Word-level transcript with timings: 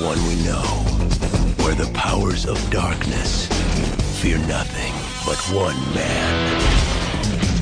one 0.00 0.18
we 0.28 0.34
know, 0.44 0.62
where 1.64 1.74
the 1.74 1.90
powers 1.94 2.44
of 2.44 2.58
darkness 2.70 3.46
fear 4.20 4.38
nothing 4.46 4.92
but 5.24 5.38
one 5.54 5.76
man. 5.94 6.60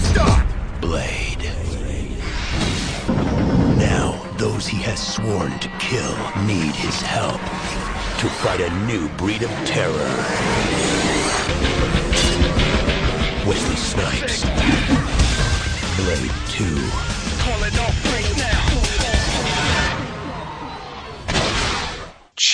Stop! 0.01 0.47
Blade. 0.81 1.51
Now, 3.79 4.21
those 4.37 4.67
he 4.67 4.79
has 4.83 5.01
sworn 5.15 5.59
to 5.61 5.69
kill 5.79 6.17
need 6.45 6.75
his 6.75 7.01
help 7.03 7.41
to 8.19 8.29
fight 8.43 8.61
a 8.61 8.71
new 8.87 9.09
breed 9.11 9.43
of 9.43 9.51
terror. 9.65 10.15
Wesley 13.47 13.77
Snipes. 13.77 14.43
Blade 15.97 16.33
2. 16.49 18.14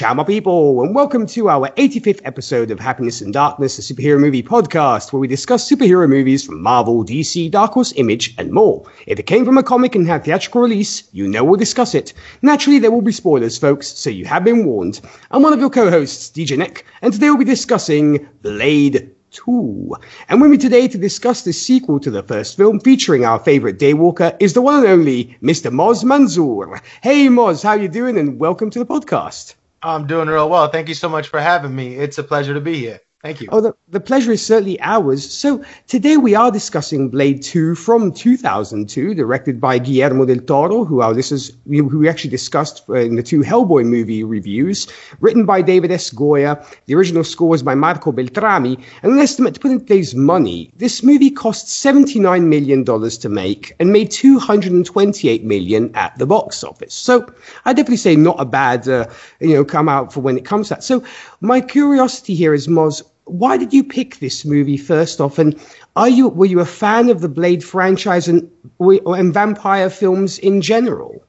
Ciao, 0.00 0.14
my 0.14 0.24
people, 0.24 0.82
and 0.82 0.94
welcome 0.94 1.26
to 1.26 1.50
our 1.50 1.68
85th 1.72 2.22
episode 2.24 2.70
of 2.70 2.80
Happiness 2.80 3.20
and 3.20 3.34
Darkness, 3.34 3.78
a 3.78 3.82
superhero 3.82 4.18
movie 4.18 4.42
podcast 4.42 5.12
where 5.12 5.20
we 5.20 5.28
discuss 5.28 5.68
superhero 5.68 6.08
movies 6.08 6.42
from 6.42 6.62
Marvel, 6.62 7.04
DC, 7.04 7.50
Dark 7.50 7.72
Horse, 7.72 7.92
Image, 7.96 8.34
and 8.38 8.50
more. 8.50 8.82
If 9.06 9.18
it 9.18 9.26
came 9.26 9.44
from 9.44 9.58
a 9.58 9.62
comic 9.62 9.94
and 9.94 10.06
had 10.06 10.24
theatrical 10.24 10.62
release, 10.62 11.06
you 11.12 11.28
know 11.28 11.44
we'll 11.44 11.58
discuss 11.58 11.94
it. 11.94 12.14
Naturally, 12.40 12.78
there 12.78 12.90
will 12.90 13.02
be 13.02 13.12
spoilers, 13.12 13.58
folks, 13.58 13.88
so 13.88 14.08
you 14.08 14.24
have 14.24 14.42
been 14.42 14.64
warned. 14.64 15.02
I'm 15.32 15.42
one 15.42 15.52
of 15.52 15.60
your 15.60 15.68
co-hosts, 15.68 16.30
DJ 16.30 16.56
Nick, 16.56 16.86
and 17.02 17.12
today 17.12 17.28
we'll 17.28 17.36
be 17.36 17.44
discussing 17.44 18.26
Blade 18.40 19.14
2. 19.32 19.96
And 20.30 20.40
with 20.40 20.50
me 20.50 20.56
today 20.56 20.88
to 20.88 20.96
discuss 20.96 21.42
the 21.42 21.52
sequel 21.52 22.00
to 22.00 22.10
the 22.10 22.22
first 22.22 22.56
film 22.56 22.80
featuring 22.80 23.26
our 23.26 23.38
favorite 23.38 23.78
Daywalker 23.78 24.34
is 24.40 24.54
the 24.54 24.62
one 24.62 24.76
and 24.76 24.86
only 24.86 25.36
Mr. 25.42 25.70
Moz 25.70 26.04
Manzoor. 26.04 26.80
Hey 27.02 27.28
Moz, 27.28 27.62
how 27.62 27.74
you 27.74 27.88
doing? 27.88 28.16
And 28.16 28.40
welcome 28.40 28.70
to 28.70 28.78
the 28.78 28.86
podcast. 28.86 29.56
I'm 29.82 30.06
doing 30.06 30.28
real 30.28 30.50
well. 30.50 30.68
Thank 30.68 30.88
you 30.88 30.94
so 30.94 31.08
much 31.08 31.28
for 31.28 31.40
having 31.40 31.74
me. 31.74 31.96
It's 31.96 32.18
a 32.18 32.24
pleasure 32.24 32.54
to 32.54 32.60
be 32.60 32.78
here. 32.78 33.00
Thank 33.22 33.42
you. 33.42 33.48
Oh, 33.52 33.60
the, 33.60 33.74
the 33.88 34.00
pleasure 34.00 34.32
is 34.32 34.44
certainly 34.44 34.80
ours. 34.80 35.30
So 35.30 35.62
today 35.88 36.16
we 36.16 36.34
are 36.34 36.50
discussing 36.50 37.10
Blade 37.10 37.42
2 37.42 37.74
from 37.74 38.14
2002, 38.14 39.12
directed 39.12 39.60
by 39.60 39.78
Guillermo 39.78 40.24
del 40.24 40.38
Toro, 40.38 40.86
who 40.86 41.02
our 41.02 41.12
listeners, 41.12 41.52
who 41.68 41.98
we 41.98 42.08
actually 42.08 42.30
discussed 42.30 42.88
in 42.88 43.16
the 43.16 43.22
two 43.22 43.40
Hellboy 43.40 43.84
movie 43.84 44.24
reviews, 44.24 44.86
written 45.20 45.44
by 45.44 45.60
David 45.60 45.90
S. 45.90 46.10
Goyer. 46.10 46.64
The 46.86 46.94
original 46.94 47.22
score 47.22 47.50
was 47.50 47.62
by 47.62 47.74
Marco 47.74 48.10
Beltrami. 48.10 48.82
And 49.02 49.12
an 49.12 49.18
estimate 49.18 49.52
to 49.52 49.60
put 49.60 49.70
in 49.70 49.80
today's 49.80 50.14
money, 50.14 50.70
this 50.76 51.02
movie 51.02 51.30
cost 51.30 51.66
$79 51.66 52.44
million 52.44 52.86
to 52.86 53.28
make 53.28 53.74
and 53.78 53.92
made 53.92 54.10
228 54.10 55.44
million 55.44 55.94
at 55.94 56.16
the 56.16 56.24
box 56.24 56.64
office. 56.64 56.94
So 56.94 57.30
I 57.66 57.74
definitely 57.74 57.98
say 57.98 58.16
not 58.16 58.40
a 58.40 58.46
bad, 58.46 58.88
uh, 58.88 59.08
you 59.40 59.52
know, 59.52 59.64
come 59.66 59.90
out 59.90 60.10
for 60.10 60.20
when 60.20 60.38
it 60.38 60.46
comes 60.46 60.68
to 60.68 60.76
that. 60.76 60.84
So 60.84 61.04
my 61.42 61.60
curiosity 61.60 62.34
here 62.34 62.54
is, 62.54 62.66
Moz, 62.66 63.02
why 63.30 63.56
did 63.56 63.72
you 63.72 63.84
pick 63.84 64.18
this 64.18 64.44
movie 64.44 64.76
first 64.76 65.20
off? 65.20 65.38
And 65.38 65.58
are 65.96 66.08
you 66.08 66.28
were 66.28 66.46
you 66.46 66.60
a 66.60 66.66
fan 66.66 67.08
of 67.08 67.20
the 67.20 67.28
Blade 67.28 67.64
franchise 67.64 68.28
and 68.28 68.50
and 68.80 69.32
vampire 69.34 69.90
films 69.90 70.38
in 70.38 70.60
general? 70.60 71.24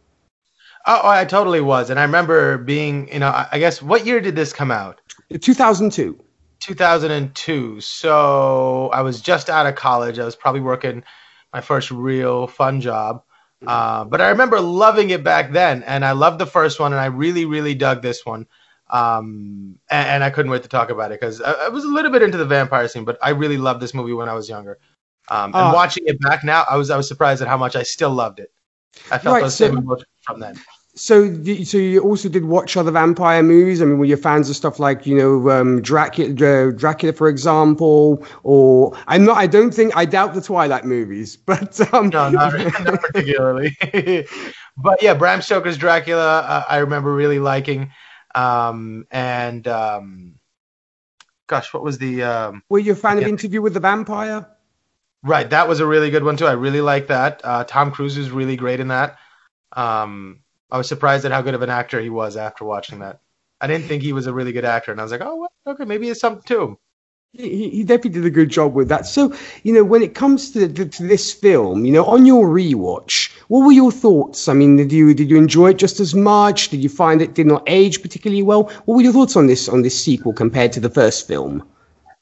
Oh, 0.87 1.07
I 1.07 1.25
totally 1.25 1.61
was, 1.61 1.91
and 1.91 1.99
I 1.99 2.03
remember 2.03 2.57
being, 2.57 3.07
you 3.13 3.19
know, 3.19 3.31
I 3.51 3.59
guess 3.59 3.83
what 3.83 4.05
year 4.05 4.19
did 4.19 4.35
this 4.35 4.51
come 4.51 4.71
out? 4.71 4.99
2002. 5.29 6.19
2002. 6.59 7.81
So 7.81 8.89
I 8.91 9.01
was 9.01 9.21
just 9.21 9.49
out 9.49 9.67
of 9.67 9.75
college. 9.75 10.17
I 10.17 10.25
was 10.25 10.35
probably 10.35 10.61
working 10.61 11.03
my 11.53 11.61
first 11.61 11.91
real 11.91 12.47
fun 12.47 12.81
job. 12.81 13.23
Uh, 13.65 14.05
but 14.05 14.21
I 14.21 14.29
remember 14.29 14.59
loving 14.59 15.11
it 15.11 15.23
back 15.23 15.51
then, 15.51 15.83
and 15.83 16.03
I 16.03 16.13
loved 16.13 16.39
the 16.39 16.47
first 16.47 16.79
one, 16.79 16.93
and 16.93 16.99
I 16.99 17.05
really, 17.05 17.45
really 17.45 17.75
dug 17.75 18.01
this 18.01 18.25
one. 18.25 18.47
Um, 18.91 19.79
and, 19.89 20.07
and, 20.09 20.23
I 20.23 20.29
couldn't 20.29 20.51
wait 20.51 20.63
to 20.63 20.69
talk 20.69 20.89
about 20.89 21.13
it 21.13 21.21
because 21.21 21.41
I, 21.41 21.53
I, 21.53 21.69
was 21.69 21.85
a 21.85 21.87
little 21.87 22.11
bit 22.11 22.21
into 22.23 22.37
the 22.37 22.45
vampire 22.45 22.89
scene, 22.89 23.05
but 23.05 23.17
I 23.21 23.29
really 23.29 23.57
loved 23.57 23.79
this 23.79 23.93
movie 23.93 24.11
when 24.11 24.27
I 24.27 24.33
was 24.33 24.49
younger. 24.49 24.79
Um, 25.29 25.45
and 25.45 25.55
uh, 25.55 25.71
watching 25.73 26.03
it 26.07 26.19
back 26.19 26.43
now, 26.43 26.65
I 26.69 26.75
was 26.75 26.89
I 26.89 26.97
was 26.97 27.07
surprised 27.07 27.41
at 27.41 27.47
how 27.47 27.55
much 27.55 27.77
I 27.77 27.83
still 27.83 28.09
loved 28.09 28.39
it. 28.39 28.51
I 29.09 29.17
felt 29.17 29.35
right, 29.35 29.43
those 29.43 29.55
so, 29.55 29.67
same 29.67 29.77
emotions 29.77 30.09
from 30.23 30.41
then. 30.41 30.59
So, 30.93 31.33
so 31.63 31.77
you 31.77 32.01
also 32.01 32.27
did 32.27 32.43
watch 32.43 32.75
other 32.75 32.91
vampire 32.91 33.41
movies? 33.41 33.81
I 33.81 33.85
mean, 33.85 33.97
were 33.97 34.03
you 34.03 34.17
fans 34.17 34.49
of 34.49 34.57
stuff 34.57 34.77
like 34.77 35.07
you 35.07 35.15
know 35.15 35.49
um, 35.49 35.81
Dracula, 35.81 36.31
uh, 36.31 36.71
Dracula, 36.71 37.13
for 37.13 37.29
example? 37.29 38.25
Or 38.43 38.97
I'm 39.07 39.23
not. 39.23 39.37
I 39.37 39.47
don't 39.47 39.73
think. 39.73 39.95
I 39.95 40.03
doubt 40.03 40.33
the 40.33 40.41
Twilight 40.41 40.83
movies, 40.83 41.37
but 41.45 41.79
um... 41.93 42.09
no, 42.09 42.29
not, 42.29 42.53
not 42.83 42.99
particularly. 42.99 43.77
but 44.77 45.01
yeah, 45.01 45.13
Bram 45.13 45.41
Stoker's 45.41 45.77
Dracula, 45.77 46.41
uh, 46.41 46.65
I 46.67 46.79
remember 46.79 47.13
really 47.13 47.39
liking. 47.39 47.89
Um, 48.35 49.07
and 49.11 49.67
um, 49.67 50.39
gosh, 51.47 51.73
what 51.73 51.83
was 51.83 51.97
the? 51.97 52.23
Um, 52.23 52.63
Were 52.69 52.79
you 52.79 52.93
a 52.93 52.95
fan 52.95 53.17
yeah. 53.17 53.23
of 53.23 53.29
Interview 53.29 53.61
with 53.61 53.73
the 53.73 53.79
Vampire? 53.79 54.47
Right, 55.23 55.49
that 55.49 55.67
was 55.67 55.79
a 55.79 55.85
really 55.85 56.09
good 56.09 56.23
one 56.23 56.37
too. 56.37 56.47
I 56.47 56.53
really 56.53 56.81
like 56.81 57.07
that. 57.07 57.41
Uh, 57.43 57.63
Tom 57.63 57.91
Cruise 57.91 58.17
is 58.17 58.31
really 58.31 58.55
great 58.55 58.79
in 58.79 58.87
that. 58.87 59.17
Um, 59.73 60.41
I 60.71 60.77
was 60.77 60.87
surprised 60.87 61.25
at 61.25 61.31
how 61.31 61.41
good 61.41 61.53
of 61.53 61.61
an 61.61 61.69
actor 61.69 61.99
he 61.99 62.09
was 62.09 62.37
after 62.37 62.65
watching 62.65 62.99
that. 62.99 63.19
I 63.59 63.67
didn't 63.67 63.87
think 63.87 64.01
he 64.01 64.13
was 64.13 64.25
a 64.25 64.33
really 64.33 64.51
good 64.51 64.65
actor, 64.65 64.91
and 64.91 64.99
I 64.99 65.03
was 65.03 65.11
like, 65.11 65.21
oh, 65.21 65.35
well, 65.35 65.51
okay, 65.67 65.85
maybe 65.85 66.09
it's 66.09 66.19
something 66.19 66.43
to 66.47 66.61
him. 66.63 66.77
He, 67.33 67.83
definitely 67.85 68.09
did 68.09 68.25
a 68.25 68.29
good 68.29 68.49
job 68.49 68.73
with 68.73 68.89
that. 68.89 69.05
So, 69.05 69.33
you 69.63 69.73
know, 69.73 69.85
when 69.85 70.03
it 70.03 70.15
comes 70.15 70.51
to, 70.51 70.67
to, 70.67 70.85
to, 70.85 71.03
this 71.07 71.33
film, 71.33 71.85
you 71.85 71.91
know, 71.93 72.03
on 72.03 72.25
your 72.25 72.45
rewatch, 72.45 73.31
what 73.47 73.65
were 73.65 73.71
your 73.71 73.91
thoughts? 73.91 74.49
I 74.49 74.53
mean, 74.53 74.75
did 74.75 74.91
you 74.91 75.13
did 75.13 75.29
you 75.29 75.37
enjoy 75.37 75.69
it 75.69 75.77
just 75.77 76.01
as 76.01 76.13
much? 76.13 76.67
Did 76.69 76.83
you 76.83 76.89
find 76.89 77.21
it 77.21 77.33
did 77.33 77.47
not 77.47 77.63
age 77.67 78.01
particularly 78.01 78.43
well? 78.43 78.63
What 78.83 78.95
were 78.95 79.01
your 79.01 79.13
thoughts 79.13 79.37
on 79.37 79.47
this 79.47 79.69
on 79.69 79.81
this 79.81 79.97
sequel 80.03 80.33
compared 80.33 80.73
to 80.73 80.81
the 80.81 80.89
first 80.89 81.25
film? 81.25 81.65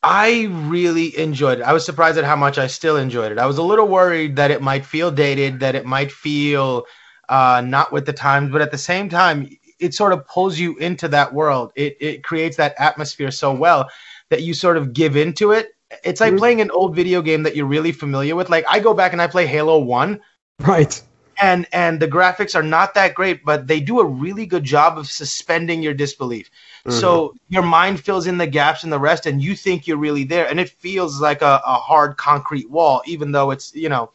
I 0.03 0.47
really 0.67 1.17
enjoyed 1.17 1.59
it. 1.59 1.63
I 1.63 1.73
was 1.73 1.83
surprised 1.83 2.19
at 2.19 2.23
how 2.23 2.35
much 2.35 2.59
I 2.59 2.67
still 2.67 2.95
enjoyed 2.95 3.31
it. 3.31 3.39
I 3.39 3.47
was 3.47 3.57
a 3.57 3.63
little 3.63 3.87
worried 3.87 4.35
that 4.35 4.51
it 4.51 4.61
might 4.61 4.85
feel 4.85 5.09
dated, 5.09 5.59
that 5.61 5.73
it 5.73 5.87
might 5.87 6.11
feel 6.11 6.85
uh, 7.29 7.63
not 7.65 7.91
with 7.91 8.05
the 8.05 8.13
times, 8.13 8.51
but 8.51 8.61
at 8.61 8.69
the 8.69 8.77
same 8.77 9.09
time, 9.09 9.49
it 9.79 9.95
sort 9.95 10.13
of 10.13 10.27
pulls 10.27 10.59
you 10.59 10.77
into 10.77 11.07
that 11.07 11.33
world. 11.33 11.71
It 11.75 11.97
it 11.99 12.23
creates 12.23 12.57
that 12.57 12.75
atmosphere 12.77 13.31
so 13.31 13.55
well 13.55 13.89
that 14.29 14.43
you 14.43 14.53
sort 14.53 14.77
of 14.77 14.93
give 14.93 15.15
into 15.15 15.51
it. 15.51 15.75
It's 16.03 16.21
like 16.21 16.31
mm-hmm. 16.31 16.39
playing 16.39 16.61
an 16.61 16.71
old 16.71 16.95
video 16.95 17.21
game 17.21 17.43
that 17.43 17.55
you're 17.55 17.65
really 17.65 17.91
familiar 17.91 18.35
with. 18.35 18.49
Like 18.49 18.65
I 18.69 18.79
go 18.79 18.93
back 18.93 19.13
and 19.13 19.21
I 19.21 19.27
play 19.27 19.45
Halo 19.45 19.79
1. 19.79 20.19
Right. 20.59 21.01
And 21.41 21.65
and 21.71 21.99
the 22.01 22.07
graphics 22.07 22.53
are 22.53 22.63
not 22.63 22.93
that 22.95 23.15
great, 23.15 23.45
but 23.45 23.65
they 23.65 23.79
do 23.79 24.01
a 24.01 24.05
really 24.05 24.45
good 24.45 24.65
job 24.65 24.97
of 24.97 25.09
suspending 25.09 25.81
your 25.81 25.93
disbelief. 25.93 26.51
Mm-hmm. 26.85 26.99
So 26.99 27.33
your 27.47 27.63
mind 27.63 28.01
fills 28.01 28.27
in 28.27 28.37
the 28.37 28.47
gaps 28.47 28.83
and 28.83 28.91
the 28.91 28.99
rest 28.99 29.25
and 29.25 29.41
you 29.41 29.55
think 29.55 29.87
you're 29.87 29.97
really 29.97 30.25
there 30.25 30.47
and 30.47 30.59
it 30.59 30.69
feels 30.69 31.21
like 31.21 31.41
a, 31.41 31.61
a 31.65 31.75
hard 31.75 32.17
concrete 32.17 32.69
wall 32.69 33.01
even 33.05 33.31
though 33.31 33.51
it's, 33.51 33.73
you 33.73 33.89
know, 33.89 34.11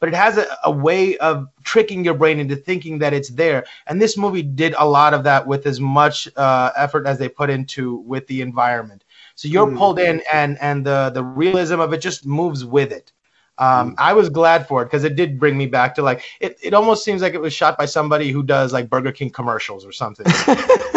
but 0.00 0.08
it 0.08 0.14
has 0.14 0.38
a, 0.38 0.46
a, 0.64 0.70
way 0.70 1.16
of 1.18 1.48
tricking 1.64 2.04
your 2.04 2.14
brain 2.14 2.38
into 2.38 2.56
thinking 2.56 2.98
that 2.98 3.12
it's 3.12 3.30
there. 3.30 3.64
And 3.86 4.00
this 4.00 4.16
movie 4.16 4.42
did 4.42 4.74
a 4.78 4.86
lot 4.86 5.14
of 5.14 5.24
that 5.24 5.46
with 5.46 5.66
as 5.66 5.80
much 5.80 6.28
uh, 6.36 6.70
effort 6.76 7.06
as 7.06 7.18
they 7.18 7.28
put 7.28 7.50
into 7.50 7.96
with 7.96 8.26
the 8.26 8.40
environment. 8.40 9.04
So 9.38 9.46
you're 9.46 9.68
mm. 9.68 9.78
pulled 9.78 10.00
in, 10.00 10.20
and 10.32 10.58
and 10.60 10.84
the 10.84 11.12
the 11.14 11.22
realism 11.22 11.78
of 11.78 11.92
it 11.92 11.98
just 11.98 12.26
moves 12.26 12.64
with 12.64 12.90
it. 12.90 13.12
Um, 13.56 13.92
mm. 13.92 13.94
I 13.96 14.12
was 14.12 14.30
glad 14.30 14.66
for 14.66 14.82
it 14.82 14.86
because 14.86 15.04
it 15.04 15.14
did 15.14 15.38
bring 15.38 15.56
me 15.56 15.66
back 15.66 15.94
to 15.94 16.02
like 16.02 16.24
it. 16.40 16.58
It 16.60 16.74
almost 16.74 17.04
seems 17.04 17.22
like 17.22 17.34
it 17.34 17.40
was 17.40 17.52
shot 17.52 17.78
by 17.78 17.86
somebody 17.86 18.32
who 18.32 18.42
does 18.42 18.72
like 18.72 18.90
Burger 18.90 19.12
King 19.12 19.30
commercials 19.30 19.86
or 19.86 19.92
something. 19.92 20.26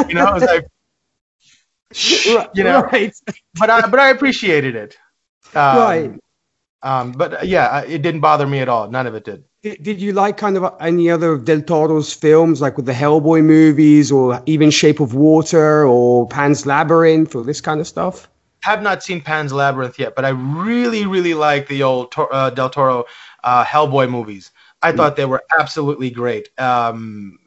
you 0.09 0.15
know, 0.15 0.27
it 0.27 0.33
was 0.33 0.43
like, 0.43 0.65
you 2.55 2.63
know, 2.63 2.81
right. 2.81 3.13
but 3.59 3.69
I 3.69 3.87
but 3.87 3.99
I 3.99 4.09
appreciated 4.09 4.75
it. 4.75 4.97
Um, 5.53 5.77
right. 5.77 6.19
Um, 6.83 7.11
but 7.11 7.33
uh, 7.33 7.43
yeah, 7.43 7.81
it 7.81 8.01
didn't 8.01 8.21
bother 8.21 8.47
me 8.47 8.59
at 8.59 8.69
all. 8.69 8.89
None 8.89 9.07
of 9.07 9.15
it 9.15 9.23
did. 9.23 9.43
Did, 9.61 9.83
did 9.83 10.01
you 10.01 10.13
like 10.13 10.37
kind 10.37 10.57
of 10.57 10.75
any 10.79 11.09
other 11.11 11.37
Del 11.37 11.61
Toro's 11.61 12.11
films, 12.11 12.61
like 12.61 12.77
with 12.77 12.87
the 12.87 12.93
Hellboy 12.93 13.43
movies, 13.43 14.11
or 14.11 14.41
even 14.47 14.71
Shape 14.71 14.99
of 14.99 15.13
Water, 15.13 15.85
or 15.85 16.27
Pan's 16.27 16.65
Labyrinth, 16.65 17.35
or 17.35 17.43
this 17.43 17.61
kind 17.61 17.79
of 17.79 17.87
stuff? 17.87 18.27
have 18.61 18.81
not 18.81 19.03
seen 19.03 19.21
Pan's 19.21 19.51
Labyrinth 19.51 19.97
yet, 19.99 20.15
but 20.15 20.25
I 20.25 20.29
really, 20.29 21.05
really 21.05 21.33
like 21.33 21.67
the 21.67 21.83
old 21.83 22.13
uh, 22.17 22.51
Del 22.51 22.69
Toro 22.69 23.05
uh, 23.43 23.65
Hellboy 23.65 24.09
movies. 24.09 24.51
I 24.81 24.91
mm. 24.91 24.97
thought 24.97 25.15
they 25.15 25.25
were 25.25 25.43
absolutely 25.59 26.09
great. 26.09 26.49
Um, 26.59 27.39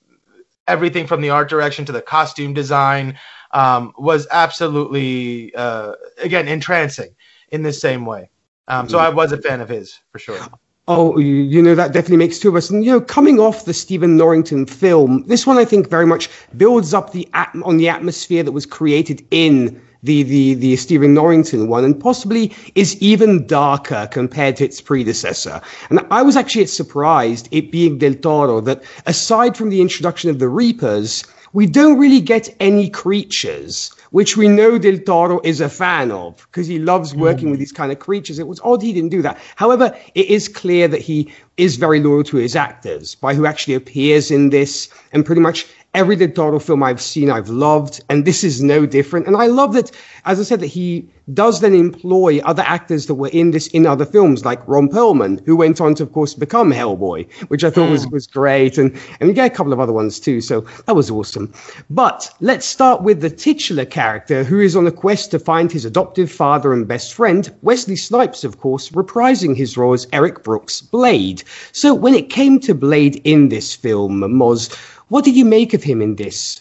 everything 0.66 1.06
from 1.06 1.20
the 1.20 1.30
art 1.30 1.48
direction 1.48 1.84
to 1.84 1.92
the 1.92 2.02
costume 2.02 2.52
design 2.52 3.18
um, 3.52 3.92
was 3.96 4.26
absolutely, 4.30 5.54
uh, 5.54 5.92
again, 6.18 6.48
entrancing 6.48 7.14
in 7.50 7.62
the 7.62 7.72
same 7.72 8.04
way. 8.04 8.30
Um, 8.68 8.88
so 8.88 8.98
mm. 8.98 9.02
I 9.02 9.08
was 9.10 9.32
a 9.32 9.40
fan 9.40 9.60
of 9.60 9.68
his 9.68 9.98
for 10.10 10.18
sure. 10.18 10.38
Oh, 10.86 11.16
you 11.18 11.62
know, 11.62 11.74
that 11.74 11.92
definitely 11.92 12.18
makes 12.18 12.38
two 12.38 12.50
of 12.50 12.56
us. 12.56 12.68
And, 12.68 12.84
you 12.84 12.90
know, 12.90 13.00
coming 13.00 13.40
off 13.40 13.64
the 13.64 13.72
Stephen 13.72 14.18
Norrington 14.18 14.66
film, 14.66 15.24
this 15.26 15.46
one 15.46 15.56
I 15.56 15.64
think 15.64 15.88
very 15.88 16.04
much 16.04 16.28
builds 16.58 16.92
up 16.92 17.12
the 17.12 17.26
at- 17.32 17.54
on 17.64 17.78
the 17.78 17.88
atmosphere 17.88 18.42
that 18.42 18.52
was 18.52 18.66
created 18.66 19.26
in 19.30 19.80
the, 20.02 20.22
the, 20.22 20.52
the 20.52 20.76
Stephen 20.76 21.14
Norrington 21.14 21.68
one, 21.68 21.84
and 21.84 21.98
possibly 21.98 22.52
is 22.74 23.00
even 23.00 23.46
darker 23.46 24.06
compared 24.12 24.56
to 24.56 24.64
its 24.66 24.78
predecessor. 24.82 25.62
And 25.88 26.00
I 26.10 26.20
was 26.20 26.36
actually 26.36 26.66
surprised, 26.66 27.48
it 27.50 27.72
being 27.72 27.96
Del 27.96 28.12
Toro, 28.12 28.60
that 28.60 28.82
aside 29.06 29.56
from 29.56 29.70
the 29.70 29.80
introduction 29.80 30.28
of 30.28 30.38
the 30.38 30.48
Reapers, 30.50 31.24
we 31.54 31.66
don't 31.66 31.98
really 31.98 32.20
get 32.20 32.54
any 32.60 32.90
creatures, 32.90 33.90
which 34.14 34.36
we 34.36 34.46
know 34.46 34.78
Del 34.78 34.98
Toro 34.98 35.40
is 35.42 35.60
a 35.60 35.68
fan 35.68 36.12
of 36.12 36.36
because 36.46 36.68
he 36.68 36.78
loves 36.78 37.16
working 37.16 37.48
mm. 37.48 37.50
with 37.50 37.58
these 37.58 37.72
kind 37.72 37.90
of 37.90 37.98
creatures. 37.98 38.38
It 38.38 38.46
was 38.46 38.60
odd 38.60 38.80
he 38.80 38.92
didn't 38.92 39.08
do 39.08 39.22
that. 39.22 39.40
However, 39.56 39.92
it 40.14 40.26
is 40.26 40.46
clear 40.46 40.86
that 40.86 41.00
he 41.00 41.32
is 41.56 41.74
very 41.74 41.98
loyal 41.98 42.22
to 42.22 42.36
his 42.36 42.54
actors 42.54 43.16
by 43.16 43.34
who 43.34 43.44
actually 43.44 43.74
appears 43.74 44.30
in 44.30 44.50
this 44.50 44.88
and 45.12 45.26
pretty 45.26 45.40
much 45.40 45.66
every 45.94 46.16
Del 46.16 46.28
Toro 46.28 46.58
film 46.58 46.82
I've 46.82 47.00
seen, 47.00 47.30
I've 47.30 47.48
loved, 47.48 48.02
and 48.10 48.24
this 48.24 48.44
is 48.44 48.62
no 48.62 48.84
different. 48.84 49.26
And 49.26 49.36
I 49.36 49.46
love 49.46 49.72
that, 49.74 49.90
as 50.24 50.40
I 50.40 50.42
said, 50.42 50.60
that 50.60 50.66
he 50.66 51.08
does 51.32 51.60
then 51.60 51.74
employ 51.74 52.40
other 52.40 52.62
actors 52.66 53.06
that 53.06 53.14
were 53.14 53.28
in 53.28 53.52
this 53.52 53.68
in 53.68 53.86
other 53.86 54.04
films, 54.04 54.44
like 54.44 54.66
Ron 54.68 54.88
Perlman, 54.88 55.44
who 55.46 55.56
went 55.56 55.80
on 55.80 55.94
to, 55.94 56.02
of 56.02 56.12
course, 56.12 56.34
become 56.34 56.70
Hellboy, 56.70 57.30
which 57.48 57.64
I 57.64 57.70
thought 57.70 57.88
mm. 57.88 57.92
was 57.92 58.06
was 58.08 58.26
great, 58.26 58.76
and 58.76 58.94
and 59.20 59.28
we 59.28 59.32
get 59.32 59.50
a 59.50 59.54
couple 59.54 59.72
of 59.72 59.80
other 59.80 59.92
ones 59.92 60.20
too. 60.20 60.40
So 60.40 60.62
that 60.86 60.94
was 60.94 61.10
awesome. 61.10 61.52
But 61.88 62.30
let's 62.40 62.66
start 62.66 63.02
with 63.02 63.20
the 63.20 63.30
titular 63.30 63.84
character, 63.86 64.44
who 64.44 64.60
is 64.60 64.76
on 64.76 64.86
a 64.86 64.92
quest 64.92 65.30
to 65.30 65.38
find 65.38 65.72
his 65.72 65.84
adoptive 65.84 66.30
father 66.30 66.72
and 66.72 66.86
best 66.86 67.14
friend, 67.14 67.54
Wesley 67.62 67.96
Snipes, 67.96 68.44
of 68.44 68.58
course, 68.58 68.90
reprising 68.90 69.56
his 69.56 69.76
role 69.76 69.94
as 69.94 70.06
Eric 70.12 70.42
Brooks' 70.42 70.80
Blade. 70.80 71.42
So 71.72 71.94
when 71.94 72.14
it 72.14 72.28
came 72.28 72.60
to 72.60 72.74
Blade 72.74 73.20
in 73.24 73.48
this 73.48 73.74
film, 73.74 74.20
Moz 74.20 74.74
what 75.14 75.24
did 75.24 75.36
you 75.36 75.44
make 75.44 75.74
of 75.74 75.84
him 75.84 76.02
in 76.02 76.16
this? 76.16 76.60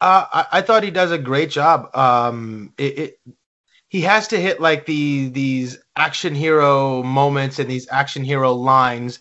Uh, 0.00 0.24
I, 0.32 0.46
I, 0.52 0.62
thought 0.62 0.82
he 0.82 0.90
does 0.90 1.12
a 1.12 1.18
great 1.18 1.50
job. 1.50 1.94
Um, 1.94 2.72
it, 2.78 2.98
it, 2.98 3.20
he 3.88 4.00
has 4.00 4.26
to 4.28 4.40
hit 4.40 4.58
like 4.58 4.86
the 4.86 5.28
these 5.28 5.76
action 5.96 6.34
hero 6.34 7.02
moments 7.02 7.58
and 7.58 7.68
these 7.68 7.86
action 7.90 8.24
hero 8.24 8.54
lines, 8.54 9.18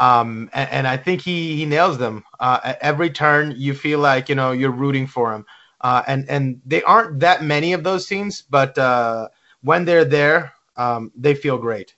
um, 0.00 0.48
and, 0.54 0.70
and, 0.70 0.88
I 0.88 0.96
think 0.96 1.20
he 1.20 1.54
he 1.56 1.66
nails 1.66 1.98
them. 1.98 2.24
Uh, 2.40 2.60
at 2.64 2.78
every 2.80 3.10
turn, 3.10 3.52
you 3.54 3.74
feel 3.74 3.98
like 3.98 4.30
you 4.30 4.34
know 4.34 4.52
you're 4.52 4.70
rooting 4.70 5.06
for 5.06 5.34
him, 5.34 5.44
uh, 5.82 6.02
and 6.06 6.26
and 6.30 6.62
they 6.64 6.82
aren't 6.84 7.20
that 7.20 7.44
many 7.44 7.74
of 7.74 7.84
those 7.84 8.06
scenes, 8.06 8.44
but 8.48 8.78
uh, 8.78 9.28
when 9.60 9.84
they're 9.84 10.06
there, 10.06 10.54
um, 10.76 11.12
they 11.14 11.34
feel 11.34 11.58
great. 11.58 11.96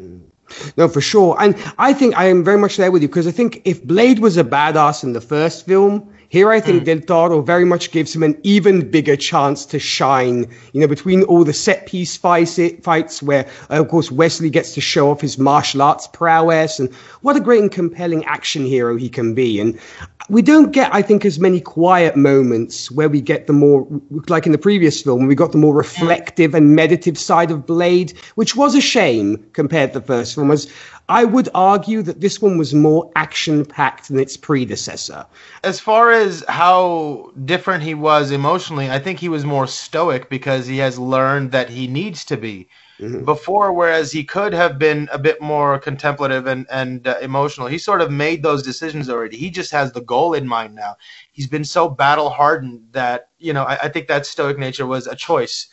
Mm. 0.00 0.30
No, 0.76 0.88
for 0.88 1.00
sure. 1.00 1.36
And 1.38 1.56
I 1.78 1.92
think 1.92 2.16
I 2.16 2.26
am 2.26 2.44
very 2.44 2.58
much 2.58 2.76
there 2.76 2.90
with 2.90 3.02
you 3.02 3.08
because 3.08 3.26
I 3.26 3.32
think 3.32 3.62
if 3.64 3.84
Blade 3.84 4.18
was 4.18 4.36
a 4.36 4.44
badass 4.44 5.04
in 5.04 5.12
the 5.12 5.20
first 5.20 5.66
film, 5.66 6.08
here 6.30 6.50
I 6.50 6.60
think 6.60 6.82
mm. 6.82 6.84
Del 6.84 7.00
Toro 7.00 7.40
very 7.40 7.64
much 7.64 7.90
gives 7.90 8.14
him 8.14 8.22
an 8.22 8.38
even 8.42 8.90
bigger 8.90 9.16
chance 9.16 9.64
to 9.66 9.78
shine. 9.78 10.46
You 10.72 10.80
know, 10.80 10.86
between 10.86 11.22
all 11.22 11.42
the 11.42 11.54
set 11.54 11.86
piece 11.86 12.16
fights, 12.16 12.58
fights 12.82 13.22
where, 13.22 13.46
uh, 13.70 13.80
of 13.80 13.88
course, 13.88 14.10
Wesley 14.10 14.50
gets 14.50 14.74
to 14.74 14.80
show 14.82 15.10
off 15.10 15.22
his 15.22 15.38
martial 15.38 15.80
arts 15.80 16.06
prowess 16.06 16.78
and 16.78 16.94
what 17.22 17.36
a 17.36 17.40
great 17.40 17.62
and 17.62 17.72
compelling 17.72 18.24
action 18.26 18.66
hero 18.66 18.96
he 18.96 19.08
can 19.08 19.34
be. 19.34 19.58
And 19.58 19.78
we 20.28 20.42
don't 20.42 20.72
get, 20.72 20.94
I 20.94 21.02
think, 21.02 21.24
as 21.24 21.38
many 21.38 21.60
quiet 21.60 22.16
moments 22.16 22.90
where 22.90 23.08
we 23.08 23.20
get 23.20 23.46
the 23.46 23.52
more, 23.52 23.86
like 24.28 24.46
in 24.46 24.52
the 24.52 24.58
previous 24.58 25.02
film, 25.02 25.26
we 25.26 25.34
got 25.34 25.52
the 25.52 25.58
more 25.58 25.74
reflective 25.74 26.54
and 26.54 26.76
meditative 26.76 27.18
side 27.18 27.50
of 27.50 27.66
Blade, 27.66 28.12
which 28.34 28.54
was 28.54 28.74
a 28.74 28.80
shame 28.80 29.44
compared 29.52 29.92
to 29.92 30.00
the 30.00 30.06
first 30.06 30.34
film. 30.34 30.50
As 30.50 30.70
I 31.08 31.24
would 31.24 31.48
argue 31.54 32.02
that 32.02 32.20
this 32.20 32.42
one 32.42 32.58
was 32.58 32.74
more 32.74 33.10
action 33.16 33.64
packed 33.64 34.08
than 34.08 34.20
its 34.20 34.36
predecessor. 34.36 35.24
As 35.64 35.80
far 35.80 36.12
as 36.12 36.44
how 36.48 37.32
different 37.46 37.82
he 37.82 37.94
was 37.94 38.30
emotionally, 38.30 38.90
I 38.90 38.98
think 38.98 39.18
he 39.18 39.30
was 39.30 39.44
more 39.46 39.66
stoic 39.66 40.28
because 40.28 40.66
he 40.66 40.76
has 40.78 40.98
learned 40.98 41.52
that 41.52 41.70
he 41.70 41.86
needs 41.86 42.26
to 42.26 42.36
be. 42.36 42.68
Mm-hmm. 43.00 43.24
Before, 43.24 43.72
whereas 43.72 44.10
he 44.10 44.24
could 44.24 44.52
have 44.52 44.76
been 44.76 45.08
a 45.12 45.18
bit 45.18 45.40
more 45.40 45.78
contemplative 45.78 46.48
and 46.48 46.66
and 46.68 47.06
uh, 47.06 47.16
emotional, 47.22 47.68
he 47.68 47.78
sort 47.78 48.00
of 48.00 48.10
made 48.10 48.42
those 48.42 48.60
decisions 48.60 49.08
already. 49.08 49.36
He 49.36 49.50
just 49.50 49.70
has 49.70 49.92
the 49.92 50.00
goal 50.00 50.34
in 50.34 50.48
mind 50.48 50.74
now. 50.74 50.96
He's 51.30 51.46
been 51.46 51.64
so 51.64 51.88
battle 51.88 52.28
hardened 52.28 52.82
that 52.90 53.28
you 53.38 53.52
know 53.52 53.62
I, 53.62 53.78
I, 53.84 53.88
think 53.88 54.08
that 54.08 54.26
stoic 54.26 54.58
nature 54.58 54.84
was 54.84 55.06
a 55.06 55.14
choice 55.14 55.68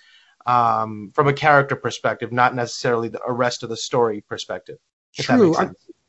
um, 0.45 1.11
from 1.15 1.27
a 1.27 1.33
character 1.33 1.75
perspective, 1.75 2.31
not 2.31 2.53
necessarily 2.53 3.09
the 3.09 3.21
rest 3.27 3.63
of 3.63 3.69
the 3.69 3.77
story 3.77 4.21
perspective. 4.21 4.77
True. 5.13 5.55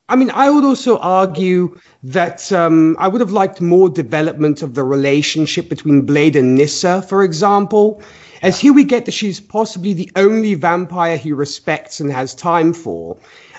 I, 0.09 0.17
mean, 0.17 0.31
I 0.31 0.51
would 0.51 0.65
also 0.65 0.99
argue 0.99 1.79
that 2.03 2.53
um, 2.53 2.97
I 2.99 3.09
would 3.09 3.21
have 3.21 3.33
liked 3.33 3.61
more 3.61 3.89
development 3.89 4.63
of 4.63 4.75
the 4.75 4.85
relationship 4.85 5.69
between 5.69 6.03
Blade 6.03 6.37
and 6.37 6.57
Nyssa, 6.57 7.03
for 7.03 7.23
example. 7.23 8.03
As 8.43 8.59
here 8.61 8.73
we 8.73 8.85
get 8.85 9.05
that 9.07 9.13
she's 9.13 9.41
possibly 9.41 9.93
the 9.93 10.11
only 10.17 10.55
vampire 10.55 11.17
he 11.17 11.33
respects 11.33 12.01
and 12.01 12.13
has 12.13 12.35
time 12.35 12.73
for. 12.73 13.17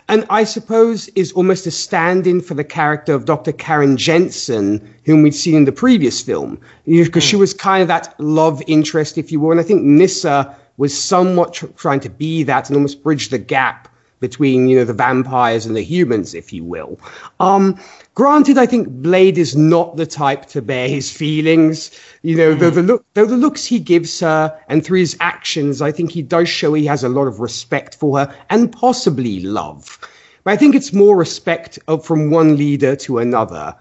And 0.10 0.26
I 0.30 0.46
suppose 0.46 1.10
is 1.10 1.34
almost 1.34 1.68
a 1.68 1.72
stand 1.72 2.28
in 2.28 2.40
for 2.40 2.54
the 2.54 2.64
character 2.64 3.14
of 3.14 3.26
Dr. 3.26 3.52
Karen 3.52 3.98
Jensen, 3.98 4.96
whom 5.04 5.22
we'd 5.22 5.36
seen 5.36 5.56
in 5.56 5.66
the 5.66 5.72
previous 5.74 6.22
film, 6.22 6.60
because 6.86 7.24
mm. 7.24 7.30
she 7.30 7.36
hmm. 7.36 7.42
was 7.42 7.54
kind 7.54 7.82
of 7.82 7.90
that 7.90 8.16
love 8.18 8.64
interest, 8.68 9.18
if 9.18 9.32
you 9.32 9.40
will. 9.40 9.52
And 9.52 9.60
I 9.60 9.64
think 9.64 9.84
Nyssa 9.84 10.56
was 10.78 10.98
somewhat 10.98 11.56
tr- 11.56 11.66
trying 11.76 12.00
to 12.02 12.10
be 12.10 12.44
that 12.44 12.70
and 12.70 12.78
almost 12.78 13.04
bridge 13.04 13.30
the 13.30 13.38
gap 13.38 13.90
between 14.20 14.68
you 14.68 14.78
know 14.78 14.86
the 14.86 14.94
vampires 14.94 15.66
and 15.66 15.76
the 15.76 15.84
humans, 15.84 16.34
if 16.34 16.52
you 16.52 16.64
will. 16.64 17.00
Um, 17.40 17.80
granted, 18.16 18.58
I 18.58 18.66
think 18.66 18.88
Blade 18.90 19.38
is 19.38 19.56
not 19.56 19.98
the 19.98 20.06
type 20.06 20.46
to 20.48 20.62
bear 20.62 20.88
his 20.90 21.12
feelings. 21.12 21.92
You 22.22 22.36
know, 22.36 22.56
mm. 22.56 22.60
though 22.60 22.70
the 22.70 22.84
look, 22.84 23.06
though 23.14 23.26
the 23.26 23.38
looks 23.38 23.66
he 23.66 23.80
gives 23.80 24.20
her, 24.20 24.58
and 24.70 24.86
through 24.86 25.00
his 25.00 25.18
actions, 25.20 25.82
I 25.82 25.92
think 25.92 26.12
he 26.12 26.22
does 26.22 26.50
show 26.50 26.74
he 26.74 26.86
has 26.86 27.04
a 27.04 27.10
lot 27.10 27.28
of 27.28 27.40
respect 27.40 27.96
for 27.96 28.20
her 28.20 28.36
and 28.50 28.72
possibly 28.72 29.42
love. 29.42 30.00
But 30.44 30.54
I 30.54 30.58
think 30.58 30.76
it's 30.76 30.94
more 30.94 31.18
respect 31.18 31.78
of, 31.88 32.06
from 32.06 32.32
one 32.32 32.56
leader 32.56 32.96
to 32.96 33.20
another 33.20 33.76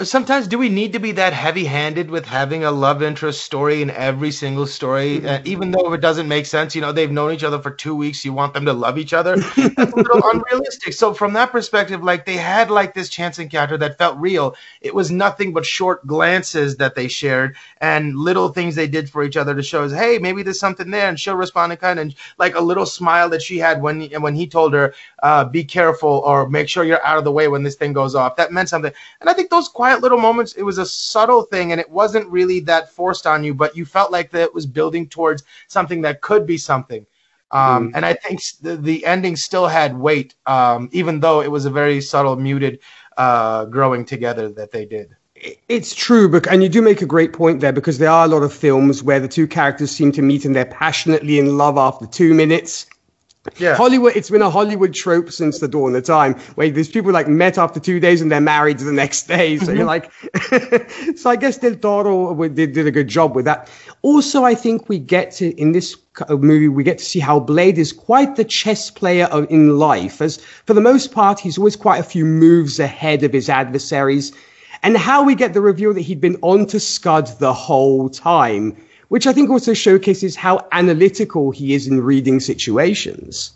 sometimes 0.00 0.48
do 0.48 0.58
we 0.58 0.68
need 0.68 0.94
to 0.94 0.98
be 0.98 1.12
that 1.12 1.32
heavy-handed 1.32 2.10
with 2.10 2.24
having 2.24 2.64
a 2.64 2.70
love 2.70 3.02
interest 3.02 3.42
story 3.42 3.82
in 3.82 3.90
every 3.90 4.30
single 4.30 4.66
story? 4.66 5.26
Uh, 5.26 5.40
even 5.44 5.70
though 5.70 5.92
it 5.92 6.00
doesn't 6.00 6.28
make 6.28 6.46
sense 6.46 6.74
you 6.74 6.80
know 6.80 6.92
they've 6.92 7.10
known 7.10 7.32
each 7.32 7.44
other 7.44 7.58
for 7.58 7.70
two 7.70 7.94
weeks 7.94 8.24
you 8.24 8.32
want 8.32 8.54
them 8.54 8.64
to 8.64 8.72
love 8.72 8.98
each 8.98 9.12
other? 9.12 9.36
That's 9.56 9.92
a 9.92 9.96
little 9.96 10.22
unrealistic. 10.32 10.94
So 10.94 11.12
from 11.12 11.34
that 11.34 11.52
perspective 11.52 12.02
like 12.02 12.24
they 12.24 12.36
had 12.36 12.70
like 12.70 12.94
this 12.94 13.08
chance 13.08 13.38
encounter 13.38 13.76
that 13.78 13.98
felt 13.98 14.18
real. 14.18 14.56
It 14.80 14.94
was 14.94 15.10
nothing 15.10 15.52
but 15.52 15.66
short 15.66 16.06
glances 16.06 16.76
that 16.76 16.94
they 16.94 17.08
shared 17.08 17.56
and 17.78 18.16
little 18.16 18.48
things 18.48 18.74
they 18.74 18.88
did 18.88 19.10
for 19.10 19.22
each 19.22 19.36
other 19.36 19.54
to 19.54 19.62
show 19.62 19.84
us 19.84 19.92
hey 19.92 20.18
maybe 20.18 20.42
there's 20.42 20.58
something 20.58 20.90
there 20.90 21.08
and 21.08 21.20
she'll 21.20 21.36
respond 21.36 21.72
in 21.72 21.78
kind 21.78 21.98
and 22.00 22.14
like 22.38 22.54
a 22.54 22.60
little 22.60 22.86
smile 22.86 23.28
that 23.28 23.42
she 23.42 23.58
had 23.58 23.82
when 23.82 24.02
when 24.22 24.34
he 24.34 24.46
told 24.46 24.72
her 24.72 24.94
uh, 25.22 25.44
be 25.44 25.64
careful 25.64 26.22
or 26.24 26.48
make 26.48 26.68
sure 26.68 26.82
you're 26.82 27.04
out 27.04 27.18
of 27.18 27.24
the 27.24 27.32
way 27.32 27.46
when 27.48 27.62
this 27.62 27.76
thing 27.76 27.92
goes 27.92 28.14
off. 28.14 28.36
That 28.36 28.52
meant 28.52 28.68
something. 28.68 28.92
And 29.20 29.30
i 29.30 29.32
think 29.32 29.50
those 29.50 29.68
quiet 29.82 30.00
little 30.00 30.16
moments. 30.18 30.52
It 30.52 30.62
was 30.62 30.78
a 30.78 30.86
subtle 30.86 31.42
thing, 31.42 31.72
and 31.72 31.80
it 31.80 31.90
wasn't 31.90 32.28
really 32.28 32.60
that 32.60 32.92
forced 32.92 33.26
on 33.26 33.42
you, 33.42 33.52
but 33.52 33.76
you 33.76 33.84
felt 33.84 34.12
like 34.12 34.30
that 34.30 34.42
it 34.42 34.54
was 34.54 34.64
building 34.64 35.08
towards 35.08 35.42
something 35.66 36.02
that 36.02 36.20
could 36.20 36.46
be 36.46 36.56
something. 36.56 37.04
Um, 37.50 37.88
mm. 37.88 37.96
And 37.96 38.06
I 38.06 38.14
think 38.14 38.40
the, 38.60 38.76
the 38.76 39.04
ending 39.04 39.34
still 39.34 39.66
had 39.66 39.98
weight, 39.98 40.36
um, 40.46 40.88
even 40.92 41.18
though 41.18 41.42
it 41.42 41.50
was 41.50 41.64
a 41.64 41.70
very 41.70 42.00
subtle, 42.00 42.36
muted 42.36 42.78
uh, 43.16 43.64
growing 43.64 44.04
together 44.04 44.52
that 44.52 44.70
they 44.70 44.84
did. 44.84 45.16
It's 45.68 45.92
true, 45.96 46.28
but 46.28 46.46
and 46.46 46.62
you 46.62 46.68
do 46.68 46.80
make 46.80 47.02
a 47.02 47.06
great 47.14 47.32
point 47.32 47.58
there 47.58 47.72
because 47.72 47.98
there 47.98 48.10
are 48.10 48.24
a 48.24 48.28
lot 48.28 48.44
of 48.44 48.52
films 48.52 49.02
where 49.02 49.18
the 49.18 49.26
two 49.26 49.48
characters 49.48 49.90
seem 49.90 50.12
to 50.12 50.22
meet 50.22 50.44
and 50.44 50.54
they're 50.54 50.64
passionately 50.64 51.40
in 51.40 51.58
love 51.58 51.76
after 51.76 52.06
two 52.06 52.34
minutes, 52.34 52.86
yeah. 53.58 53.74
Hollywood, 53.74 54.14
it's 54.14 54.30
been 54.30 54.42
a 54.42 54.50
Hollywood 54.50 54.94
trope 54.94 55.30
since 55.30 55.58
the 55.58 55.66
dawn 55.66 55.96
of 55.96 56.04
time 56.04 56.34
where 56.54 56.70
these 56.70 56.88
people 56.88 57.10
like 57.10 57.26
met 57.26 57.58
after 57.58 57.80
two 57.80 57.98
days 57.98 58.20
and 58.20 58.30
they're 58.30 58.40
married 58.40 58.78
the 58.78 58.92
next 58.92 59.24
day. 59.24 59.58
So 59.58 59.66
mm-hmm. 59.66 59.76
you're 59.78 59.86
like, 59.86 60.12
so 61.18 61.28
I 61.28 61.36
guess 61.36 61.58
Del 61.58 61.74
Toro 61.74 62.34
did, 62.48 62.72
did 62.72 62.86
a 62.86 62.90
good 62.92 63.08
job 63.08 63.34
with 63.34 63.44
that. 63.46 63.68
Also, 64.02 64.44
I 64.44 64.54
think 64.54 64.88
we 64.88 64.98
get 64.98 65.32
to, 65.32 65.50
in 65.60 65.72
this 65.72 65.96
movie, 66.28 66.68
we 66.68 66.84
get 66.84 66.98
to 66.98 67.04
see 67.04 67.18
how 67.18 67.40
Blade 67.40 67.78
is 67.78 67.92
quite 67.92 68.36
the 68.36 68.44
chess 68.44 68.90
player 68.90 69.24
of, 69.26 69.50
in 69.50 69.76
life. 69.76 70.20
As 70.20 70.36
for 70.66 70.74
the 70.74 70.80
most 70.80 71.10
part, 71.10 71.40
he's 71.40 71.58
always 71.58 71.74
quite 71.74 71.98
a 71.98 72.04
few 72.04 72.24
moves 72.24 72.78
ahead 72.78 73.24
of 73.24 73.32
his 73.32 73.48
adversaries. 73.48 74.32
And 74.84 74.96
how 74.96 75.24
we 75.24 75.34
get 75.34 75.52
the 75.52 75.60
reveal 75.60 75.94
that 75.94 76.00
he'd 76.00 76.20
been 76.20 76.38
on 76.42 76.66
to 76.66 76.78
Scud 76.78 77.26
the 77.38 77.52
whole 77.52 78.08
time 78.08 78.76
which 79.12 79.26
I 79.26 79.34
think 79.34 79.50
also 79.50 79.74
showcases 79.74 80.34
how 80.34 80.66
analytical 80.72 81.50
he 81.50 81.74
is 81.74 81.86
in 81.86 82.00
reading 82.00 82.40
situations. 82.40 83.52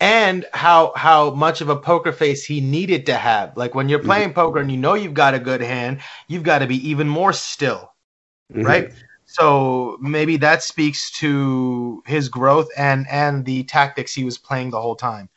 And 0.00 0.44
how 0.52 0.92
how 0.96 1.30
much 1.30 1.60
of 1.60 1.68
a 1.68 1.76
poker 1.76 2.10
face 2.10 2.44
he 2.44 2.60
needed 2.60 3.06
to 3.06 3.14
have. 3.14 3.56
Like 3.56 3.76
when 3.76 3.88
you're 3.88 4.02
playing 4.02 4.30
mm-hmm. 4.30 4.40
poker 4.40 4.58
and 4.58 4.68
you 4.68 4.76
know 4.76 4.94
you've 4.94 5.14
got 5.14 5.34
a 5.34 5.38
good 5.38 5.60
hand, 5.60 6.00
you've 6.26 6.42
got 6.42 6.58
to 6.58 6.66
be 6.66 6.88
even 6.88 7.08
more 7.08 7.32
still. 7.32 7.92
Mm-hmm. 8.52 8.66
Right? 8.66 8.92
So 9.26 9.98
maybe 10.00 10.36
that 10.38 10.64
speaks 10.64 11.12
to 11.20 12.02
his 12.04 12.28
growth 12.28 12.70
and 12.76 13.06
and 13.08 13.44
the 13.44 13.62
tactics 13.62 14.12
he 14.12 14.24
was 14.24 14.36
playing 14.36 14.70
the 14.70 14.82
whole 14.82 14.96
time. 14.96 15.28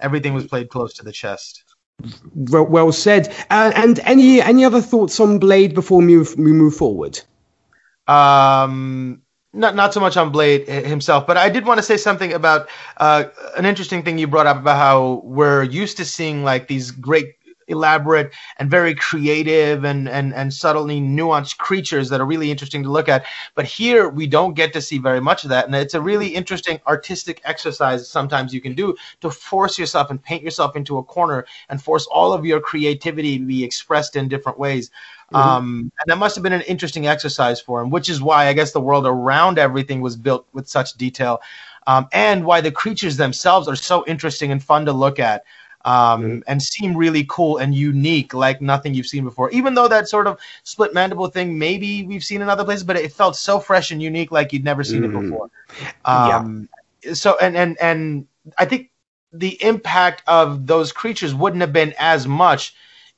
Everything 0.00 0.34
was 0.34 0.44
played 0.44 0.70
close 0.70 0.92
to 0.94 1.04
the 1.04 1.12
chest. 1.12 1.62
Well, 2.34 2.66
well 2.66 2.90
said. 2.90 3.32
Uh, 3.48 3.70
and 3.76 4.00
any 4.00 4.42
any 4.42 4.64
other 4.64 4.82
thoughts 4.82 5.20
on 5.20 5.38
Blade 5.38 5.72
before 5.72 5.98
we 5.98 6.06
move, 6.06 6.34
we 6.36 6.52
move 6.52 6.74
forward? 6.74 7.20
Um, 8.06 9.22
not 9.52 9.74
not 9.74 9.94
so 9.94 10.00
much 10.00 10.16
on 10.16 10.30
Blade 10.30 10.68
himself, 10.68 11.26
but 11.26 11.36
I 11.36 11.48
did 11.48 11.66
want 11.66 11.78
to 11.78 11.82
say 11.82 11.96
something 11.96 12.32
about 12.32 12.68
uh, 12.98 13.24
an 13.56 13.64
interesting 13.64 14.02
thing 14.02 14.18
you 14.18 14.26
brought 14.26 14.46
up 14.46 14.58
about 14.58 14.76
how 14.76 15.22
we're 15.24 15.62
used 15.62 15.96
to 15.96 16.04
seeing 16.04 16.44
like 16.44 16.68
these 16.68 16.90
great 16.90 17.34
elaborate 17.68 18.32
and 18.58 18.70
very 18.70 18.94
creative 18.94 19.84
and, 19.84 20.08
and, 20.08 20.34
and 20.34 20.52
subtly 20.52 21.00
nuanced 21.00 21.58
creatures 21.58 22.08
that 22.08 22.20
are 22.20 22.26
really 22.26 22.50
interesting 22.50 22.82
to 22.82 22.90
look 22.90 23.08
at. 23.08 23.24
But 23.54 23.64
here 23.64 24.08
we 24.08 24.26
don't 24.26 24.54
get 24.54 24.72
to 24.74 24.80
see 24.80 24.98
very 24.98 25.20
much 25.20 25.44
of 25.44 25.50
that. 25.50 25.66
And 25.66 25.74
it's 25.74 25.94
a 25.94 26.00
really 26.00 26.28
interesting 26.28 26.80
artistic 26.86 27.40
exercise 27.44 28.08
sometimes 28.08 28.54
you 28.54 28.60
can 28.60 28.74
do 28.74 28.96
to 29.20 29.30
force 29.30 29.78
yourself 29.78 30.10
and 30.10 30.22
paint 30.22 30.42
yourself 30.42 30.76
into 30.76 30.98
a 30.98 31.02
corner 31.02 31.46
and 31.68 31.82
force 31.82 32.06
all 32.06 32.32
of 32.32 32.44
your 32.44 32.60
creativity 32.60 33.38
to 33.38 33.44
be 33.44 33.64
expressed 33.64 34.16
in 34.16 34.28
different 34.28 34.58
ways. 34.58 34.90
Mm-hmm. 35.32 35.36
Um, 35.36 35.92
and 36.00 36.06
that 36.06 36.18
must 36.18 36.36
have 36.36 36.44
been 36.44 36.52
an 36.52 36.60
interesting 36.62 37.06
exercise 37.08 37.60
for 37.60 37.80
him, 37.80 37.90
which 37.90 38.08
is 38.08 38.22
why 38.22 38.46
I 38.46 38.52
guess 38.52 38.72
the 38.72 38.80
world 38.80 39.06
around 39.06 39.58
everything 39.58 40.00
was 40.00 40.16
built 40.16 40.46
with 40.52 40.68
such 40.68 40.94
detail, 40.94 41.40
um, 41.88 42.08
and 42.12 42.44
why 42.44 42.60
the 42.60 42.70
creatures 42.70 43.16
themselves 43.16 43.66
are 43.66 43.76
so 43.76 44.04
interesting 44.06 44.52
and 44.52 44.62
fun 44.62 44.86
to 44.86 44.92
look 44.92 45.18
at. 45.18 45.44
Um, 45.86 46.42
and 46.48 46.60
seem 46.60 46.96
really 46.96 47.24
cool 47.28 47.58
and 47.58 47.72
unique, 47.72 48.34
like 48.34 48.60
nothing 48.60 48.92
you've 48.92 49.06
seen 49.06 49.22
before. 49.22 49.50
Even 49.52 49.74
though 49.74 49.86
that 49.86 50.08
sort 50.08 50.26
of 50.26 50.36
split 50.64 50.92
mandible 50.92 51.28
thing, 51.28 51.56
maybe 51.56 52.02
we've 52.02 52.24
seen 52.24 52.42
in 52.42 52.48
other 52.48 52.64
places, 52.64 52.82
but 52.82 52.96
it 52.96 53.12
felt 53.12 53.36
so 53.36 53.60
fresh 53.60 53.92
and 53.92 54.02
unique, 54.02 54.32
like 54.32 54.52
you'd 54.52 54.64
never 54.64 54.82
seen 54.82 55.02
mm-hmm. 55.02 55.16
it 55.16 55.22
before. 55.22 55.50
Um, 56.04 56.68
yeah. 57.04 57.14
So, 57.14 57.36
and 57.40 57.56
and 57.56 57.78
and 57.80 58.26
I 58.58 58.64
think 58.64 58.90
the 59.32 59.62
impact 59.62 60.24
of 60.26 60.66
those 60.66 60.90
creatures 60.90 61.34
wouldn't 61.34 61.60
have 61.60 61.72
been 61.72 61.94
as 61.98 62.26
much 62.26 62.74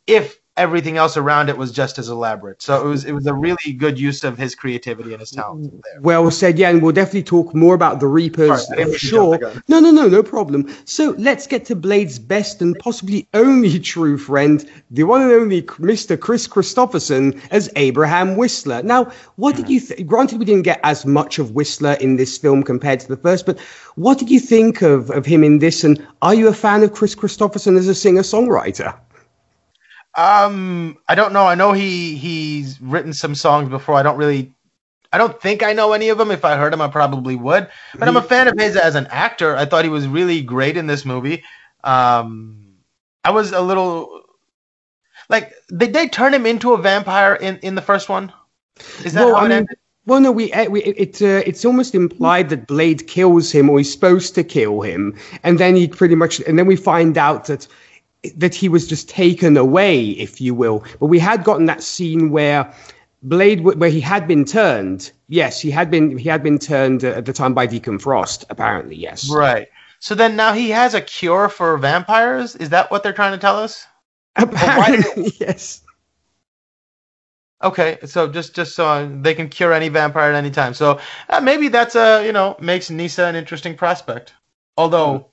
if 0.07 0.39
everything 0.59 0.97
else 0.97 1.17
around 1.17 1.49
it 1.49 1.57
was 1.57 1.73
just 1.73 1.99
as 1.99 2.09
elaborate. 2.09 2.61
So 2.61 2.85
it 2.85 2.88
was 2.88 3.05
it 3.05 3.12
was 3.12 3.27
a 3.27 3.35
really 3.35 3.73
good 3.73 3.99
use 3.99 4.25
of 4.25 4.37
his 4.37 4.55
creativity 4.55 5.12
and 5.12 5.21
his 5.21 5.31
talent. 5.31 5.71
There. 5.71 6.00
Well 6.00 6.31
said, 6.31 6.59
yeah, 6.59 6.71
and 6.71 6.83
we'll 6.83 6.93
definitely 6.93 7.23
talk 7.23 7.55
more 7.55 7.75
about 7.75 8.00
the 8.00 8.07
Reapers 8.07 8.67
Sorry, 8.67 8.85
for 8.85 8.99
sure. 8.99 9.38
No, 9.69 9.81
no, 9.81 9.91
no, 9.91 10.09
no 10.09 10.23
problem. 10.23 10.69
So 10.85 11.15
let's 11.19 11.47
get 11.47 11.65
to 11.67 11.77
Blade's 11.77 12.19
best 12.19 12.61
and 12.61 12.79
possibly 12.79 13.29
only 13.35 13.79
true 13.79 14.19
friend, 14.19 14.69
the 14.91 15.05
one 15.05 15.23
and 15.23 15.33
only 15.33 15.62
Mr. 15.62 16.19
Kris 16.19 16.47
Kristofferson 16.49 17.41
as 17.50 17.71
Abraham 17.77 18.37
Whistler. 18.37 18.83
Now, 18.83 19.11
what 19.37 19.57
did 19.57 19.69
you? 19.69 19.81
Granted, 20.05 20.38
we 20.38 20.45
didn't 20.45 20.65
get 20.65 20.81
as 20.83 21.07
much 21.07 21.38
of 21.38 21.53
Whistler 21.53 21.95
in 21.95 22.17
this 22.17 22.37
film 22.37 22.62
compared 22.62 23.00
to 23.00 23.09
the 23.09 23.17
first, 23.17 23.47
but 23.47 23.59
what 23.95 24.19
did 24.19 24.31
you 24.31 24.41
think 24.41 24.83
of, 24.83 25.11
of 25.11 25.27
him 25.27 25.43
in 25.45 25.59
this? 25.59 25.85
And 25.85 26.05
are 26.23 26.35
you 26.35 26.49
a 26.49 26.55
fan 26.55 26.83
of 26.83 26.93
Kris 26.93 27.15
Kristofferson 27.15 27.77
as 27.77 27.88
a 27.88 27.95
singer 27.95 28.23
songwriter? 28.23 28.95
Um, 30.19 30.99
I 31.07 31.15
don't 31.15 31.33
know. 31.33 31.47
I 31.47 31.55
know 31.55 31.73
he 31.73 32.17
he's 32.17 32.81
written 32.81 33.13
some 33.13 33.37
songs 33.37 33.69
before. 33.69 33.95
I 33.95 34.03
don't 34.03 34.17
really, 34.17 34.53
I 35.13 35.19
don't 35.19 35.41
think 35.41 35.63
I 35.63 35.73
know 35.73 35.93
any 35.93 36.09
of 36.09 36.19
them. 36.19 36.33
If 36.33 36.45
I 36.45 36.57
heard 36.57 36.73
him, 36.73 36.81
I 36.81 36.89
probably 36.89 37.37
would. 37.37 37.69
But 37.97 38.09
I'm 38.09 38.17
a 38.17 38.23
fan 38.23 38.49
of 38.49 38.59
his 38.59 38.77
as 38.77 38.97
an 38.97 39.07
actor. 39.13 39.57
I 39.57 39.65
thought 39.65 39.85
he 39.85 39.91
was 39.91 40.09
really 40.09 40.43
great 40.43 40.77
in 40.77 40.89
this 40.89 41.05
movie. 41.05 41.45
Um, 41.85 42.75
I 43.25 43.31
was 43.31 43.53
a 43.53 43.61
little 43.61 44.23
like, 45.29 45.55
did 45.77 45.93
they 45.93 46.09
turn 46.09 46.35
him 46.35 46.47
into 46.47 46.73
a 46.73 46.79
vampire 46.79 47.37
in 47.37 47.59
in 47.59 47.77
the 47.77 47.83
first 47.83 48.09
one? 48.09 48.33
Is 49.05 49.13
that 49.13 49.25
well, 49.25 49.37
how 49.37 49.43
it 49.43 49.45
I 49.45 49.49
mean, 49.49 49.53
ended? 49.59 49.79
Well, 50.07 50.21
no, 50.21 50.33
we, 50.33 50.53
we 50.69 50.83
it 50.83 51.23
uh, 51.23 51.43
it's 51.47 51.65
almost 51.65 51.95
implied 51.95 52.49
that 52.49 52.67
Blade 52.67 53.07
kills 53.07 53.53
him, 53.53 53.71
or 53.71 53.79
he's 53.79 53.93
supposed 53.93 54.35
to 54.35 54.43
kill 54.43 54.81
him, 54.81 55.17
and 55.45 55.61
then 55.61 55.77
he 55.77 55.87
pretty 55.87 56.17
much, 56.17 56.41
and 56.41 56.59
then 56.59 56.67
we 56.67 56.75
find 56.75 57.17
out 57.17 57.45
that 57.47 57.69
that 58.37 58.55
he 58.55 58.69
was 58.69 58.87
just 58.87 59.09
taken 59.09 59.57
away, 59.57 60.09
if 60.11 60.41
you 60.41 60.55
will. 60.55 60.85
But 60.99 61.07
we 61.07 61.19
had 61.19 61.45
gotten 61.45 61.67
that 61.67 61.83
scene 61.83 62.31
where 62.31 62.73
Blade, 63.23 63.63
where 63.63 63.91
he 63.91 64.01
had 64.01 64.29
been 64.29 64.45
turned. 64.45 65.11
Yes, 65.29 65.61
he 65.61 65.71
had 65.71 65.91
been 65.91 66.17
he 66.17 66.29
had 66.29 66.43
been 66.43 66.59
turned 66.59 67.05
at 67.05 67.25
the 67.25 67.33
time 67.33 67.55
by 67.55 67.67
Deacon 67.67 67.99
Frost. 67.99 68.45
Apparently, 68.51 68.97
yes. 68.97 69.31
Right. 69.31 69.69
So 70.01 70.15
then 70.15 70.37
now 70.37 70.53
he 70.53 70.71
has 70.71 70.95
a 70.95 71.01
cure 71.01 71.49
for 71.49 71.77
vampires. 71.79 72.55
Is 72.57 72.71
that 72.71 72.91
what 72.91 73.03
they're 73.03 73.13
trying 73.13 73.33
to 73.33 73.39
tell 73.39 73.59
us? 73.59 73.87
Apparently, 74.37 75.33
yes. 75.41 75.83
Okay, 77.63 77.99
so 78.05 78.29
just 78.29 78.55
just 78.55 78.77
so 78.77 79.09
they 79.21 79.35
can 79.35 79.49
cure 79.49 79.73
any 79.73 79.89
vampire 79.89 80.31
at 80.31 80.37
any 80.37 80.51
time. 80.51 80.75
So 80.75 81.01
uh, 81.29 81.41
maybe 81.41 81.69
that's 81.69 81.97
a 81.97 82.25
you 82.25 82.33
know 82.33 82.57
makes 82.61 82.89
Nyssa 82.89 83.25
an 83.25 83.35
interesting 83.35 83.77
prospect. 83.77 84.33
Although 84.77 85.31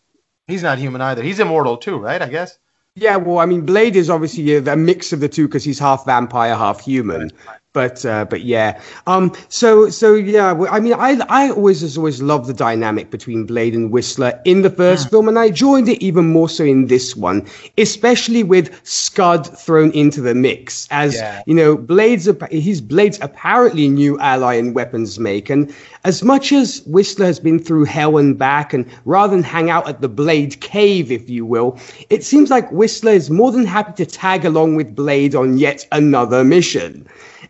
he's 0.48 0.64
not 0.64 0.80
human 0.80 1.02
either. 1.02 1.22
He's 1.22 1.40
immortal 1.40 1.78
too, 1.78 2.00
right? 2.00 2.22
I 2.22 2.28
guess. 2.28 2.58
Yeah, 2.96 3.18
well, 3.18 3.40
I 3.40 3.46
mean, 3.46 3.66
Blade 3.66 3.98
is 3.98 4.10
obviously 4.10 4.56
a, 4.56 4.72
a 4.72 4.76
mix 4.78 5.12
of 5.12 5.20
the 5.20 5.28
two 5.28 5.48
because 5.48 5.66
he's 5.66 5.80
half 5.80 6.06
vampire, 6.06 6.56
half 6.56 6.80
human. 6.80 7.30
But 7.76 8.06
uh, 8.06 8.24
but 8.24 8.46
yeah. 8.46 8.82
Um. 9.06 9.34
So 9.50 9.90
so 9.90 10.14
yeah. 10.14 10.54
I 10.72 10.80
mean, 10.80 10.94
I 10.94 11.20
I 11.28 11.50
always 11.52 11.82
has 11.82 11.98
always 11.98 12.22
loved 12.22 12.48
the 12.48 12.54
dynamic 12.54 13.12
between 13.12 13.46
Blade 13.46 13.76
and 13.76 13.92
Whistler 13.92 14.40
in 14.46 14.62
the 14.62 14.70
first 14.70 15.06
yeah. 15.06 15.10
film, 15.10 15.28
and 15.28 15.38
I 15.38 15.50
joined 15.50 15.90
it 15.90 16.02
even 16.02 16.32
more 16.32 16.48
so 16.48 16.64
in 16.64 16.88
this 16.88 17.18
one, 17.18 17.46
especially 17.78 18.44
with 18.44 18.72
Scud 18.88 19.46
thrown 19.60 19.92
into 19.92 20.22
the 20.22 20.34
mix. 20.34 20.88
As 20.90 21.16
yeah. 21.16 21.44
you 21.46 21.54
know, 21.54 21.76
Blade's 21.76 22.30
he's 22.50 22.80
Blade's 22.80 23.20
apparently 23.22 23.90
new 23.90 24.18
ally 24.20 24.54
in 24.54 24.74
weapons 24.74 25.20
make, 25.20 25.50
and 25.50 25.76
as 26.06 26.24
much 26.24 26.54
as 26.54 26.82
Whistler 26.86 27.26
has 27.26 27.42
been 27.42 27.60
through 27.60 27.84
hell 27.84 28.18
and 28.18 28.38
back, 28.38 28.74
and 28.74 28.86
rather 29.04 29.36
than 29.36 29.44
hang 29.44 29.70
out 29.70 29.90
at 29.90 30.00
the 30.00 30.08
Blade 30.08 30.62
cave, 30.62 31.12
if 31.12 31.30
you 31.30 31.46
will, 31.46 31.78
it 32.10 32.24
seems 32.24 32.50
like 32.50 32.72
Whistler 32.72 33.12
is 33.12 33.30
more 33.30 33.52
than 33.52 33.66
happy 33.66 33.92
to 34.02 34.06
tag 34.06 34.46
along 34.46 34.76
with 34.78 34.96
Blade 34.96 35.36
on 35.36 35.58
yet 35.58 35.86
another 35.92 36.46
mission. 36.46 37.06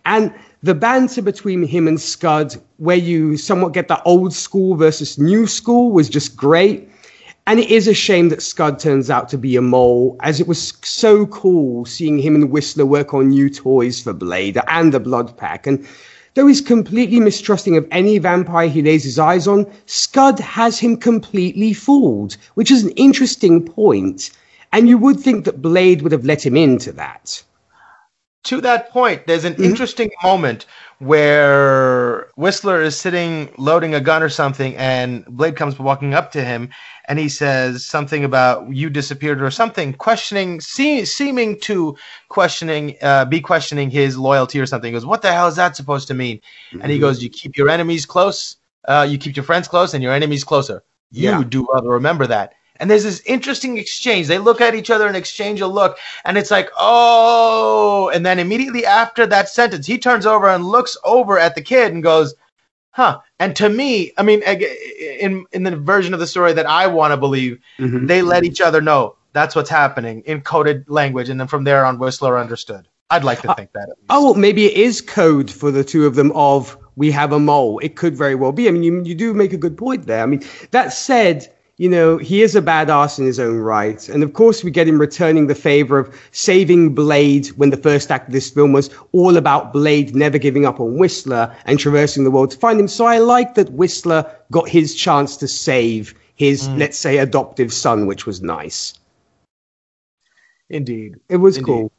And 0.06 0.34
the 0.62 0.76
banter 0.76 1.22
between 1.22 1.64
him 1.64 1.88
and 1.88 2.00
Scud, 2.00 2.56
where 2.78 2.96
you 2.96 3.38
somewhat 3.38 3.74
get 3.74 3.88
the 3.88 4.02
old 4.04 4.34
school 4.34 4.76
versus 4.76 5.18
new 5.20 5.48
school, 5.48 5.92
was 5.92 6.10
just 6.10 6.36
great. 6.36 6.90
And 7.48 7.60
it 7.60 7.70
is 7.70 7.88
a 7.88 7.94
shame 7.94 8.30
that 8.30 8.42
Scud 8.42 8.80
turns 8.80 9.10
out 9.10 9.30
to 9.30 9.38
be 9.38 9.56
a 9.56 9.62
mole, 9.62 10.16
as 10.22 10.40
it 10.40 10.48
was 10.48 10.74
so 10.84 11.28
cool 11.28 11.86
seeing 11.86 12.18
him 12.18 12.36
and 12.36 12.50
Whistler 12.50 12.86
work 12.86 13.14
on 13.14 13.30
new 13.30 13.50
toys 13.50 14.02
for 14.02 14.14
Blade 14.14 14.60
and 14.68 14.94
the 14.94 15.00
Blood 15.00 15.38
Pack. 15.38 15.68
And 15.68 15.88
though 16.34 16.48
he's 16.48 16.62
completely 16.62 17.20
mistrusting 17.20 17.78
of 17.78 17.88
any 17.92 18.18
vampire 18.18 18.68
he 18.68 18.82
lays 18.82 19.04
his 19.04 19.20
eyes 19.20 19.48
on, 19.48 19.72
Scud 19.86 20.40
has 20.40 20.80
him 20.80 20.98
completely 20.98 21.74
fooled, 21.74 22.38
which 22.56 22.72
is 22.72 22.84
an 22.84 22.92
interesting 22.92 23.64
point. 23.64 24.32
And 24.72 24.90
you 24.90 24.98
would 24.98 25.20
think 25.20 25.46
that 25.46 25.62
Blade 25.62 26.02
would 26.02 26.12
have 26.12 26.26
let 26.26 26.46
him 26.46 26.58
into 26.58 26.92
that 26.94 27.44
to 28.46 28.62
that 28.62 28.90
point, 28.92 29.28
there's 29.28 29.44
an 29.44 29.54
mm-hmm. 29.54 29.64
interesting 29.64 30.12
moment 30.24 30.66
where 31.00 32.30
Whistler 32.38 32.82
is 32.82 32.98
sitting 32.98 33.52
loading 33.58 33.94
a 33.94 34.00
gun 34.00 34.24
or 34.24 34.30
something, 34.30 34.76
and 34.78 35.26
Blade 35.26 35.58
comes 35.58 35.78
walking 35.78 36.14
up 36.14 36.32
to 36.32 36.44
him, 36.44 36.70
and 37.08 37.20
he 37.20 37.28
says 37.28 37.86
something 37.86 38.24
about 38.24 38.74
you 38.74 38.90
disappeared 38.90 39.42
or 39.42 39.52
something, 39.52 39.94
questioning, 39.94 40.62
see, 40.62 41.04
seeming 41.04 41.60
to 41.62 41.98
questioning, 42.30 42.96
uh, 43.02 43.26
be 43.26 43.42
questioning 43.42 43.90
his 43.90 44.18
loyalty 44.18 44.60
or 44.60 44.66
something. 44.66 44.94
He 44.94 44.94
goes, 44.94 45.06
"What 45.06 45.22
the 45.22 45.34
hell 45.34 45.48
is 45.48 45.58
that 45.58 45.76
supposed 45.76 46.08
to 46.08 46.14
mean?" 46.14 46.38
Mm-hmm. 46.38 46.82
And 46.82 46.92
he 46.92 46.98
mm-hmm. 46.98 47.06
goes, 47.06 47.22
"You 47.22 47.30
keep 47.30 47.58
your 47.58 47.70
enemies 47.70 48.06
close, 48.06 48.56
uh, 48.88 49.06
you 49.10 49.18
keep 49.18 49.36
your 49.36 49.44
friends 49.44 49.68
close, 49.68 49.94
and 49.94 50.02
your 50.02 50.14
enemies 50.14 50.44
closer. 50.44 50.84
You 51.12 51.30
yeah. 51.30 51.44
do 51.44 51.68
well 51.70 51.82
to 51.82 51.90
remember 51.90 52.26
that." 52.28 52.54
And 52.78 52.90
there's 52.90 53.04
this 53.04 53.22
interesting 53.26 53.78
exchange. 53.78 54.28
They 54.28 54.40
look 54.40 54.62
at 54.62 54.76
each 54.76 54.90
other 54.90 55.08
and 55.08 55.16
exchange 55.16 55.62
a 55.62 55.68
look, 55.68 55.98
and 56.26 56.38
it's 56.38 56.52
like, 56.52 56.70
oh. 56.78 58.10
And 58.14 58.26
then 58.26 58.40
immediately 58.40 58.86
after 58.86 59.26
that 59.28 59.50
sentence, 59.50 59.86
he 59.86 59.98
turns 59.98 60.26
over 60.26 60.48
and 60.48 60.66
looks 60.66 60.98
over 61.04 61.40
at 61.40 61.56
the 61.56 61.62
kid 61.62 61.94
and 61.94 62.04
goes, 62.04 62.36
huh. 62.92 63.20
And 63.40 63.56
to 63.58 63.70
me, 63.70 64.12
I 64.18 64.24
mean, 64.24 64.42
in 64.44 65.46
in 65.52 65.64
the 65.64 65.76
version 65.76 66.14
of 66.14 66.20
the 66.20 66.28
story 66.28 66.54
that 66.54 66.66
I 66.66 66.88
want 66.88 67.12
to 67.12 67.18
believe, 67.18 67.60
mm-hmm. 67.80 68.08
they 68.08 68.22
let 68.22 68.44
each 68.44 68.62
other 68.62 68.82
know 68.82 69.16
that's 69.34 69.56
what's 69.56 69.70
happening 69.70 70.24
in 70.26 70.42
coded 70.42 70.90
language, 70.90 71.30
and 71.30 71.40
then 71.40 71.48
from 71.48 71.66
there 71.66 71.86
on, 71.86 72.00
Whistler 72.00 72.40
understood. 72.40 72.88
I'd 73.10 73.24
like 73.24 73.42
to 73.42 73.54
think 73.54 73.74
that. 73.74 73.94
Oh, 74.10 74.34
maybe 74.34 74.66
it 74.66 74.74
is 74.74 75.02
code 75.02 75.52
for 75.52 75.72
the 75.72 75.84
two 75.84 76.08
of 76.08 76.16
them 76.16 76.32
of 76.34 76.78
we 76.96 77.12
have 77.12 77.34
a 77.34 77.40
mole. 77.40 77.80
It 77.80 77.96
could 77.96 78.16
very 78.16 78.36
well 78.36 78.52
be. 78.52 78.68
I 78.68 78.72
mean, 78.72 78.84
you, 78.84 79.04
you 79.04 79.14
do 79.14 79.34
make 79.34 79.54
a 79.54 79.58
good 79.58 79.78
point 79.78 80.08
there. 80.08 80.24
I 80.24 80.26
mean, 80.26 80.44
that 80.72 80.94
said, 80.94 81.54
you 81.78 81.90
know, 81.90 82.18
he 82.18 82.42
is 82.42 82.56
a 82.56 82.62
badass 82.62 83.20
in 83.20 83.26
his 83.26 83.40
own 83.40 83.58
right. 83.58 84.08
And 84.08 84.24
of 84.24 84.34
course, 84.34 84.64
we 84.64 84.72
get 84.72 84.88
him 84.88 85.00
returning 85.00 85.48
the 85.48 85.56
favor 85.56 86.00
of 86.00 86.16
saving 86.32 86.96
Blade 86.96 87.48
when 87.58 87.70
the 87.70 87.78
first 87.78 88.12
act 88.12 88.28
of 88.28 88.34
this 88.34 88.50
film 88.50 88.72
was 88.72 88.90
all 89.12 89.36
about 89.36 89.74
Blade 89.74 90.16
never 90.16 90.38
giving 90.38 90.66
up 90.66 90.80
on 90.80 90.98
Whistler 90.98 91.54
and 91.66 91.78
traversing 91.78 92.24
the 92.24 92.32
world 92.32 92.52
to 92.52 92.58
find 92.58 92.80
him. 92.80 92.88
So 92.88 93.06
I 93.06 93.18
like 93.18 93.56
that 93.56 93.74
Whistler 93.74 94.26
got 94.52 94.70
his 94.70 94.96
chance 94.96 95.36
to 95.38 95.48
save 95.48 96.14
his, 96.36 96.68
mm. 96.68 96.78
let's 96.78 96.98
say, 96.98 97.18
adoptive 97.18 97.74
son, 97.74 98.08
which 98.08 98.26
was 98.26 98.42
nice. 98.42 98.94
Indeed. 100.70 101.20
It 101.28 101.38
was 101.38 101.58
Indeed. 101.58 101.66
cool. 101.66 101.92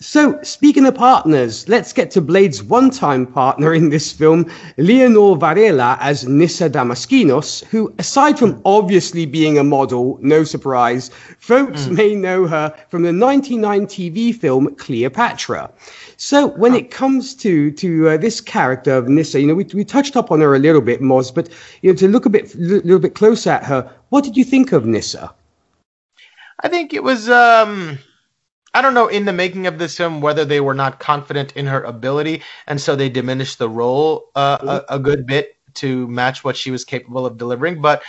So, 0.00 0.40
speaking 0.42 0.86
of 0.86 0.94
partners, 0.94 1.68
let's 1.68 1.92
get 1.92 2.10
to 2.12 2.22
Blade's 2.22 2.62
one 2.62 2.90
time 2.90 3.26
partner 3.26 3.74
in 3.74 3.90
this 3.90 4.10
film, 4.10 4.50
Leonor 4.78 5.36
Varela 5.36 5.98
as 6.00 6.26
Nyssa 6.26 6.70
Damaskinos, 6.70 7.62
who, 7.64 7.94
aside 7.98 8.38
from 8.38 8.62
obviously 8.64 9.26
being 9.26 9.58
a 9.58 9.64
model, 9.64 10.18
no 10.22 10.44
surprise, 10.44 11.10
folks 11.38 11.82
mm. 11.82 11.96
may 11.96 12.14
know 12.14 12.46
her 12.46 12.74
from 12.88 13.02
the 13.02 13.12
99 13.12 13.86
TV 13.86 14.34
film 14.34 14.74
Cleopatra. 14.76 15.70
So, 16.16 16.46
when 16.46 16.74
it 16.74 16.90
comes 16.90 17.34
to 17.36 17.70
to 17.72 18.08
uh, 18.08 18.16
this 18.16 18.40
character 18.40 18.94
of 18.94 19.08
Nyssa, 19.08 19.40
you 19.40 19.46
know, 19.46 19.54
we, 19.54 19.64
we 19.74 19.84
touched 19.84 20.16
up 20.16 20.30
on 20.30 20.40
her 20.40 20.54
a 20.54 20.58
little 20.58 20.80
bit, 20.80 21.02
Moz, 21.02 21.34
but 21.34 21.50
you 21.82 21.90
know, 21.90 21.96
to 21.96 22.08
look 22.08 22.24
a 22.24 22.30
bit, 22.30 22.54
a 22.54 22.58
little 22.58 22.98
bit 22.98 23.14
closer 23.14 23.50
at 23.50 23.64
her, 23.64 23.90
what 24.08 24.24
did 24.24 24.36
you 24.36 24.44
think 24.44 24.72
of 24.72 24.86
Nyssa? 24.86 25.34
I 26.60 26.68
think 26.68 26.94
it 26.94 27.02
was. 27.02 27.28
Um 27.28 27.98
I 28.74 28.82
don't 28.82 28.94
know 28.94 29.06
in 29.06 29.24
the 29.24 29.32
making 29.32 29.66
of 29.66 29.78
this 29.78 29.96
film 29.96 30.20
whether 30.20 30.44
they 30.44 30.60
were 30.60 30.74
not 30.74 30.98
confident 30.98 31.52
in 31.56 31.66
her 31.66 31.82
ability, 31.84 32.42
and 32.66 32.80
so 32.80 32.96
they 32.96 33.08
diminished 33.08 33.58
the 33.58 33.68
role 33.68 34.30
uh, 34.34 34.82
a, 34.88 34.96
a 34.96 34.98
good 34.98 35.26
bit 35.26 35.56
to 35.74 36.06
match 36.08 36.44
what 36.44 36.56
she 36.56 36.70
was 36.70 36.84
capable 36.84 37.24
of 37.24 37.38
delivering. 37.38 37.80
But 37.80 38.02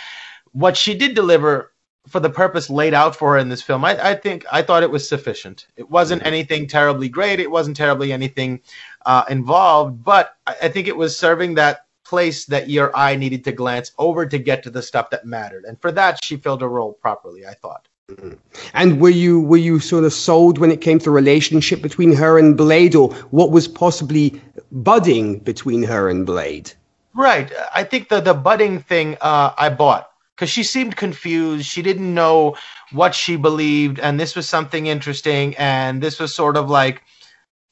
what 0.52 0.76
she 0.76 0.96
did 0.96 1.14
deliver 1.14 1.72
for 2.08 2.20
the 2.20 2.30
purpose 2.30 2.70
laid 2.70 2.94
out 2.94 3.16
for 3.16 3.32
her 3.32 3.38
in 3.38 3.48
this 3.48 3.62
film, 3.62 3.84
I, 3.84 4.10
I 4.10 4.14
think 4.14 4.44
I 4.50 4.62
thought 4.62 4.82
it 4.82 4.90
was 4.90 5.08
sufficient. 5.08 5.66
It 5.76 5.90
wasn't 5.90 6.24
anything 6.26 6.66
terribly 6.66 7.08
great. 7.08 7.40
It 7.40 7.50
wasn't 7.50 7.76
terribly 7.76 8.12
anything 8.12 8.60
uh, 9.04 9.24
involved, 9.28 10.04
but 10.04 10.36
I, 10.46 10.56
I 10.64 10.68
think 10.68 10.88
it 10.88 10.96
was 10.96 11.18
serving 11.18 11.54
that 11.54 11.86
place 12.04 12.44
that 12.46 12.70
your 12.70 12.96
eye 12.96 13.16
needed 13.16 13.42
to 13.44 13.52
glance 13.52 13.90
over 13.98 14.26
to 14.26 14.38
get 14.38 14.62
to 14.62 14.70
the 14.70 14.82
stuff 14.82 15.10
that 15.10 15.26
mattered. 15.26 15.64
And 15.64 15.80
for 15.80 15.90
that, 15.92 16.24
she 16.24 16.36
filled 16.36 16.60
her 16.60 16.68
role 16.68 16.92
properly, 16.92 17.44
I 17.46 17.54
thought. 17.54 17.88
And 18.72 19.00
were 19.00 19.10
you 19.10 19.40
were 19.40 19.56
you 19.56 19.80
sort 19.80 20.04
of 20.04 20.12
sold 20.12 20.58
when 20.58 20.70
it 20.70 20.80
came 20.80 21.00
to 21.00 21.06
the 21.06 21.10
relationship 21.10 21.82
between 21.82 22.12
her 22.12 22.38
and 22.38 22.56
Blade, 22.56 22.94
or 22.94 23.12
what 23.32 23.50
was 23.50 23.66
possibly 23.66 24.40
budding 24.70 25.40
between 25.40 25.82
her 25.82 26.08
and 26.08 26.24
Blade? 26.24 26.72
Right. 27.14 27.50
I 27.74 27.82
think 27.82 28.08
the 28.08 28.20
the 28.20 28.34
budding 28.34 28.78
thing 28.78 29.16
uh, 29.20 29.54
I 29.58 29.70
bought 29.70 30.08
because 30.36 30.50
she 30.50 30.62
seemed 30.62 30.96
confused. 30.96 31.66
She 31.66 31.82
didn't 31.82 32.14
know 32.14 32.56
what 32.92 33.12
she 33.12 33.34
believed, 33.34 33.98
and 33.98 34.20
this 34.20 34.36
was 34.36 34.48
something 34.48 34.86
interesting. 34.86 35.56
And 35.56 36.00
this 36.00 36.20
was 36.20 36.32
sort 36.32 36.56
of 36.56 36.70
like 36.70 37.02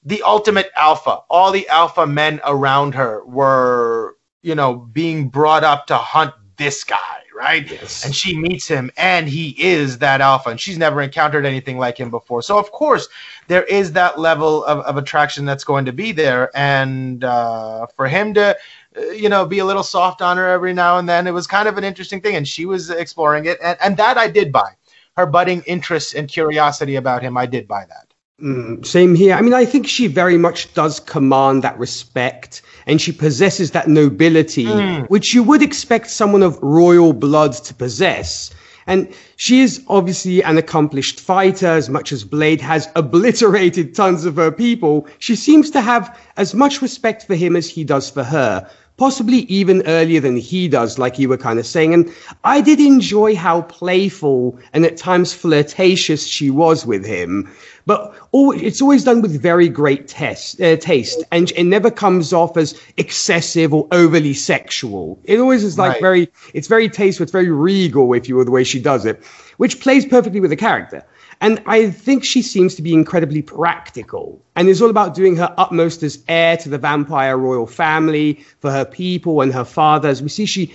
the 0.03 0.23
ultimate 0.23 0.73
alpha. 0.75 1.21
All 1.31 1.53
the 1.53 1.69
alpha 1.69 2.09
men 2.09 2.41
around 2.45 2.97
her 2.97 3.25
were, 3.25 4.17
you 4.43 4.57
know, 4.57 4.75
being 4.75 5.29
brought 5.29 5.63
up 5.63 5.87
to 5.87 5.97
hunt 5.97 6.35
this 6.57 6.83
guy 6.83 7.24
right? 7.45 7.71
Yes. 7.71 8.05
And 8.05 8.15
she 8.15 8.37
meets 8.37 8.67
him, 8.67 8.91
and 8.97 9.29
he 9.29 9.51
is 9.63 9.99
that 9.99 10.21
alpha, 10.21 10.51
and 10.51 10.61
she's 10.61 10.79
never 10.79 11.03
encountered 11.03 11.45
anything 11.45 11.79
like 11.79 11.99
him 11.99 12.11
before. 12.11 12.43
So, 12.43 12.59
of 12.59 12.73
course, 12.73 13.09
there 13.49 13.65
is 13.65 13.93
that 13.93 14.19
level 14.19 14.65
of, 14.65 14.79
of 14.81 14.97
attraction 14.97 15.45
that's 15.45 15.65
going 15.65 15.85
to 15.85 15.93
be 15.93 16.13
there. 16.13 16.51
And 16.55 17.23
uh, 17.23 17.87
for 17.95 18.09
him 18.09 18.35
to, 18.35 18.57
uh, 18.97 19.01
you 19.11 19.29
know, 19.29 19.45
be 19.45 19.59
a 19.59 19.65
little 19.65 19.83
soft 19.83 20.23
on 20.23 20.37
her 20.39 20.49
every 20.49 20.73
now 20.73 20.99
and 20.99 21.09
then, 21.09 21.27
it 21.27 21.33
was 21.33 21.47
kind 21.47 21.69
of 21.69 21.77
an 21.77 21.85
interesting 21.85 22.21
thing, 22.21 22.37
and 22.37 22.49
she 22.49 22.65
was 22.65 22.91
exploring 22.91 23.45
it. 23.45 23.59
And, 23.63 23.79
and 23.83 23.97
that 23.99 24.17
I 24.17 24.29
did 24.29 24.51
buy. 24.51 24.73
Her 25.17 25.27
budding 25.27 25.63
interest 25.67 26.15
and 26.15 26.29
curiosity 26.29 26.97
about 26.97 27.23
him, 27.23 27.37
I 27.37 27.47
did 27.47 27.69
buy 27.69 27.85
that. 27.89 28.14
Mm, 28.43 28.85
same 28.85 29.15
here. 29.15 29.35
I 29.35 29.41
mean, 29.43 29.55
I 29.55 29.65
think 29.65 29.87
she 29.87 30.09
very 30.09 30.37
much 30.39 30.75
does 30.75 30.99
command 30.99 31.63
that 31.63 31.79
respect 31.79 32.63
and 32.87 33.01
she 33.01 33.13
possesses 33.13 33.71
that 33.71 33.89
nobility, 33.89 34.65
mm. 34.65 35.09
which 35.09 35.35
you 35.35 35.43
would 35.45 35.63
expect 35.63 36.11
someone 36.11 36.43
of 36.43 36.59
royal 36.61 37.13
blood 37.13 37.53
to 37.53 37.75
possess. 37.75 38.53
And 38.87 39.15
she 39.37 39.61
is 39.61 39.83
obviously 39.89 40.43
an 40.43 40.59
accomplished 40.59 41.21
fighter, 41.21 41.69
as 41.69 41.89
much 41.89 42.13
as 42.13 42.25
Blade 42.25 42.61
has 42.61 42.89
obliterated 42.97 43.95
tons 43.95 44.27
of 44.27 44.37
her 44.37 44.51
people. 44.51 45.07
She 45.21 45.37
seems 45.37 45.71
to 45.71 45.81
have 45.81 46.19
as 46.37 46.55
much 46.55 46.83
respect 46.83 47.27
for 47.27 47.35
him 47.35 47.57
as 47.57 47.71
he 47.71 47.85
does 47.85 48.11
for 48.11 48.25
her 48.25 48.69
possibly 48.97 49.39
even 49.39 49.83
earlier 49.87 50.21
than 50.21 50.37
he 50.37 50.69
does, 50.69 50.99
like 50.99 51.19
you 51.19 51.29
were 51.29 51.37
kind 51.37 51.59
of 51.59 51.67
saying. 51.67 51.93
And 51.93 52.15
I 52.45 52.61
did 52.61 52.79
enjoy 52.81 53.35
how 53.35 53.63
playful 53.63 54.59
and 54.73 54.85
at 54.85 54.97
times 54.97 55.33
flirtatious 55.33 56.27
she 56.27 56.51
was 56.51 56.87
with 56.87 57.05
him. 57.05 57.51
But 57.87 58.15
it's 58.33 58.81
always 58.81 59.05
done 59.05 59.21
with 59.21 59.41
very 59.41 59.69
great 59.69 60.09
test, 60.09 60.61
uh, 60.61 60.77
taste, 60.77 61.23
and 61.31 61.51
it 61.51 61.65
never 61.65 61.91
comes 61.91 62.33
off 62.33 62.57
as 62.57 62.81
excessive 62.97 63.75
or 63.75 63.87
overly 63.93 64.33
sexual. 64.33 65.19
It 65.25 65.39
always 65.39 65.65
is 65.65 65.79
like 65.79 65.93
right. 65.93 66.01
very, 66.01 66.33
it's 66.55 66.67
very 66.67 66.89
tasteful, 66.89 67.25
it's 67.25 67.33
very 67.33 67.51
regal, 67.51 68.15
if 68.15 68.29
you 68.29 68.37
will, 68.37 68.45
the 68.47 68.51
way 68.51 68.65
she 68.65 68.81
does 68.81 69.05
it, 69.05 69.23
which 69.59 69.81
plays 69.81 70.07
perfectly 70.07 70.41
with 70.41 70.51
the 70.51 70.57
character. 70.57 71.05
And 71.41 71.63
I 71.67 71.91
think 71.91 72.25
she 72.25 72.41
seems 72.41 72.77
to 72.77 72.83
be 72.83 72.95
incredibly 72.95 73.43
practical 73.43 74.41
and 74.57 74.69
is 74.69 74.81
all 74.81 74.89
about 74.89 75.15
doing 75.15 75.37
her 75.37 75.53
utmost 75.59 76.03
as 76.03 76.23
heir 76.27 76.57
to 76.59 76.69
the 76.69 76.79
vampire 76.79 77.37
royal 77.37 77.67
family 77.67 78.45
for 78.61 78.71
her 78.71 78.85
people 78.85 79.43
and 79.43 79.53
her 79.53 79.65
fathers. 79.65 80.23
We 80.23 80.29
see 80.29 80.47
she 80.47 80.75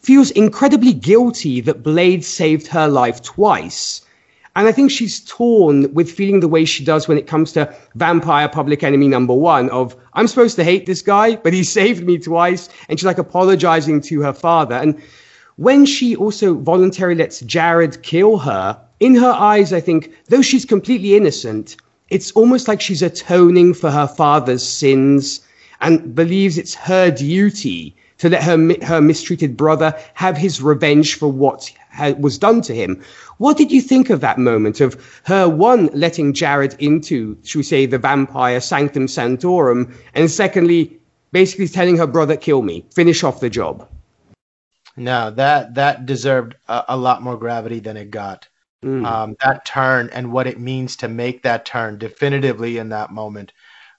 feels 0.00 0.30
incredibly 0.30 0.92
guilty 0.92 1.62
that 1.62 1.82
Blade 1.82 2.24
saved 2.24 2.66
her 2.66 2.88
life 2.88 3.22
twice. 3.22 4.02
And 4.54 4.68
I 4.68 4.72
think 4.72 4.90
she's 4.90 5.20
torn 5.20 5.92
with 5.94 6.10
feeling 6.10 6.40
the 6.40 6.48
way 6.48 6.64
she 6.64 6.84
does 6.84 7.08
when 7.08 7.16
it 7.16 7.26
comes 7.26 7.52
to 7.52 7.74
vampire 7.94 8.48
public 8.48 8.82
enemy 8.82 9.08
number 9.08 9.32
one 9.32 9.70
of, 9.70 9.96
I'm 10.12 10.28
supposed 10.28 10.56
to 10.56 10.64
hate 10.64 10.84
this 10.84 11.00
guy, 11.00 11.36
but 11.36 11.52
he 11.54 11.64
saved 11.78 12.04
me 12.04 12.18
twice. 12.18 12.68
And 12.88 12.98
she's 12.98 13.06
like 13.06 13.18
apologizing 13.18 14.02
to 14.02 14.20
her 14.22 14.32
father. 14.32 14.74
And 14.74 15.02
when 15.56 15.86
she 15.86 16.16
also 16.16 16.54
voluntarily 16.54 17.16
lets 17.16 17.40
Jared 17.40 18.02
kill 18.02 18.38
her, 18.38 18.78
in 19.00 19.14
her 19.16 19.32
eyes, 19.32 19.72
I 19.72 19.80
think, 19.80 20.12
though 20.28 20.42
she's 20.42 20.64
completely 20.64 21.16
innocent, 21.16 21.76
it's 22.08 22.30
almost 22.32 22.68
like 22.68 22.80
she's 22.80 23.02
atoning 23.02 23.74
for 23.74 23.90
her 23.90 24.06
father's 24.06 24.66
sins 24.66 25.40
and 25.80 26.14
believes 26.14 26.58
it's 26.58 26.74
her 26.74 27.10
duty 27.10 27.96
to 28.22 28.28
let 28.28 28.44
her, 28.44 28.56
her 28.84 29.00
mistreated 29.00 29.56
brother 29.56 29.92
have 30.14 30.36
his 30.36 30.62
revenge 30.62 31.16
for 31.16 31.26
what 31.26 31.72
was 32.20 32.38
done 32.38 32.62
to 32.62 32.72
him. 32.72 33.02
What 33.38 33.56
did 33.56 33.72
you 33.72 33.80
think 33.80 34.10
of 34.10 34.20
that 34.20 34.38
moment 34.38 34.80
of 34.80 35.20
her, 35.24 35.48
one, 35.48 35.88
letting 35.88 36.32
Jared 36.32 36.76
into, 36.78 37.36
should 37.42 37.58
we 37.58 37.64
say, 37.64 37.84
the 37.84 37.98
vampire 37.98 38.60
sanctum 38.60 39.08
sanctorum, 39.08 39.92
and 40.14 40.30
secondly, 40.30 41.00
basically 41.32 41.66
telling 41.66 41.96
her 41.96 42.06
brother, 42.06 42.36
kill 42.36 42.62
me, 42.62 42.84
finish 42.94 43.24
off 43.24 43.40
the 43.40 43.50
job? 43.50 43.88
No, 44.96 45.32
that 45.32 45.74
that 45.74 46.06
deserved 46.06 46.54
a, 46.68 46.84
a 46.90 46.96
lot 46.96 47.22
more 47.22 47.36
gravity 47.36 47.80
than 47.80 47.96
it 47.96 48.12
got. 48.12 48.46
Mm. 48.84 49.04
Um, 49.04 49.36
that 49.44 49.64
turn 49.64 50.10
and 50.12 50.30
what 50.30 50.46
it 50.46 50.60
means 50.60 50.94
to 50.98 51.08
make 51.08 51.42
that 51.42 51.64
turn 51.64 51.98
definitively 51.98 52.78
in 52.78 52.90
that 52.90 53.10
moment 53.10 53.52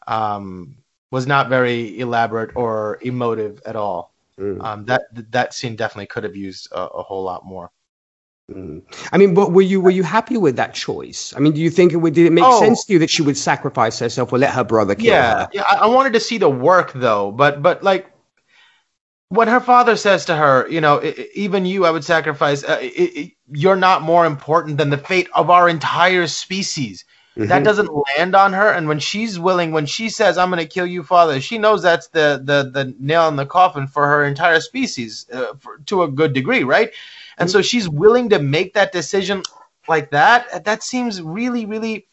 um, 0.08 0.78
was 1.12 1.28
not 1.28 1.50
very 1.50 2.00
elaborate 2.00 2.56
or 2.56 3.00
emotive 3.02 3.62
at 3.66 3.76
all. 3.76 4.13
Mm. 4.40 4.64
Um, 4.64 4.86
that 4.86 5.04
that 5.32 5.54
scene 5.54 5.76
definitely 5.76 6.08
could 6.08 6.24
have 6.24 6.36
used 6.36 6.72
a, 6.72 6.82
a 6.82 7.04
whole 7.04 7.24
lot 7.24 7.46
more. 7.46 7.72
Mm. 8.52 8.82
I 9.12 9.18
mean, 9.18 9.34
but 9.34 9.52
were 9.52 9.62
you 9.62 9.80
were 9.80 9.92
you 9.92 10.04
happy 10.04 10.38
with 10.38 10.56
that 10.58 10.74
choice? 10.74 11.34
I 11.36 11.40
mean, 11.40 11.54
do 11.54 11.62
you 11.62 11.70
think 11.70 11.94
it 11.94 11.98
would 11.98 12.14
did 12.14 12.26
it 12.26 12.34
make 12.34 12.44
oh. 12.44 12.60
sense 12.60 12.86
to 12.86 12.94
you 12.94 13.00
that 13.00 13.10
she 13.10 13.22
would 13.22 13.38
sacrifice 13.38 14.00
herself 14.00 14.34
or 14.34 14.40
let 14.40 14.54
her 14.54 14.64
brother 14.64 14.96
kill 14.96 15.06
yeah, 15.06 15.40
her? 15.40 15.50
Yeah, 15.54 15.64
I 15.64 15.88
wanted 15.88 16.14
to 16.14 16.20
see 16.20 16.38
the 16.38 16.50
work 16.50 16.92
though, 16.94 17.32
but 17.32 17.62
but 17.62 17.84
like 17.84 18.12
when 19.30 19.48
her 19.48 19.60
father 19.60 19.96
says 19.96 20.26
to 20.26 20.36
her, 20.36 20.68
you 20.70 20.82
know, 20.82 21.02
even 21.34 21.66
you, 21.66 21.86
I 21.86 21.92
would 21.92 22.04
sacrifice. 22.04 22.64
Uh, 22.64 22.78
it, 22.82 22.86
it, 22.86 23.32
you're 23.50 23.76
not 23.76 24.02
more 24.02 24.26
important 24.26 24.78
than 24.78 24.90
the 24.90 24.98
fate 24.98 25.28
of 25.34 25.50
our 25.50 25.68
entire 25.70 26.28
species. 26.28 27.06
Mm-hmm. 27.36 27.48
That 27.48 27.64
doesn't 27.64 27.90
land 27.92 28.36
on 28.36 28.54
her, 28.54 28.70
and 28.70 28.88
when 28.88 29.00
she's 29.00 29.40
willing, 29.40 29.72
when 29.72 29.88
she 29.88 30.10
says, 30.10 30.38
"I'm 30.38 30.52
going 30.52 30.60
to 30.60 30.68
kill 30.68 30.86
you, 30.86 31.02
father," 31.02 31.42
she 31.42 31.58
knows 31.58 31.82
that's 31.82 32.08
the 32.10 32.40
the 32.44 32.70
the 32.70 32.94
nail 33.00 33.28
in 33.28 33.38
the 33.38 33.46
coffin 33.46 33.88
for 33.88 34.06
her 34.08 34.24
entire 34.24 34.60
species, 34.60 35.26
uh, 35.34 35.56
for, 35.60 35.80
to 35.88 36.04
a 36.04 36.08
good 36.08 36.34
degree, 36.34 36.64
right? 36.64 36.92
And 37.40 37.50
mm-hmm. 37.50 37.54
so 37.54 37.64
she's 37.64 37.90
willing 37.90 38.30
to 38.30 38.40
make 38.40 38.76
that 38.76 38.92
decision 38.92 39.42
like 39.88 40.12
that 40.12 40.64
that 40.66 40.82
seems 40.84 41.22
really 41.22 41.66
really 41.66 42.08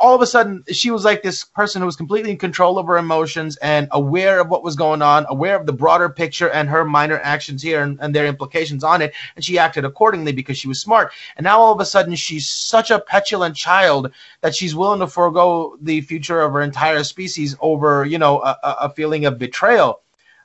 all 0.00 0.14
of 0.14 0.20
a 0.20 0.26
sudden 0.26 0.62
she 0.70 0.90
was 0.90 1.04
like 1.04 1.22
this 1.22 1.44
person 1.44 1.80
who 1.80 1.86
was 1.86 1.96
completely 1.96 2.30
in 2.30 2.38
control 2.38 2.78
of 2.78 2.86
her 2.86 2.98
emotions 2.98 3.56
and 3.58 3.88
aware 3.92 4.40
of 4.40 4.48
what 4.48 4.62
was 4.62 4.76
going 4.76 5.02
on 5.02 5.24
aware 5.28 5.56
of 5.56 5.66
the 5.66 5.72
broader 5.72 6.08
picture 6.08 6.50
and 6.50 6.68
her 6.68 6.84
minor 6.84 7.18
actions 7.20 7.62
here 7.62 7.82
and, 7.82 7.98
and 8.00 8.14
their 8.14 8.26
implications 8.26 8.84
on 8.84 9.00
it 9.02 9.14
and 9.36 9.44
she 9.44 9.58
acted 9.58 9.84
accordingly 9.84 10.32
because 10.32 10.58
she 10.58 10.68
was 10.68 10.80
smart. 10.80 11.12
And 11.36 11.44
now 11.44 11.60
all 11.60 11.72
of 11.72 11.80
a 11.80 11.86
sudden 11.86 12.14
she's 12.14 12.48
such 12.48 12.90
a 12.90 13.00
petulant 13.00 13.56
child 13.56 14.10
that 14.40 14.54
she's 14.54 14.74
willing 14.74 15.00
to 15.00 15.06
forego 15.06 15.76
the 15.80 16.00
future 16.02 16.40
of 16.40 16.52
her 16.52 16.60
entire 16.62 17.04
species 17.04 17.56
over 17.60 18.04
you 18.04 18.18
know 18.18 18.40
a, 18.42 18.58
a 18.62 18.90
feeling 18.90 19.26
of 19.26 19.38
betrayal 19.38 20.00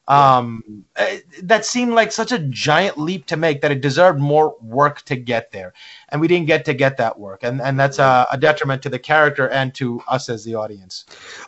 um, 0.10 0.84
eh, 0.96 1.20
that 1.44 1.66
seemed 1.66 1.94
like 1.94 2.12
such 2.12 2.32
a 2.32 2.40
giant 2.40 2.98
leap 2.98 3.28
to 3.28 3.38
make 3.38 3.62
that 3.62 3.72
it 3.72 3.80
deserved 3.80 4.20
more 4.20 4.56
work 4.60 5.04
to 5.04 5.16
get 5.16 5.52
there, 5.52 5.72
and 6.10 6.20
we 6.20 6.28
didn't 6.28 6.48
get 6.48 6.66
to 6.66 6.74
get 6.74 6.98
that 6.98 7.20
work, 7.20 7.44
and 7.44 7.62
and 7.62 7.80
that's 7.80 8.00
a, 8.00 8.28
a 8.32 8.38
detriment 8.38 8.82
to 8.82 8.90
the 8.90 8.98
character 8.98 9.48
and 9.50 9.76
to 9.76 10.02
us 10.08 10.28
as 10.28 10.44
the 10.44 10.56
audience. 10.56 11.06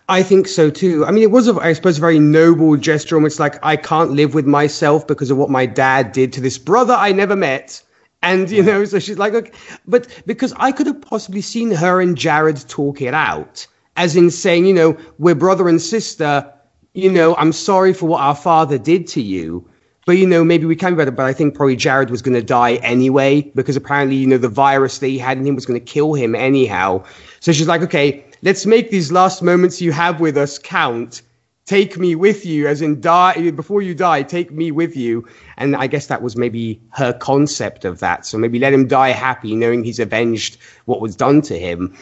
I 0.08 0.22
think 0.22 0.48
so 0.48 0.70
too. 0.70 1.06
I 1.08 1.12
mean, 1.12 1.24
it 1.24 1.32
was, 1.32 1.48
a, 1.48 1.56
I 1.56 1.74
suppose, 1.74 1.98
a 1.98 2.02
very 2.02 2.20
noble 2.20 2.78
gesture. 2.78 3.16
Almost 3.16 3.40
like 3.40 3.56
I 3.66 3.76
can't 3.76 4.12
live 4.12 4.36
with 4.36 4.46
myself 4.46 5.08
because 5.08 5.32
of 5.32 5.38
what 5.38 5.50
my 5.50 5.66
dad 5.66 6.12
did 6.12 6.32
to 6.34 6.42
this 6.42 6.60
brother 6.60 6.94
I 6.94 7.12
never 7.12 7.36
met. 7.36 7.82
And 8.22 8.48
you 8.52 8.62
know, 8.62 8.86
so 8.86 9.00
she's 9.00 9.18
like, 9.18 9.34
okay. 9.34 9.52
but 9.88 10.08
because 10.28 10.54
I 10.58 10.72
could 10.72 10.86
have 10.86 11.02
possibly 11.02 11.42
seen 11.42 11.72
her 11.72 12.00
and 12.00 12.16
Jared 12.16 12.70
talk 12.70 13.02
it 13.02 13.16
out, 13.16 13.66
as 13.98 14.16
in 14.16 14.30
saying, 14.30 14.68
you 14.68 14.74
know, 14.76 14.96
we're 15.18 15.34
brother 15.34 15.68
and 15.68 15.82
sister 15.82 16.54
you 16.94 17.12
know, 17.12 17.36
I'm 17.36 17.54
sorry 17.54 17.94
for 17.94 18.08
what 18.08 18.22
our 18.22 18.36
father 18.36 18.78
did 18.78 19.08
to 19.10 19.22
you. 19.22 19.68
But 20.06 20.14
you 20.14 20.26
know, 20.26 20.44
maybe 20.44 20.66
we 20.66 20.76
can 20.76 20.94
be 20.94 20.98
better. 20.98 21.12
But 21.12 21.26
I 21.26 21.34
think 21.34 21.56
probably 21.56 21.76
Jared 21.76 22.10
was 22.10 22.22
going 22.22 22.34
to 22.34 22.44
die 22.44 22.76
anyway 22.76 23.42
because 23.56 23.76
apparently, 23.76 24.18
you 24.18 24.28
know, 24.28 24.38
the 24.38 24.50
virus 24.50 24.98
that 24.98 25.08
he 25.08 25.18
had 25.18 25.38
in 25.38 25.46
him 25.46 25.56
was 25.56 25.66
going 25.66 25.80
to 25.80 25.86
kill 25.86 26.14
him 26.14 26.36
anyhow. 26.36 27.04
So 27.40 27.52
she's 27.52 27.68
like, 27.68 27.82
okay, 27.82 28.26
let's 28.42 28.66
make 28.66 28.90
these 28.90 29.12
last 29.12 29.42
moments 29.42 29.82
you 29.82 29.92
have 29.92 30.20
with 30.20 30.38
us 30.38 30.58
count. 30.58 31.22
Take 31.66 31.98
me 31.98 32.16
with 32.16 32.46
you, 32.46 32.68
as 32.68 32.82
in 32.82 33.00
die 33.00 33.52
before 33.52 33.84
you 33.84 33.94
die. 33.94 34.24
Take 34.24 34.52
me 34.52 34.72
with 34.72 34.98
you, 34.98 35.28
and 35.58 35.76
I 35.76 35.86
guess 35.88 36.08
that 36.08 36.22
was 36.22 36.36
maybe 36.36 36.82
her 36.90 37.14
concept 37.14 37.86
of 37.86 38.00
that. 38.00 38.26
So 38.26 38.38
maybe 38.40 38.58
let 38.58 38.74
him 38.74 38.88
die 38.88 39.12
happy, 39.12 39.56
knowing 39.56 39.84
he's 39.84 40.00
avenged 40.00 40.58
what 40.86 41.00
was 41.00 41.16
done 41.16 41.42
to 41.44 41.58
him. 41.58 41.96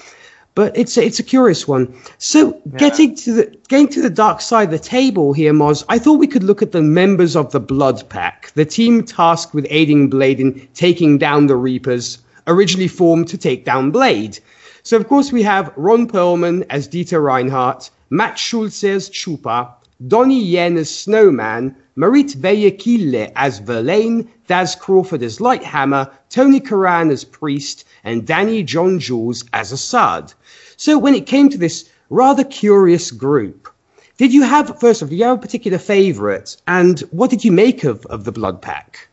But 0.60 0.76
it's 0.76 0.98
a, 0.98 1.06
it's 1.06 1.20
a 1.20 1.24
curious 1.24 1.70
one. 1.70 1.88
So 2.18 2.50
yeah. 2.50 2.78
getting 2.80 3.16
to 3.16 3.32
the 3.32 3.58
getting 3.70 3.88
to 3.96 4.02
the 4.02 4.10
dark 4.10 4.42
side 4.42 4.66
of 4.66 4.72
the 4.72 4.78
table 4.78 5.32
here, 5.32 5.54
Moz, 5.54 5.86
I 5.88 5.98
thought 6.00 6.20
we 6.20 6.28
could 6.28 6.44
look 6.44 6.62
at 6.62 6.74
the 6.74 6.82
members 6.82 7.38
of 7.38 7.54
the 7.54 7.62
Blood 7.62 8.04
Pack, 8.10 8.52
the 8.56 8.66
team 8.66 9.06
tasked 9.06 9.54
with 9.54 9.66
aiding 9.70 10.10
Blade 10.10 10.42
in 10.42 10.68
taking 10.74 11.18
down 11.18 11.48
the 11.48 11.56
Reapers, 11.56 12.18
originally 12.46 12.90
formed 12.90 13.30
to 13.30 13.38
take 13.38 13.64
down 13.64 13.92
Blade. 13.92 14.38
So 14.84 14.98
of 14.98 15.08
course 15.08 15.32
we 15.32 15.44
have 15.44 15.72
Ron 15.78 16.10
Perlman 16.10 16.66
as 16.70 16.90
Dieter 16.90 17.24
Reinhardt, 17.24 17.90
Matt 18.10 18.38
Schulze 18.38 18.84
as 18.84 19.10
Chupa, 19.10 19.72
Donnie 20.10 20.44
Yen 20.44 20.76
as 20.76 20.90
Snowman, 20.90 21.74
Marit 22.00 22.32
Velle 22.32 22.72
Kile 22.72 23.30
as 23.36 23.60
Verlaine, 23.60 24.30
Daz 24.48 24.74
Crawford 24.74 25.22
as 25.22 25.40
Lighthammer, 25.40 26.10
Tony 26.30 26.62
Curran 26.62 27.12
as 27.12 27.26
Priest, 27.26 27.84
and 28.06 28.26
Danny 28.26 28.64
John 28.64 29.00
Jules 29.00 29.44
as 29.52 29.74
Assad. 29.74 30.34
So 30.78 30.98
when 30.98 31.14
it 31.14 31.26
came 31.26 31.50
to 31.50 31.58
this 31.58 31.90
rather 32.10 32.46
curious 32.46 33.12
group, 33.12 33.68
did 34.16 34.34
you 34.34 34.44
have, 34.44 34.80
first 34.80 35.02
of 35.02 35.08
all, 35.08 35.10
did 35.10 35.18
you 35.18 35.26
have 35.26 35.40
a 35.40 35.42
particular 35.42 35.78
favorite? 35.78 36.56
And 36.66 37.02
what 37.12 37.32
did 37.32 37.44
you 37.44 37.52
make 37.52 37.84
of, 37.84 38.06
of 38.06 38.24
the 38.24 38.32
Blood 38.32 38.62
Pack? 38.62 39.10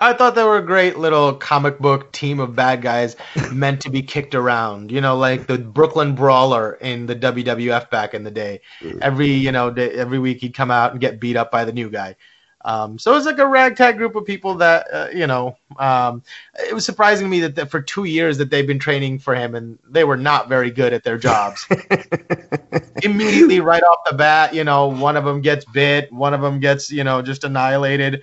I 0.00 0.12
thought 0.12 0.36
they 0.36 0.44
were 0.44 0.58
a 0.58 0.64
great 0.64 0.96
little 0.96 1.34
comic 1.34 1.80
book 1.80 2.12
team 2.12 2.38
of 2.38 2.54
bad 2.54 2.82
guys 2.82 3.16
meant 3.52 3.80
to 3.82 3.90
be 3.90 4.02
kicked 4.02 4.34
around. 4.34 4.92
You 4.92 5.00
know, 5.00 5.16
like 5.16 5.46
the 5.46 5.58
Brooklyn 5.58 6.14
Brawler 6.14 6.74
in 6.74 7.06
the 7.06 7.16
WWF 7.16 7.90
back 7.90 8.14
in 8.14 8.22
the 8.22 8.30
day. 8.30 8.60
Mm. 8.80 9.00
Every 9.00 9.30
you 9.30 9.50
know 9.50 9.70
day, 9.70 9.90
every 9.90 10.18
week 10.18 10.38
he'd 10.38 10.54
come 10.54 10.70
out 10.70 10.92
and 10.92 11.00
get 11.00 11.18
beat 11.18 11.36
up 11.36 11.50
by 11.50 11.64
the 11.64 11.72
new 11.72 11.90
guy. 11.90 12.16
Um, 12.64 12.98
so 12.98 13.12
it 13.12 13.14
was 13.14 13.24
like 13.24 13.38
a 13.38 13.46
ragtag 13.46 13.96
group 13.96 14.14
of 14.14 14.24
people 14.24 14.56
that 14.56 14.86
uh, 14.92 15.08
you 15.12 15.26
know. 15.26 15.56
Um, 15.78 16.22
it 16.54 16.74
was 16.74 16.84
surprising 16.84 17.26
to 17.26 17.30
me 17.30 17.40
that, 17.40 17.56
that 17.56 17.70
for 17.70 17.80
two 17.80 18.04
years 18.04 18.38
that 18.38 18.50
they've 18.50 18.66
been 18.66 18.78
training 18.78 19.18
for 19.18 19.34
him 19.34 19.54
and 19.54 19.78
they 19.88 20.04
were 20.04 20.16
not 20.16 20.48
very 20.48 20.70
good 20.70 20.92
at 20.92 21.02
their 21.02 21.18
jobs. 21.18 21.66
Immediately, 23.02 23.60
right 23.60 23.82
off 23.82 23.98
the 24.08 24.16
bat, 24.16 24.54
you 24.54 24.64
know, 24.64 24.88
one 24.88 25.16
of 25.16 25.24
them 25.24 25.40
gets 25.40 25.64
bit, 25.64 26.12
one 26.12 26.34
of 26.34 26.40
them 26.40 26.60
gets 26.60 26.90
you 26.90 27.02
know 27.02 27.20
just 27.20 27.42
annihilated. 27.42 28.22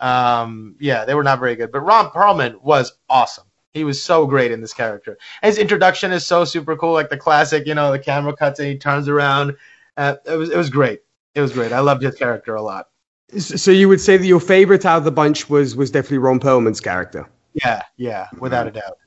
Um, 0.00 0.76
yeah, 0.78 1.04
they 1.04 1.14
were 1.14 1.24
not 1.24 1.40
very 1.40 1.56
good. 1.56 1.72
But 1.72 1.80
Ron 1.80 2.10
Perlman 2.10 2.60
was 2.62 2.92
awesome. 3.08 3.44
He 3.72 3.84
was 3.84 4.02
so 4.02 4.26
great 4.26 4.52
in 4.52 4.60
this 4.60 4.72
character. 4.72 5.18
His 5.42 5.58
introduction 5.58 6.12
is 6.12 6.24
so 6.24 6.44
super 6.44 6.76
cool, 6.76 6.92
like 6.92 7.10
the 7.10 7.16
classic, 7.16 7.66
you 7.66 7.74
know, 7.74 7.92
the 7.92 7.98
camera 7.98 8.34
cuts 8.34 8.58
and 8.58 8.68
he 8.68 8.78
turns 8.78 9.08
around. 9.08 9.56
Uh, 9.96 10.16
it 10.24 10.36
was 10.36 10.50
it 10.50 10.56
was 10.56 10.70
great. 10.70 11.02
It 11.34 11.42
was 11.42 11.52
great. 11.52 11.72
I 11.72 11.80
loved 11.80 12.02
his 12.02 12.14
character 12.14 12.54
a 12.54 12.62
lot. 12.62 12.88
So 13.36 13.70
you 13.70 13.88
would 13.88 14.00
say 14.00 14.16
that 14.16 14.26
your 14.26 14.40
favorite 14.40 14.86
out 14.86 14.98
of 14.98 15.04
the 15.04 15.10
bunch 15.10 15.50
was 15.50 15.76
was 15.76 15.90
definitely 15.90 16.18
Ron 16.18 16.40
Perlman's 16.40 16.80
character. 16.80 17.28
Yeah, 17.52 17.82
yeah, 17.96 18.28
without 18.38 18.66
a 18.66 18.70
doubt. 18.70 18.98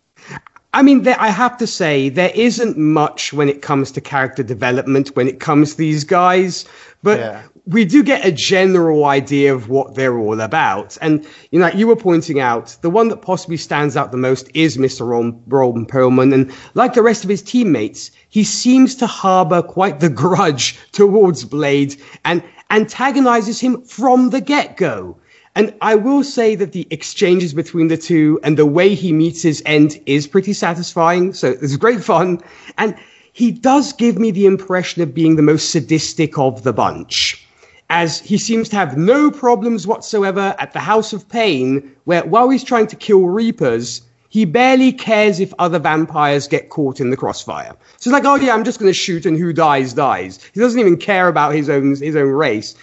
I 0.71 0.83
mean, 0.83 1.01
there, 1.01 1.19
I 1.19 1.29
have 1.29 1.57
to 1.57 1.67
say 1.67 2.09
there 2.09 2.31
isn't 2.33 2.77
much 2.77 3.33
when 3.33 3.49
it 3.49 3.61
comes 3.61 3.91
to 3.93 4.01
character 4.01 4.43
development 4.43 5.15
when 5.15 5.27
it 5.27 5.39
comes 5.39 5.71
to 5.71 5.77
these 5.77 6.03
guys, 6.03 6.65
but 7.01 7.19
yeah 7.19 7.41
we 7.69 7.85
do 7.85 8.01
get 8.01 8.25
a 8.25 8.31
general 8.31 9.05
idea 9.05 9.53
of 9.53 9.69
what 9.69 9.93
they're 9.93 10.17
all 10.17 10.41
about. 10.41 10.97
And, 11.01 11.25
you 11.51 11.59
know, 11.59 11.67
you 11.67 11.85
were 11.85 11.95
pointing 11.95 12.39
out, 12.39 12.75
the 12.81 12.89
one 12.89 13.09
that 13.09 13.21
possibly 13.21 13.57
stands 13.57 13.95
out 13.95 14.11
the 14.11 14.17
most 14.17 14.49
is 14.55 14.77
Mr. 14.77 15.07
Ron, 15.07 15.39
Ron 15.47 15.85
Perlman. 15.85 16.33
And 16.33 16.51
like 16.73 16.95
the 16.95 17.03
rest 17.03 17.23
of 17.23 17.29
his 17.29 17.43
teammates, 17.43 18.09
he 18.29 18.43
seems 18.43 18.95
to 18.95 19.07
harbor 19.07 19.61
quite 19.61 19.99
the 19.99 20.09
grudge 20.23 20.79
towards 20.91 21.45
Blade 21.45 21.95
and 22.25 22.43
antagonizes 22.71 23.59
him 23.59 23.83
from 23.83 24.31
the 24.31 24.41
get 24.41 24.75
go. 24.75 25.18
And 25.55 25.73
I 25.81 25.95
will 25.95 26.23
say 26.23 26.55
that 26.55 26.71
the 26.71 26.87
exchanges 26.89 27.53
between 27.53 27.87
the 27.87 27.97
two 27.97 28.39
and 28.43 28.57
the 28.57 28.65
way 28.65 28.93
he 28.95 29.11
meets 29.11 29.41
his 29.41 29.61
end 29.65 29.99
is 30.05 30.27
pretty 30.27 30.53
satisfying. 30.53 31.33
So 31.33 31.49
it's 31.61 31.75
great 31.75 32.03
fun. 32.03 32.41
And 32.77 32.95
he 33.33 33.51
does 33.51 33.93
give 33.93 34.17
me 34.17 34.31
the 34.31 34.45
impression 34.45 35.01
of 35.01 35.13
being 35.13 35.35
the 35.35 35.41
most 35.41 35.71
sadistic 35.71 36.37
of 36.37 36.63
the 36.63 36.73
bunch 36.73 37.45
as 37.89 38.19
he 38.19 38.37
seems 38.37 38.69
to 38.69 38.75
have 38.75 38.97
no 38.97 39.31
problems 39.31 39.87
whatsoever 39.87 40.55
at 40.59 40.73
the 40.73 40.79
House 40.79 41.11
of 41.11 41.27
Pain, 41.27 41.95
where 42.05 42.23
while 42.25 42.49
he's 42.49 42.63
trying 42.63 42.87
to 42.87 42.95
kill 42.95 43.25
Reapers, 43.25 44.01
he 44.29 44.45
barely 44.45 44.91
cares 44.91 45.39
if 45.39 45.51
other 45.57 45.79
vampires 45.79 46.47
get 46.47 46.69
caught 46.69 46.99
in 46.99 47.09
the 47.09 47.17
crossfire. 47.17 47.75
So 47.97 48.09
it's 48.09 48.13
like, 48.13 48.25
oh 48.25 48.35
yeah, 48.35 48.53
I'm 48.53 48.63
just 48.63 48.79
going 48.79 48.91
to 48.91 48.97
shoot 48.97 49.25
and 49.25 49.37
who 49.37 49.51
dies, 49.53 49.93
dies. 49.93 50.43
He 50.53 50.59
doesn't 50.59 50.79
even 50.79 50.97
care 50.97 51.27
about 51.27 51.55
his 51.55 51.67
own, 51.67 51.95
his 51.95 52.15
own 52.15 52.29
race. 52.29 52.75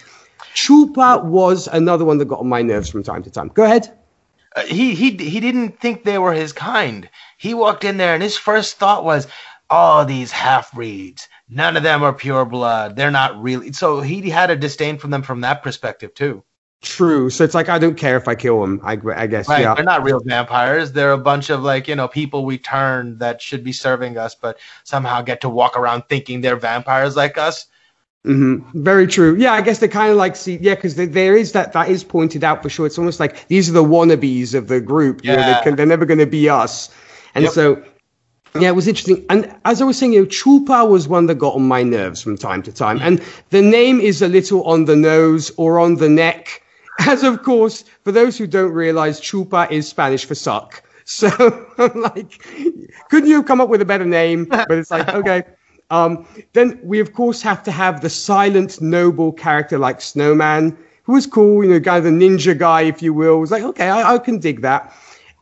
Chupa 0.57 1.23
was 1.23 1.67
another 1.67 2.03
one 2.03 2.17
that 2.17 2.25
got 2.25 2.39
on 2.39 2.49
my 2.49 2.61
nerves 2.61 2.89
from 2.89 3.03
time 3.03 3.23
to 3.23 3.29
time. 3.29 3.49
Go 3.49 3.63
ahead. 3.63 3.97
Uh, 4.55 4.63
he, 4.63 4.95
he, 4.95 5.11
he 5.11 5.39
didn't 5.39 5.79
think 5.79 6.03
they 6.03 6.17
were 6.17 6.33
his 6.33 6.51
kind. 6.51 7.09
He 7.37 7.53
walked 7.53 7.83
in 7.83 7.97
there 7.97 8.13
and 8.13 8.23
his 8.23 8.37
first 8.37 8.77
thought 8.77 9.03
was, 9.03 9.27
oh, 9.69 10.03
these 10.05 10.31
half 10.31 10.71
breeds 10.73 11.27
none 11.49 11.77
of 11.77 11.83
them 11.83 12.03
are 12.03 12.13
pure 12.13 12.45
blood. 12.45 12.95
They're 12.95 13.11
not 13.11 13.41
really. 13.41 13.71
So 13.73 14.01
he 14.01 14.29
had 14.29 14.49
a 14.49 14.55
disdain 14.55 14.97
from 14.97 15.11
them 15.11 15.21
from 15.21 15.41
that 15.41 15.63
perspective 15.63 16.13
too. 16.13 16.43
True. 16.81 17.29
So 17.29 17.43
it's 17.43 17.55
like 17.55 17.69
I 17.69 17.79
don't 17.79 17.95
care 17.95 18.17
if 18.17 18.27
I 18.27 18.35
kill 18.35 18.61
them. 18.61 18.79
I, 18.83 18.99
I 19.15 19.27
guess. 19.27 19.49
Right. 19.49 19.61
Yeah. 19.61 19.73
They're 19.73 19.83
not 19.83 20.03
real 20.03 20.19
vampires. 20.23 20.91
They're 20.91 21.13
a 21.13 21.17
bunch 21.17 21.49
of 21.49 21.63
like 21.63 21.87
you 21.87 21.95
know 21.95 22.07
people 22.07 22.45
we 22.45 22.57
turn 22.57 23.17
that 23.17 23.41
should 23.41 23.63
be 23.63 23.71
serving 23.71 24.17
us, 24.17 24.35
but 24.35 24.59
somehow 24.83 25.21
get 25.21 25.41
to 25.41 25.49
walk 25.49 25.77
around 25.77 26.03
thinking 26.07 26.41
they're 26.41 26.55
vampires 26.55 27.15
like 27.15 27.37
us. 27.37 27.67
Mm-hmm. 28.27 28.83
Very 28.83 29.07
true. 29.07 29.35
Yeah, 29.35 29.53
I 29.53 29.61
guess 29.61 29.79
they 29.79 29.87
kind 29.87 30.11
of 30.11 30.17
like 30.17 30.35
see. 30.35 30.57
Yeah, 30.57 30.75
because 30.75 30.95
there 30.95 31.35
is 31.35 31.53
that 31.53 31.73
that 31.73 31.89
is 31.89 32.03
pointed 32.03 32.43
out 32.43 32.61
for 32.61 32.69
sure. 32.69 32.85
It's 32.85 32.97
almost 32.97 33.19
like 33.19 33.47
these 33.47 33.69
are 33.69 33.73
the 33.73 33.83
wannabes 33.83 34.53
of 34.53 34.67
the 34.67 34.81
group. 34.81 35.21
Yeah. 35.23 35.31
You 35.31 35.37
know, 35.37 35.45
they 35.45 35.61
can, 35.63 35.75
they're 35.77 35.85
never 35.85 36.05
going 36.05 36.19
to 36.19 36.25
be 36.25 36.49
us. 36.49 36.89
And 37.35 37.45
yep. 37.45 37.53
so 37.53 37.83
yeah, 38.59 38.69
it 38.69 38.75
was 38.75 38.87
interesting. 38.87 39.25
And 39.29 39.53
as 39.65 39.81
I 39.81 39.85
was 39.85 39.97
saying, 39.97 40.13
you 40.13 40.21
know, 40.21 40.27
Chupa 40.27 40.89
was 40.89 41.07
one 41.07 41.27
that 41.27 41.35
got 41.35 41.55
on 41.55 41.67
my 41.67 41.83
nerves 41.83 42.21
from 42.21 42.37
time 42.37 42.63
to 42.63 42.71
time. 42.71 42.99
And 43.01 43.23
the 43.49 43.61
name 43.61 43.99
is 43.99 44.21
a 44.21 44.27
little 44.27 44.63
on 44.63 44.85
the 44.85 44.95
nose 44.95 45.51
or 45.57 45.79
on 45.79 45.95
the 45.95 46.09
neck. 46.09 46.63
As 46.99 47.23
of 47.23 47.43
course, 47.43 47.83
for 48.03 48.11
those 48.11 48.37
who 48.37 48.47
don't 48.47 48.71
realize, 48.71 49.21
Chupa 49.21 49.69
is 49.69 49.87
Spanish 49.87 50.25
for 50.25 50.35
suck. 50.35 50.83
So 51.09 51.29
I'm 51.77 52.01
like, 52.01 52.43
couldn't 53.09 53.29
you 53.29 53.37
have 53.37 53.45
come 53.45 53.61
up 53.61 53.69
with 53.69 53.81
a 53.81 53.85
better 53.85 54.03
name? 54.03 54.43
But 54.43 54.71
it's 54.71 54.91
like, 54.91 55.07
okay. 55.07 55.43
Um, 55.89 56.27
then 56.53 56.79
we 56.83 56.99
of 56.99 57.13
course 57.13 57.41
have 57.41 57.63
to 57.63 57.71
have 57.71 58.01
the 58.01 58.09
silent, 58.09 58.81
noble 58.81 59.31
character 59.31 59.77
like 59.77 60.01
Snowman, 60.01 60.77
who 61.03 61.13
was 61.13 61.25
cool, 61.25 61.63
you 61.63 61.69
know, 61.69 61.79
kind 61.79 61.97
of 61.97 62.03
the 62.03 62.09
ninja 62.09 62.57
guy, 62.57 62.81
if 62.81 63.01
you 63.01 63.13
will. 63.13 63.37
It 63.37 63.41
was 63.41 63.51
like, 63.51 63.63
okay, 63.63 63.89
I, 63.89 64.15
I 64.15 64.17
can 64.17 64.39
dig 64.39 64.61
that. 64.61 64.93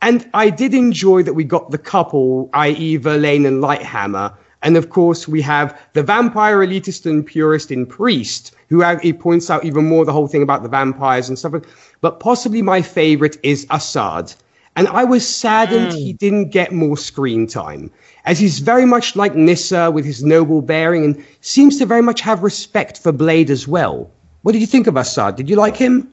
And 0.02 0.28
I 0.34 0.50
did 0.50 0.74
enjoy 0.74 1.24
that 1.24 1.34
we 1.34 1.42
got 1.42 1.70
the 1.70 1.78
couple, 1.78 2.48
i.e., 2.52 2.96
Verlaine 2.96 3.46
and 3.46 3.62
Lighthammer. 3.62 4.36
And 4.62 4.76
of 4.76 4.90
course, 4.90 5.26
we 5.26 5.42
have 5.42 5.80
the 5.94 6.02
vampire 6.02 6.58
elitist 6.58 7.06
and 7.06 7.26
purist 7.26 7.70
in 7.70 7.86
Priest, 7.86 8.54
who 8.68 8.82
he 8.98 9.12
points 9.12 9.50
out 9.50 9.64
even 9.64 9.86
more 9.86 10.04
the 10.04 10.12
whole 10.12 10.28
thing 10.28 10.42
about 10.42 10.62
the 10.62 10.68
vampires 10.68 11.28
and 11.28 11.38
stuff. 11.38 11.54
But 12.00 12.20
possibly 12.20 12.62
my 12.62 12.82
favorite 12.82 13.36
is 13.42 13.66
Assad. 13.70 14.32
And 14.76 14.86
I 14.88 15.04
was 15.04 15.26
saddened 15.26 15.92
mm. 15.92 15.98
he 15.98 16.12
didn't 16.12 16.50
get 16.50 16.72
more 16.72 16.96
screen 16.96 17.46
time, 17.46 17.90
as 18.24 18.38
he's 18.38 18.58
very 18.58 18.84
much 18.84 19.16
like 19.16 19.34
Nyssa 19.34 19.90
with 19.90 20.04
his 20.04 20.22
noble 20.22 20.62
bearing 20.62 21.04
and 21.04 21.24
seems 21.40 21.78
to 21.78 21.86
very 21.86 22.02
much 22.02 22.20
have 22.20 22.42
respect 22.42 22.98
for 22.98 23.10
Blade 23.10 23.50
as 23.50 23.66
well. 23.66 24.10
What 24.42 24.52
did 24.52 24.60
you 24.60 24.66
think 24.66 24.86
of 24.86 24.96
Assad? 24.96 25.36
Did 25.36 25.50
you 25.50 25.56
like 25.56 25.76
him? 25.76 26.12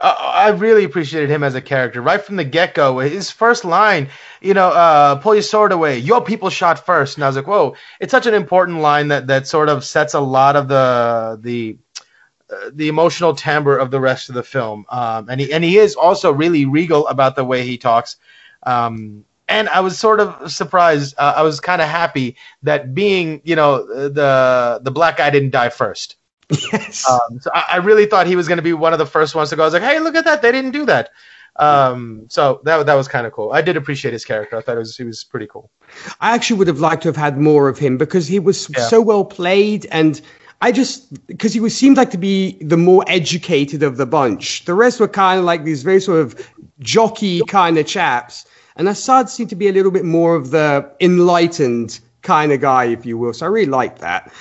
uh, 0.00 0.14
I 0.18 0.48
really 0.50 0.84
appreciated 0.84 1.30
him 1.30 1.42
as 1.42 1.54
a 1.54 1.60
character 1.60 2.00
right 2.02 2.20
from 2.20 2.36
the 2.36 2.44
get 2.44 2.74
go. 2.74 2.98
His 2.98 3.30
first 3.30 3.64
line, 3.64 4.08
you 4.40 4.54
know, 4.54 4.68
uh, 4.68 5.16
pull 5.16 5.34
your 5.34 5.42
sword 5.42 5.72
away. 5.72 5.98
Your 5.98 6.22
people 6.22 6.50
shot 6.50 6.84
first, 6.84 7.16
and 7.16 7.24
I 7.24 7.26
was 7.26 7.36
like, 7.36 7.46
whoa! 7.46 7.74
It's 8.00 8.10
such 8.10 8.26
an 8.26 8.34
important 8.34 8.80
line 8.80 9.08
that 9.08 9.26
that 9.28 9.46
sort 9.46 9.68
of 9.68 9.84
sets 9.84 10.14
a 10.14 10.20
lot 10.20 10.56
of 10.56 10.68
the 10.68 11.38
the 11.40 11.78
the 12.72 12.88
emotional 12.88 13.34
timbre 13.34 13.76
of 13.76 13.90
the 13.90 14.00
rest 14.00 14.28
of 14.28 14.34
the 14.34 14.42
film. 14.42 14.86
Um, 14.88 15.28
and 15.28 15.40
he 15.40 15.52
and 15.52 15.64
he 15.64 15.78
is 15.78 15.94
also 15.94 16.32
really 16.32 16.66
regal 16.66 17.06
about 17.08 17.36
the 17.36 17.44
way 17.44 17.64
he 17.64 17.78
talks. 17.78 18.16
Um, 18.64 19.24
and 19.48 19.68
I 19.68 19.80
was 19.80 19.98
sort 19.98 20.20
of 20.20 20.50
surprised. 20.50 21.14
Uh, 21.18 21.34
I 21.36 21.42
was 21.42 21.60
kind 21.60 21.82
of 21.82 21.88
happy 21.88 22.36
that 22.62 22.94
being, 22.94 23.42
you 23.44 23.56
know, 23.56 23.84
the 24.08 24.80
the 24.82 24.90
black 24.90 25.18
guy 25.18 25.30
didn't 25.30 25.50
die 25.50 25.68
first. 25.68 26.16
Yes. 26.72 27.08
Um, 27.08 27.40
so 27.40 27.50
I, 27.54 27.64
I, 27.72 27.76
really 27.78 28.04
thought 28.04 28.26
he 28.26 28.36
was 28.36 28.48
going 28.48 28.58
to 28.58 28.62
be 28.62 28.74
one 28.74 28.92
of 28.92 28.98
the 28.98 29.06
first 29.06 29.34
ones 29.34 29.48
to 29.48 29.56
go. 29.56 29.62
I 29.62 29.66
was 29.66 29.72
like, 29.72 29.82
hey, 29.82 29.98
look 29.98 30.14
at 30.14 30.26
that. 30.26 30.42
They 30.42 30.52
didn't 30.52 30.72
do 30.72 30.84
that. 30.84 31.10
Um, 31.56 32.26
so 32.28 32.60
that 32.64 32.84
that 32.86 32.94
was 32.94 33.08
kind 33.08 33.26
of 33.26 33.32
cool. 33.32 33.52
I 33.52 33.62
did 33.62 33.76
appreciate 33.76 34.12
his 34.12 34.24
character. 34.24 34.56
I 34.56 34.60
thought 34.60 34.76
it 34.76 34.80
was 34.80 34.96
he 34.96 35.04
was 35.04 35.24
pretty 35.24 35.46
cool. 35.46 35.70
I 36.20 36.34
actually 36.34 36.58
would 36.58 36.66
have 36.66 36.80
liked 36.80 37.02
to 37.02 37.08
have 37.08 37.16
had 37.16 37.38
more 37.38 37.68
of 37.68 37.78
him 37.78 37.96
because 37.96 38.26
he 38.26 38.40
was 38.40 38.68
yeah. 38.70 38.86
so 38.88 39.00
well 39.00 39.24
played 39.24 39.86
and. 39.90 40.20
I 40.64 40.72
just 40.72 41.26
because 41.26 41.52
he 41.52 41.60
was 41.60 41.76
seemed 41.76 41.98
like 41.98 42.10
to 42.12 42.16
be 42.16 42.52
the 42.62 42.78
more 42.78 43.04
educated 43.06 43.82
of 43.82 43.98
the 43.98 44.06
bunch. 44.06 44.64
The 44.64 44.72
rest 44.72 44.98
were 44.98 45.08
kind 45.08 45.38
of 45.38 45.44
like 45.44 45.64
these 45.64 45.82
very 45.82 46.00
sort 46.00 46.20
of 46.20 46.50
jockey 46.80 47.42
kind 47.48 47.76
of 47.76 47.86
chaps, 47.86 48.46
and 48.76 48.88
Assad 48.88 49.28
seemed 49.28 49.50
to 49.50 49.56
be 49.56 49.68
a 49.68 49.72
little 49.72 49.90
bit 49.90 50.06
more 50.06 50.34
of 50.34 50.52
the 50.52 50.90
enlightened 51.02 52.00
kind 52.22 52.50
of 52.50 52.62
guy, 52.62 52.84
if 52.86 53.04
you 53.04 53.18
will. 53.18 53.34
So 53.34 53.44
I 53.44 53.50
really 53.50 53.70
liked 53.70 53.98
that. 53.98 54.32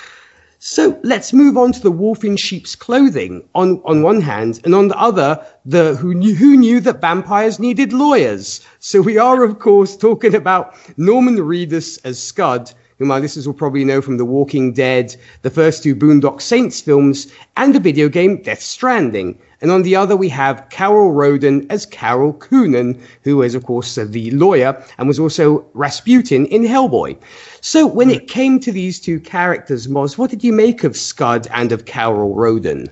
So 0.60 0.98
let's 1.04 1.34
move 1.34 1.58
on 1.58 1.74
to 1.74 1.82
the 1.82 1.92
wolf 1.92 2.24
in 2.24 2.38
sheep's 2.38 2.74
clothing 2.74 3.46
on, 3.54 3.82
on 3.84 4.02
one 4.02 4.22
hand, 4.22 4.62
and 4.64 4.74
on 4.74 4.88
the 4.88 4.98
other, 4.98 5.46
the 5.66 5.96
who 5.96 6.14
knew, 6.14 6.36
who 6.36 6.56
knew 6.56 6.80
that 6.80 7.02
vampires 7.02 7.60
needed 7.60 7.92
lawyers. 7.92 8.66
So 8.80 9.02
we 9.02 9.18
are, 9.18 9.44
of 9.44 9.60
course, 9.60 9.98
talking 9.98 10.36
about 10.36 10.78
Norman 10.98 11.36
Reedus 11.36 12.00
as 12.06 12.18
Scud, 12.18 12.74
whom 13.04 13.12
our 13.12 13.20
listeners 13.20 13.46
will 13.46 13.54
probably 13.54 13.84
know 13.84 14.02
from 14.02 14.16
The 14.16 14.24
Walking 14.24 14.72
Dead, 14.72 15.14
the 15.42 15.50
first 15.50 15.84
two 15.84 15.94
Boondock 15.94 16.40
Saints 16.40 16.80
films, 16.80 17.28
and 17.58 17.76
the 17.76 17.80
video 17.82 18.08
game 18.08 18.42
Death 18.42 18.62
Stranding. 18.62 19.38
And 19.60 19.72
on 19.72 19.82
the 19.82 19.94
other, 19.94 20.16
we 20.16 20.30
have 20.30 20.70
Karel 20.70 21.12
Roden 21.12 21.68
as 21.70 21.86
Carol 21.86 22.34
Kounen, 22.34 22.98
who 23.24 23.42
is, 23.42 23.56
of 23.56 23.66
course, 23.66 23.96
the 23.96 24.32
lawyer 24.32 24.82
and 24.98 25.06
was 25.06 25.20
also 25.20 25.66
Rasputin 25.74 26.46
in 26.46 26.64
Hellboy. 26.64 27.18
So 27.60 27.86
when 27.86 28.10
it 28.10 28.30
came 28.30 28.58
to 28.62 28.72
these 28.72 29.02
two 29.02 29.20
characters, 29.20 29.88
Moz, 29.88 30.18
what 30.18 30.30
did 30.30 30.42
you 30.42 30.54
make 30.54 30.86
of 30.86 30.96
Scud 30.96 31.46
and 31.52 31.74
of 31.74 31.84
Karel 31.84 32.34
Roden? 32.34 32.88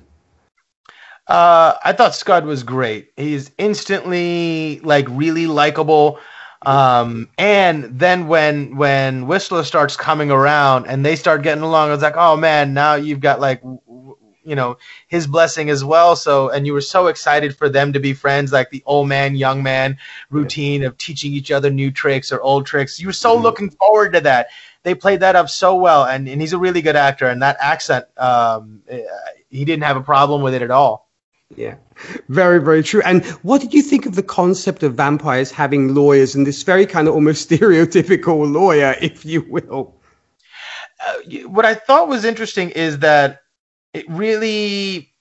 Uh, 1.26 1.72
I 1.82 1.94
thought 1.94 2.14
Scud 2.14 2.44
was 2.44 2.62
great. 2.62 3.12
He's 3.16 3.50
instantly 3.56 4.78
like 4.80 5.06
really 5.08 5.46
likable. 5.46 6.18
Um, 6.64 7.28
and 7.38 7.84
then 7.98 8.28
when 8.28 8.76
when 8.76 9.26
Whistler 9.26 9.64
starts 9.64 9.96
coming 9.96 10.30
around 10.30 10.86
and 10.86 11.04
they 11.04 11.16
start 11.16 11.42
getting 11.42 11.64
along, 11.64 11.88
I 11.88 11.92
was 11.92 12.02
like, 12.02 12.16
oh 12.16 12.36
man, 12.36 12.72
now 12.74 12.94
you've 12.94 13.20
got 13.20 13.40
like 13.40 13.62
you 14.44 14.56
know 14.56 14.76
his 15.08 15.26
blessing 15.26 15.70
as 15.70 15.84
well. 15.84 16.14
So 16.16 16.50
and 16.50 16.66
you 16.66 16.72
were 16.72 16.80
so 16.80 17.08
excited 17.08 17.56
for 17.56 17.68
them 17.68 17.92
to 17.92 18.00
be 18.00 18.12
friends 18.12 18.52
like 18.52 18.70
the 18.70 18.82
old 18.86 19.08
man 19.08 19.34
young 19.34 19.62
man 19.62 19.98
routine 20.30 20.84
of 20.84 20.96
teaching 20.98 21.32
each 21.32 21.50
other 21.50 21.70
new 21.70 21.90
tricks 21.90 22.30
or 22.30 22.40
old 22.40 22.66
tricks. 22.66 23.00
You 23.00 23.08
were 23.08 23.12
so 23.12 23.34
mm-hmm. 23.34 23.42
looking 23.42 23.70
forward 23.70 24.12
to 24.14 24.20
that. 24.20 24.48
They 24.84 24.94
played 24.94 25.20
that 25.20 25.36
up 25.36 25.48
so 25.48 25.76
well 25.76 26.04
and, 26.04 26.28
and 26.28 26.40
he's 26.40 26.52
a 26.52 26.58
really 26.58 26.82
good 26.82 26.96
actor 26.96 27.28
and 27.28 27.40
that 27.42 27.56
accent 27.60 28.04
um, 28.16 28.82
eh, 28.88 29.02
he 29.48 29.64
didn't 29.64 29.84
have 29.84 29.96
a 29.96 30.02
problem 30.02 30.42
with 30.42 30.54
it 30.54 30.62
at 30.62 30.72
all 30.72 31.08
yeah, 31.56 31.76
very, 32.28 32.60
very 32.60 32.82
true. 32.82 33.02
And 33.04 33.24
what 33.42 33.60
did 33.60 33.74
you 33.74 33.82
think 33.82 34.06
of 34.06 34.14
the 34.14 34.22
concept 34.22 34.82
of 34.82 34.94
vampires 34.94 35.50
having 35.50 35.94
lawyers 35.94 36.34
and 36.34 36.46
this 36.46 36.62
very 36.62 36.86
kind 36.86 37.08
of 37.08 37.14
almost 37.14 37.48
stereotypical 37.50 38.50
lawyer, 38.50 38.96
if 39.00 39.24
you 39.24 39.42
will? 39.48 39.94
Uh, 41.06 41.46
what 41.48 41.64
I 41.64 41.74
thought 41.74 42.08
was 42.08 42.24
interesting 42.24 42.70
is 42.70 43.00
that 43.00 43.40
it 43.92 44.08
really 44.08 45.12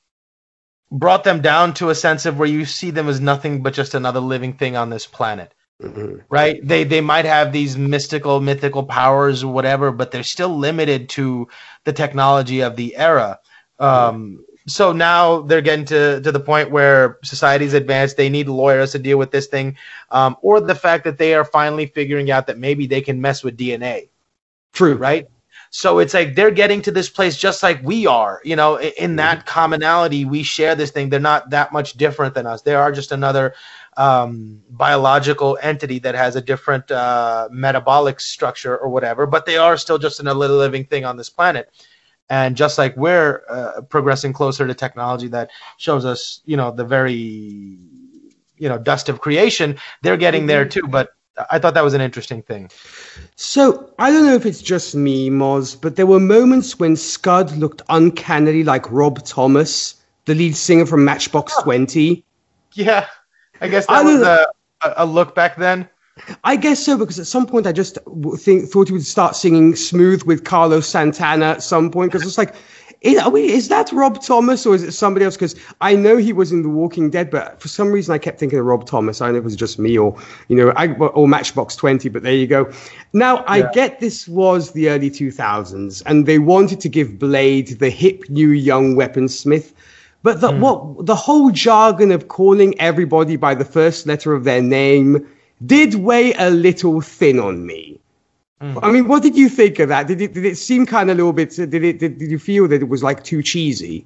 brought 0.92 1.24
them 1.24 1.42
down 1.42 1.74
to 1.76 1.90
a 1.90 1.96
sense 1.96 2.26
of 2.26 2.38
where 2.38 2.48
you 2.48 2.66
see 2.66 2.92
them 2.92 3.08
as 3.08 3.20
nothing 3.20 3.64
but 3.64 3.74
just 3.74 3.94
another 3.94 4.20
living 4.20 4.54
thing 4.54 4.76
on 4.76 4.90
this 4.90 5.08
planet. 5.08 5.54
Mm-hmm. 5.82 6.18
Right? 6.30 6.66
They 6.66 6.84
they 6.84 7.02
might 7.02 7.26
have 7.26 7.52
these 7.52 7.76
mystical, 7.76 8.40
mythical 8.40 8.84
powers 8.84 9.44
or 9.44 9.52
whatever, 9.52 9.92
but 9.92 10.12
they're 10.12 10.22
still 10.22 10.56
limited 10.56 11.10
to 11.10 11.48
the 11.86 11.94
technology 11.94 12.62
of 12.62 12.76
the 12.76 12.96
era. 12.96 13.40
Um, 13.80 14.46
so 14.68 14.92
now 14.92 15.42
they're 15.42 15.62
getting 15.62 15.86
to, 15.86 16.22
to 16.22 16.32
the 16.32 16.40
point 16.40 16.72
where 16.72 17.18
society's 17.24 17.74
advanced. 17.74 18.18
They 18.18 18.30
need 18.30 18.48
lawyers 18.48 18.92
to 18.92 19.00
deal 19.00 19.18
with 19.18 19.32
this 19.32 19.48
thing, 19.48 19.78
um, 20.12 20.38
or 20.42 20.60
the 20.62 20.76
fact 20.76 21.04
that 21.06 21.18
they 21.18 21.34
are 21.34 21.46
finally 21.46 21.88
figuring 21.88 22.30
out 22.32 22.48
that 22.48 22.58
maybe 22.58 22.86
they 22.88 23.02
can 23.02 23.20
mess 23.20 23.44
with 23.44 23.58
DNA. 23.58 24.10
True, 24.74 24.96
right? 24.96 25.28
So 25.74 26.00
it's 26.00 26.14
like 26.14 26.36
they're 26.36 26.52
getting 26.52 26.82
to 26.84 26.92
this 26.92 27.10
place 27.10 27.38
just 27.38 27.64
like 27.64 27.82
we 27.82 28.06
are. 28.06 28.42
You 28.44 28.56
know, 28.58 28.80
in 28.80 29.16
that 29.16 29.40
mm-hmm. 29.40 29.48
commonality, 29.48 30.26
we 30.26 30.44
share 30.44 30.76
this 30.76 30.92
thing. 30.92 31.10
They're 31.10 31.20
not 31.20 31.50
that 31.50 31.72
much 31.72 31.94
different 31.94 32.36
than 32.36 32.46
us. 32.46 32.62
They 32.62 32.76
are 32.76 32.92
just 32.92 33.14
another 33.14 33.54
um, 33.98 34.62
biological 34.70 35.58
entity 35.62 36.00
that 36.00 36.14
has 36.16 36.36
a 36.36 36.42
different 36.42 36.92
uh, 36.92 37.48
metabolic 37.52 38.20
structure 38.20 38.78
or 38.78 38.90
whatever, 38.90 39.26
but 39.26 39.46
they 39.46 39.58
are 39.58 39.78
still 39.78 39.98
just 39.98 40.20
another 40.20 40.48
living 40.48 40.86
thing 40.86 41.06
on 41.06 41.18
this 41.18 41.30
planet. 41.30 41.72
And 42.30 42.56
just 42.56 42.78
like 42.78 42.96
we're 42.96 43.44
uh, 43.50 43.82
progressing 43.90 44.32
closer 44.34 44.66
to 44.66 44.74
technology 44.74 45.28
that 45.30 45.50
shows 45.78 46.06
us, 46.06 46.42
you 46.46 46.56
know, 46.56 46.72
the 46.72 46.86
very, 46.86 47.22
you 48.58 48.70
know, 48.70 48.78
dust 48.78 49.10
of 49.10 49.20
creation, 49.20 49.78
they're 50.02 50.18
getting 50.18 50.46
there 50.46 50.66
too. 50.66 50.88
But 50.88 51.10
I 51.50 51.60
thought 51.60 51.74
that 51.74 51.84
was 51.84 51.94
an 51.94 52.02
interesting 52.02 52.42
thing. 52.42 52.70
So 53.36 53.94
I 54.00 54.12
don't 54.12 54.26
know 54.26 54.36
if 54.36 54.46
it's 54.46 54.62
just 54.62 54.96
me, 54.96 55.30
Moz, 55.30 55.80
but 55.80 55.96
there 55.96 56.06
were 56.06 56.20
moments 56.20 56.80
when 56.80 56.96
Scud 56.96 57.52
looked 57.58 57.82
uncannily 57.90 58.64
like 58.64 58.90
Rob 58.92 59.24
Thomas, 59.26 59.96
the 60.26 60.36
lead 60.36 60.56
singer 60.56 60.86
from 60.86 61.04
Matchbox. 61.04 61.62
Twenty. 61.64 62.26
Yeah, 62.74 63.08
I 63.60 63.68
guess 63.68 63.88
that 63.88 63.94
I 63.94 64.04
was 64.04 64.22
a, 64.22 64.48
a 64.98 65.06
look 65.06 65.36
back 65.36 65.58
then. 65.58 65.90
I 66.44 66.56
guess 66.56 66.84
so 66.84 66.98
because 66.98 67.20
at 67.20 67.28
some 67.28 67.48
point 67.48 67.66
I 67.66 67.72
just 67.72 67.98
think, 68.38 68.70
thought 68.70 68.88
he 68.88 68.94
would 68.94 69.06
start 69.06 69.36
singing 69.36 69.76
"Smooth" 69.76 70.24
with 70.24 70.44
Carlos 70.44 70.88
Santana 70.88 71.46
at 71.46 71.64
some 71.64 71.90
point 71.90 72.12
because 72.12 72.28
it's 72.28 72.38
like 72.38 72.54
is, 73.02 73.26
we, 73.32 73.52
is 73.52 73.68
that 73.70 73.92
Rob 73.92 74.22
Thomas 74.22 74.64
or 74.66 74.76
is 74.76 74.84
it 74.84 74.92
somebody 74.92 75.26
else? 75.26 75.36
Because 75.36 75.56
I 75.82 75.96
know 75.96 76.18
he 76.18 76.34
was 76.34 76.52
in 76.52 76.62
The 76.62 76.70
Walking 76.70 77.10
Dead, 77.10 77.32
but 77.32 77.60
for 77.60 77.68
some 77.68 77.92
reason 77.92 78.14
I 78.14 78.20
kept 78.20 78.40
thinking 78.40 78.60
of 78.60 78.66
Rob 78.66 78.86
Thomas. 78.86 79.22
I 79.22 79.26
don't 79.26 79.34
know 79.34 79.40
if 79.40 79.44
it 79.44 79.46
was 79.46 79.56
just 79.56 79.80
me 79.80 79.98
or 79.98 80.16
you 80.50 80.56
know, 80.56 80.72
I, 80.76 80.94
or 80.94 81.28
Matchbox 81.28 81.76
Twenty. 81.76 82.10
But 82.10 82.22
there 82.22 82.34
you 82.34 82.46
go. 82.46 82.72
Now 83.14 83.38
I 83.48 83.60
yeah. 83.60 83.72
get 83.74 84.00
this 84.00 84.28
was 84.28 84.74
the 84.74 84.90
early 84.90 85.10
2000s, 85.10 86.04
and 86.06 86.28
they 86.28 86.38
wanted 86.38 86.80
to 86.82 86.90
give 86.90 87.18
Blade 87.18 87.80
the 87.80 87.90
hip 87.90 88.30
new 88.30 88.50
young 88.50 88.96
weaponsmith. 88.96 89.74
But 90.22 90.42
the, 90.42 90.50
mm. 90.50 90.60
what 90.60 91.08
the 91.08 91.16
whole 91.16 91.50
jargon 91.50 92.12
of 92.12 92.28
calling 92.28 92.80
everybody 92.80 93.36
by 93.36 93.56
the 93.56 93.66
first 93.66 94.06
letter 94.06 94.34
of 94.34 94.44
their 94.44 94.62
name 94.62 95.28
did 95.66 95.96
weigh 95.96 96.34
a 96.34 96.50
little 96.50 97.02
thin 97.02 97.40
on 97.40 97.66
me. 97.66 98.00
Mm. 98.62 98.80
I 98.84 98.92
mean, 98.92 99.08
what 99.08 99.24
did 99.24 99.36
you 99.36 99.50
think 99.50 99.80
of 99.80 99.90
that? 99.90 100.08
Did 100.08 100.22
it 100.22 100.34
did 100.34 100.46
it 100.46 100.58
seem 100.58 100.86
kind 100.86 101.10
of 101.10 101.16
a 101.16 101.18
little 101.18 101.34
bit? 101.34 101.52
Did 101.52 101.74
it 101.74 102.00
did, 102.00 102.18
did 102.18 102.32
you 102.32 102.40
feel 102.40 102.68
that 102.68 102.82
it 102.82 102.90
was 102.90 103.02
like 103.02 103.24
too 103.24 103.42
cheesy? 103.42 104.06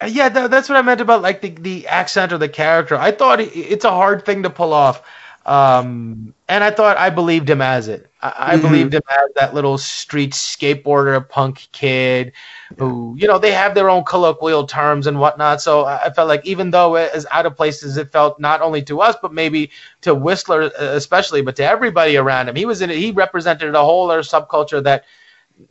Uh, 0.00 0.06
yeah, 0.06 0.28
that's 0.28 0.68
what 0.68 0.76
I 0.76 0.82
meant 0.82 1.00
about 1.00 1.22
like 1.22 1.40
the, 1.40 1.50
the 1.50 1.86
accent 1.86 2.32
or 2.32 2.38
the 2.38 2.48
character. 2.48 2.96
I 2.96 3.12
thought 3.12 3.40
it's 3.40 3.84
a 3.84 3.90
hard 3.90 4.24
thing 4.24 4.42
to 4.42 4.50
pull 4.50 4.72
off. 4.72 5.02
Um, 5.46 6.34
and 6.48 6.62
I 6.62 6.70
thought 6.70 6.98
I 6.98 7.08
believed 7.10 7.48
him 7.48 7.62
as 7.62 7.88
it. 7.88 8.10
I, 8.22 8.34
I 8.36 8.52
mm-hmm. 8.54 8.62
believed 8.62 8.94
him 8.94 9.02
as 9.10 9.30
that 9.36 9.54
little 9.54 9.78
street 9.78 10.32
skateboarder 10.32 11.26
punk 11.26 11.68
kid 11.72 12.32
who, 12.76 13.16
you 13.18 13.26
know, 13.26 13.38
they 13.38 13.52
have 13.52 13.74
their 13.74 13.88
own 13.88 14.04
colloquial 14.04 14.66
terms 14.66 15.06
and 15.06 15.18
whatnot. 15.18 15.62
So 15.62 15.86
I 15.86 16.10
felt 16.10 16.28
like 16.28 16.44
even 16.44 16.70
though 16.70 16.96
as 16.96 17.26
out 17.30 17.46
of 17.46 17.56
place 17.56 17.82
as 17.82 17.96
it 17.96 18.12
felt 18.12 18.38
not 18.38 18.60
only 18.60 18.82
to 18.82 19.00
us, 19.00 19.16
but 19.20 19.32
maybe 19.32 19.70
to 20.02 20.14
Whistler 20.14 20.64
uh, 20.64 20.70
especially, 20.78 21.40
but 21.40 21.56
to 21.56 21.64
everybody 21.64 22.16
around 22.16 22.48
him, 22.48 22.56
he 22.56 22.66
was 22.66 22.82
in 22.82 22.90
it. 22.90 22.98
He 22.98 23.10
represented 23.10 23.74
a 23.74 23.82
whole 23.82 24.10
other 24.10 24.22
subculture 24.22 24.82
that 24.84 25.04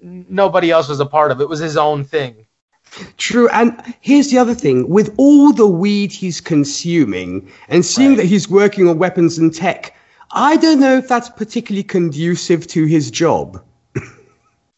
nobody 0.01 0.71
else 0.71 0.87
was 0.87 0.99
a 0.99 1.05
part 1.05 1.31
of. 1.31 1.41
It 1.41 1.49
was 1.49 1.59
his 1.59 1.77
own 1.77 2.03
thing. 2.03 2.47
True. 3.17 3.47
And 3.49 3.95
here's 4.01 4.29
the 4.29 4.37
other 4.37 4.53
thing 4.53 4.89
with 4.89 5.13
all 5.17 5.53
the 5.53 5.67
weed 5.67 6.11
he's 6.11 6.41
consuming 6.41 7.49
and 7.67 7.85
seeing 7.85 8.11
right. 8.11 8.17
that 8.17 8.25
he's 8.25 8.49
working 8.49 8.87
on 8.87 8.97
weapons 8.97 9.37
and 9.37 9.53
tech, 9.53 9.95
I 10.31 10.57
don't 10.57 10.79
know 10.79 10.97
if 10.97 11.07
that's 11.07 11.29
particularly 11.29 11.83
conducive 11.83 12.67
to 12.67 12.85
his 12.85 13.09
job. 13.09 13.63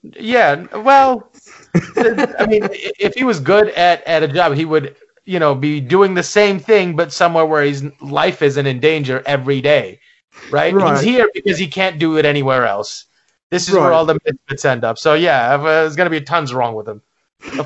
yeah. 0.03 0.65
Well, 0.77 1.31
I 1.75 2.45
mean, 2.47 2.67
if 2.71 3.15
he 3.15 3.23
was 3.23 3.39
good 3.39 3.69
at, 3.69 4.05
at 4.07 4.23
a 4.23 4.27
job, 4.27 4.53
he 4.53 4.65
would, 4.65 4.95
you 5.25 5.39
know, 5.39 5.55
be 5.55 5.79
doing 5.79 6.13
the 6.13 6.23
same 6.23 6.59
thing, 6.59 6.95
but 6.95 7.11
somewhere 7.11 7.45
where 7.45 7.63
his 7.63 7.83
life 8.01 8.41
isn't 8.41 8.65
in 8.65 8.79
danger 8.79 9.23
every 9.25 9.61
day. 9.61 9.99
Right? 10.49 10.73
right. 10.73 10.93
He's 10.93 11.03
here 11.03 11.29
because 11.33 11.57
he 11.57 11.67
can't 11.67 11.99
do 11.99 12.17
it 12.17 12.25
anywhere 12.25 12.65
else. 12.65 13.05
This 13.49 13.67
is 13.67 13.73
right. 13.73 13.81
where 13.81 13.93
all 13.93 14.05
the 14.05 14.17
misfits 14.25 14.63
end 14.63 14.85
up. 14.85 14.97
So, 14.97 15.13
yeah, 15.13 15.55
uh, 15.55 15.57
there's 15.57 15.97
going 15.97 16.09
to 16.09 16.19
be 16.19 16.21
tons 16.21 16.53
wrong 16.53 16.73
with 16.73 16.87
him. 16.87 17.01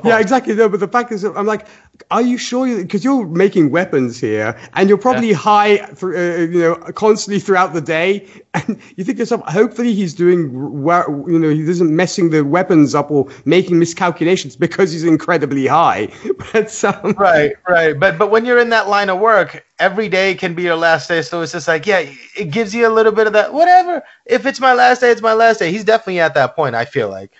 Yeah, 0.04 0.20
exactly. 0.20 0.56
No, 0.56 0.70
but 0.70 0.80
the 0.80 0.88
fact 0.88 1.12
is, 1.12 1.24
I'm 1.24 1.46
like, 1.46 1.68
are 2.12 2.22
you 2.22 2.38
sure? 2.38 2.78
Because 2.78 3.04
you, 3.04 3.22
are 3.22 3.28
making 3.28 3.72
weapons 3.72 4.20
here, 4.20 4.58
and 4.74 4.90
you're 4.90 4.98
probably 4.98 5.30
yeah. 5.30 5.36
high, 5.36 5.78
through, 5.78 6.18
uh, 6.18 6.38
you 6.46 6.60
know, 6.60 6.76
constantly 6.94 7.40
throughout 7.40 7.74
the 7.74 7.82
day, 7.82 8.28
and 8.54 8.80
you 8.96 9.04
think 9.04 9.18
to 9.18 9.22
yourself, 9.22 9.42
hopefully 9.48 9.94
he's 9.94 10.14
doing, 10.14 10.84
well, 10.84 11.26
you 11.28 11.40
know, 11.40 11.50
he 11.50 11.62
isn't 11.62 11.94
messing 11.94 12.30
the 12.30 12.44
weapons 12.44 12.96
up 12.96 13.12
or 13.12 13.28
making 13.46 13.80
miscalculations 13.80 14.56
because 14.56 14.92
he's 14.92 15.04
incredibly 15.04 15.68
high. 15.68 16.10
But 16.54 16.84
um, 16.84 17.14
right, 17.14 17.54
right. 17.68 18.00
But 18.00 18.18
but 18.18 18.30
when 18.30 18.46
you're 18.46 18.60
in 18.60 18.70
that 18.70 18.88
line 18.88 19.10
of 19.10 19.20
work, 19.20 19.66
every 19.80 20.08
day 20.08 20.36
can 20.36 20.54
be 20.54 20.64
your 20.64 20.76
last 20.76 21.08
day. 21.08 21.22
So 21.22 21.42
it's 21.42 21.52
just 21.52 21.68
like, 21.68 21.86
yeah, 21.86 22.06
it 22.38 22.52
gives 22.52 22.74
you 22.74 22.88
a 22.88 22.94
little 22.94 23.12
bit 23.12 23.28
of 23.28 23.34
that. 23.34 23.54
Whatever. 23.54 24.04
If 24.26 24.46
it's 24.46 24.60
my 24.60 24.74
last 24.74 25.02
day, 25.02 25.12
it's 25.12 25.22
my 25.22 25.34
last 25.34 25.60
day. 25.60 25.72
He's 25.72 25.84
definitely 25.84 26.20
at 26.20 26.34
that 26.36 26.56
point. 26.56 26.76
I 26.76 26.86
feel 26.86 27.10
like. 27.10 27.32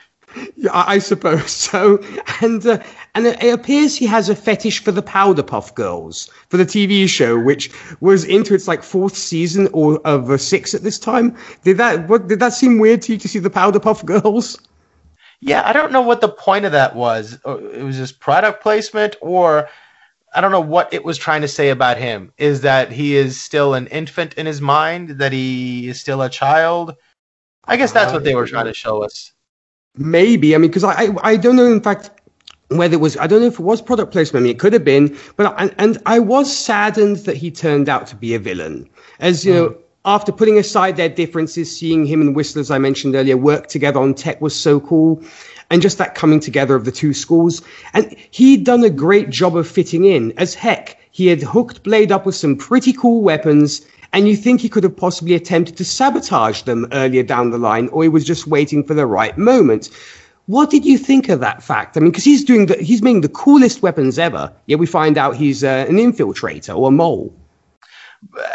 Yeah, 0.56 0.72
I 0.74 1.00
suppose 1.00 1.52
so. 1.52 2.04
And 2.42 2.66
uh, 2.66 2.84
and 3.14 3.26
it 3.26 3.54
appears 3.54 3.96
he 3.96 4.06
has 4.08 4.30
a 4.30 4.36
fetish 4.36 4.84
for 4.84 4.92
the 4.92 5.04
Powderpuff 5.04 5.74
Girls 5.76 6.30
for 6.50 6.58
the 6.58 6.66
TV 6.66 7.08
show, 7.08 7.40
which 7.40 7.72
was 8.02 8.26
into 8.26 8.54
its 8.54 8.68
like 8.68 8.84
fourth 8.84 9.16
season 9.16 9.70
or 9.74 10.00
of 10.06 10.30
uh, 10.30 10.38
six 10.38 10.74
at 10.74 10.84
this 10.84 11.00
time. 11.00 11.36
Did 11.64 11.78
that 11.78 12.10
what 12.10 12.28
did 12.28 12.40
that 12.40 12.54
seem 12.54 12.78
weird 12.80 13.02
to 13.04 13.14
you 13.14 13.18
to 13.20 13.28
see 13.28 13.40
the 13.40 13.50
Powderpuff 13.50 14.04
Girls? 14.06 14.60
Yeah, 15.42 15.62
I 15.66 15.74
don't 15.74 15.92
know 15.92 16.02
what 16.02 16.22
the 16.22 16.30
point 16.30 16.66
of 16.66 16.72
that 16.72 16.96
was. 16.96 17.38
Uh, 17.46 17.58
it 17.58 17.84
was 17.84 17.98
just 17.98 18.20
product 18.20 18.64
placement, 18.64 19.16
or 19.22 19.70
I 20.34 20.42
don't 20.42 20.52
know 20.52 20.62
what 20.62 20.94
it 20.94 21.06
was 21.06 21.18
trying 21.18 21.42
to 21.42 21.48
say 21.48 21.70
about 21.70 21.98
him. 21.98 22.34
Is 22.38 22.62
that 22.62 22.92
he 22.92 23.16
is 23.16 23.40
still 23.40 23.74
an 23.74 23.88
infant 23.88 24.34
in 24.36 24.46
his 24.46 24.60
mind? 24.60 25.20
That 25.20 25.32
he 25.32 25.88
is 25.88 26.00
still 26.00 26.22
a 26.22 26.30
child? 26.30 26.96
I 27.64 27.78
guess 27.78 27.92
that's 27.92 28.14
what 28.14 28.24
they 28.24 28.36
were 28.36 28.48
trying 28.48 28.66
to 28.66 28.74
show 28.74 29.04
us. 29.04 29.34
Maybe. 29.98 30.56
I 30.56 30.58
mean, 30.58 30.70
because 30.70 30.84
I, 30.84 31.06
I, 31.06 31.16
I 31.24 31.38
don't 31.38 31.56
know, 31.56 31.72
in 31.72 31.82
fact, 31.82 32.12
whether 32.70 32.96
it 32.96 33.00
was, 33.00 33.16
I 33.18 33.28
don't 33.28 33.42
know 33.42 33.48
if 33.48 33.60
it 33.60 33.62
was 33.62 33.82
product 33.82 34.12
placement. 34.12 34.42
I 34.42 34.44
mean, 34.46 34.56
it 34.56 34.60
could 34.60 34.74
have 34.74 34.84
been, 34.84 35.18
but, 35.36 35.54
and, 35.58 35.74
and 35.78 35.98
I 36.06 36.20
was 36.20 36.56
saddened 36.56 37.18
that 37.18 37.38
he 37.38 37.52
turned 37.52 37.90
out 37.90 38.08
to 38.08 38.16
be 38.16 38.34
a 38.34 38.40
villain. 38.40 38.90
As, 39.20 39.46
you 39.46 39.54
mm. 39.54 39.56
know, 39.56 39.78
after 40.04 40.32
putting 40.32 40.58
aside 40.58 40.98
their 40.98 41.10
differences, 41.10 41.76
seeing 41.76 42.06
him 42.06 42.22
and 42.22 42.36
Whistler, 42.36 42.62
as 42.62 42.72
I 42.72 42.78
mentioned 42.78 43.16
earlier, 43.16 43.38
work 43.38 43.68
together 43.68 44.00
on 44.00 44.14
tech 44.14 44.42
was 44.42 44.56
so 44.56 44.80
cool. 44.80 45.24
And 45.72 45.82
just 45.82 45.98
that 45.98 46.14
coming 46.14 46.40
together 46.40 46.76
of 46.76 46.86
the 46.86 46.92
two 46.92 47.12
schools. 47.12 47.64
And 47.94 48.16
he'd 48.30 48.66
done 48.66 48.84
a 48.84 48.90
great 48.90 49.32
job 49.32 49.58
of 49.58 49.68
fitting 49.68 50.06
in. 50.06 50.32
As 50.38 50.54
heck, 50.54 51.00
he 51.10 51.26
had 51.26 51.42
hooked 51.42 51.82
Blade 51.82 52.12
up 52.12 52.26
with 52.26 52.36
some 52.36 52.56
pretty 52.56 52.94
cool 52.94 53.24
weapons. 53.24 53.82
And 54.16 54.28
you 54.28 54.36
think 54.36 54.62
he 54.62 54.70
could 54.70 54.84
have 54.84 54.96
possibly 54.96 55.36
attempted 55.36 55.78
to 55.78 55.86
sabotage 55.86 56.64
them 56.64 56.88
earlier 56.94 57.22
down 57.22 57.52
the 57.52 57.58
line, 57.58 57.90
or 57.90 58.02
he 58.02 58.10
was 58.10 58.24
just 58.24 58.48
waiting 58.48 58.84
for 58.84 58.94
the 58.94 59.06
right 59.06 59.38
moment. 59.38 59.90
What 60.48 60.70
did 60.70 60.86
you 60.86 60.98
think 60.98 61.28
of 61.30 61.42
that 61.42 61.62
fact? 61.62 61.98
I 61.98 62.00
mean, 62.00 62.12
because 62.12 62.24
he's 62.24 62.44
doing 62.44 62.68
the, 62.68 62.78
he's 62.78 63.02
making 63.02 63.22
the 63.22 63.30
coolest 63.30 63.82
weapons 63.82 64.18
ever, 64.18 64.54
yet 64.68 64.80
we 64.80 64.86
find 64.86 65.18
out 65.18 65.36
he's 65.36 65.64
uh, 65.64 65.86
an 65.90 65.98
infiltrator 65.98 66.76
or 66.78 66.88
a 66.88 66.92
mole 66.92 67.34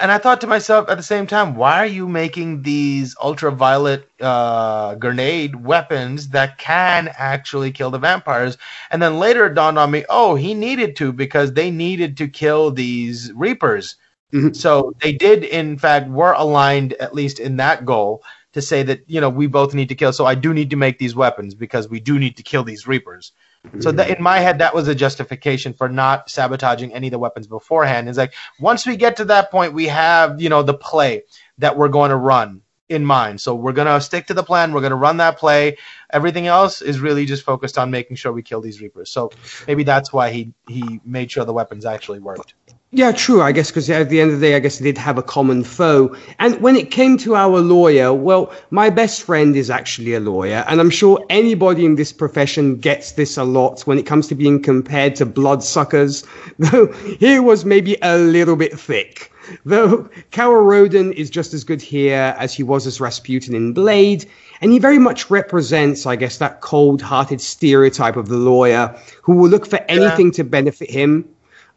and 0.01 0.11
I 0.11 0.18
thought 0.18 0.40
to 0.40 0.46
myself 0.46 0.88
at 0.88 0.96
the 0.96 1.03
same 1.03 1.27
time, 1.27 1.55
why 1.55 1.79
are 1.79 1.87
you 1.87 2.09
making 2.09 2.62
these 2.62 3.14
ultraviolet 3.23 4.09
uh, 4.20 4.94
grenade 4.96 5.64
weapons 5.64 6.29
that 6.29 6.59
can 6.59 7.11
actually 7.16 7.70
kill 7.70 7.90
the 7.90 7.99
vampires? 7.99 8.59
And 8.90 9.01
then 9.01 9.18
later 9.18 9.46
it 9.46 9.55
dawned 9.55 9.79
on 9.79 9.90
me, 9.90 10.05
oh, 10.09 10.35
he 10.35 10.55
needed 10.55 10.96
to 10.96 11.12
because 11.12 11.53
they 11.53 11.70
needed 11.70 12.16
to 12.18 12.29
kill 12.29 12.70
these 12.70 13.33
reapers. 13.35 13.96
Mm-hmm. 14.33 14.53
So 14.53 14.95
they 15.01 15.12
did, 15.12 15.45
in 15.45 15.79
fact, 15.79 16.09
were 16.09 16.33
aligned 16.33 16.93
at 16.95 17.14
least 17.14 17.40
in 17.40 17.57
that 17.57 17.85
goal 17.85 18.23
to 18.53 18.62
say 18.62 18.83
that 18.83 19.03
you 19.07 19.21
know 19.21 19.29
we 19.29 19.47
both 19.47 19.75
need 19.75 19.88
to 19.88 19.95
kill. 19.95 20.12
So 20.12 20.27
I 20.27 20.35
do 20.35 20.53
need 20.53 20.71
to 20.71 20.77
make 20.77 20.99
these 20.99 21.14
weapons 21.14 21.55
because 21.55 21.88
we 21.88 22.01
do 22.01 22.19
need 22.19 22.37
to 22.37 22.43
kill 22.43 22.64
these 22.64 22.87
reapers. 22.87 23.33
So 23.81 23.93
that 23.93 24.09
in 24.09 24.23
my 24.23 24.38
head, 24.38 24.59
that 24.61 24.75
was 24.75 24.88
a 24.88 24.95
justification 24.95 25.75
for 25.75 25.87
not 25.87 26.31
sabotaging 26.31 26.95
any 26.95 27.09
of 27.09 27.11
the 27.11 27.19
weapons 27.19 27.47
beforehand. 27.47 28.09
It's 28.09 28.16
like 28.16 28.33
once 28.59 28.87
we 28.87 28.97
get 28.97 29.16
to 29.19 29.27
that 29.27 29.51
point, 29.51 29.75
we 29.75 29.87
have 29.88 30.40
you 30.40 30.49
know 30.49 30.62
the 30.62 30.75
play 30.75 31.25
that 31.59 31.77
we're 31.77 31.88
going 31.88 32.09
to 32.09 32.16
run 32.16 32.62
in 32.88 33.05
mind. 33.05 33.40
So 33.40 33.55
we're 33.55 33.73
gonna 33.73 34.01
stick 34.01 34.27
to 34.27 34.35
the 34.35 34.43
plan. 34.43 34.73
We're 34.73 34.81
gonna 34.81 34.97
run 34.97 35.19
that 35.19 35.38
play. 35.38 35.77
Everything 36.12 36.49
else 36.49 36.83
is 36.83 37.01
really 37.01 37.25
just 37.25 37.45
focused 37.45 37.79
on 37.79 37.90
making 37.90 38.16
sure 38.16 38.33
we 38.33 38.43
kill 38.43 38.61
these 38.61 38.81
reapers. 38.81 39.11
So 39.11 39.31
maybe 39.66 39.85
that's 39.85 40.12
why 40.12 40.31
he 40.31 40.53
he 40.66 41.01
made 41.05 41.31
sure 41.31 41.45
the 41.45 41.53
weapons 41.53 41.87
actually 41.87 42.19
worked. 42.19 42.55
Yeah, 42.92 43.12
true. 43.12 43.40
I 43.40 43.53
guess 43.53 43.70
because 43.70 43.88
at 43.88 44.09
the 44.09 44.20
end 44.20 44.33
of 44.33 44.40
the 44.40 44.48
day, 44.48 44.57
I 44.57 44.59
guess 44.59 44.79
they 44.79 44.87
did 44.87 44.98
have 44.98 45.16
a 45.16 45.22
common 45.22 45.62
foe. 45.62 46.16
And 46.40 46.61
when 46.61 46.74
it 46.74 46.90
came 46.90 47.16
to 47.18 47.37
our 47.37 47.61
lawyer, 47.61 48.12
well, 48.12 48.53
my 48.70 48.90
best 48.90 49.22
friend 49.22 49.55
is 49.55 49.70
actually 49.70 50.14
a 50.14 50.18
lawyer, 50.18 50.64
and 50.66 50.81
I'm 50.81 50.90
sure 50.90 51.24
anybody 51.31 51.85
in 51.85 51.94
this 51.94 52.12
profession 52.12 52.76
gets 52.76 53.12
this 53.12 53.37
a 53.37 53.44
lot 53.44 53.83
when 53.83 53.96
it 53.96 54.07
comes 54.07 54.26
to 54.29 54.35
being 54.35 54.61
compared 54.61 55.14
to 55.16 55.26
bloodsuckers. 55.26 56.24
Though 56.59 56.88
he 57.20 57.38
was 57.38 57.64
maybe 57.64 57.96
a 58.03 58.18
little 58.18 58.57
bit 58.57 58.76
thick. 58.76 59.31
Though 59.64 60.09
Karel 60.33 60.64
Roden 60.64 61.12
is 61.12 61.31
just 61.31 61.55
as 61.55 61.62
good 61.62 61.81
here 61.81 62.35
as 62.38 62.53
he 62.53 62.64
was 62.64 62.88
as 62.88 63.00
Rasputin 63.00 63.55
in 63.55 63.72
Blade, 63.72 64.29
and 64.61 64.72
he 64.72 64.81
very 64.81 64.98
much 64.98 65.31
represents, 65.31 66.07
I 66.07 66.16
guess, 66.16 66.38
that 66.38 66.61
cold-hearted 66.61 67.40
stereotype 67.40 68.16
of 68.16 68.29
the 68.29 68.37
lawyer 68.37 68.96
who 69.22 69.37
will 69.37 69.48
look 69.48 69.66
for 69.66 69.79
anything 69.88 70.26
yeah. 70.26 70.33
to 70.33 70.44
benefit 70.44 70.90
him. 70.90 71.29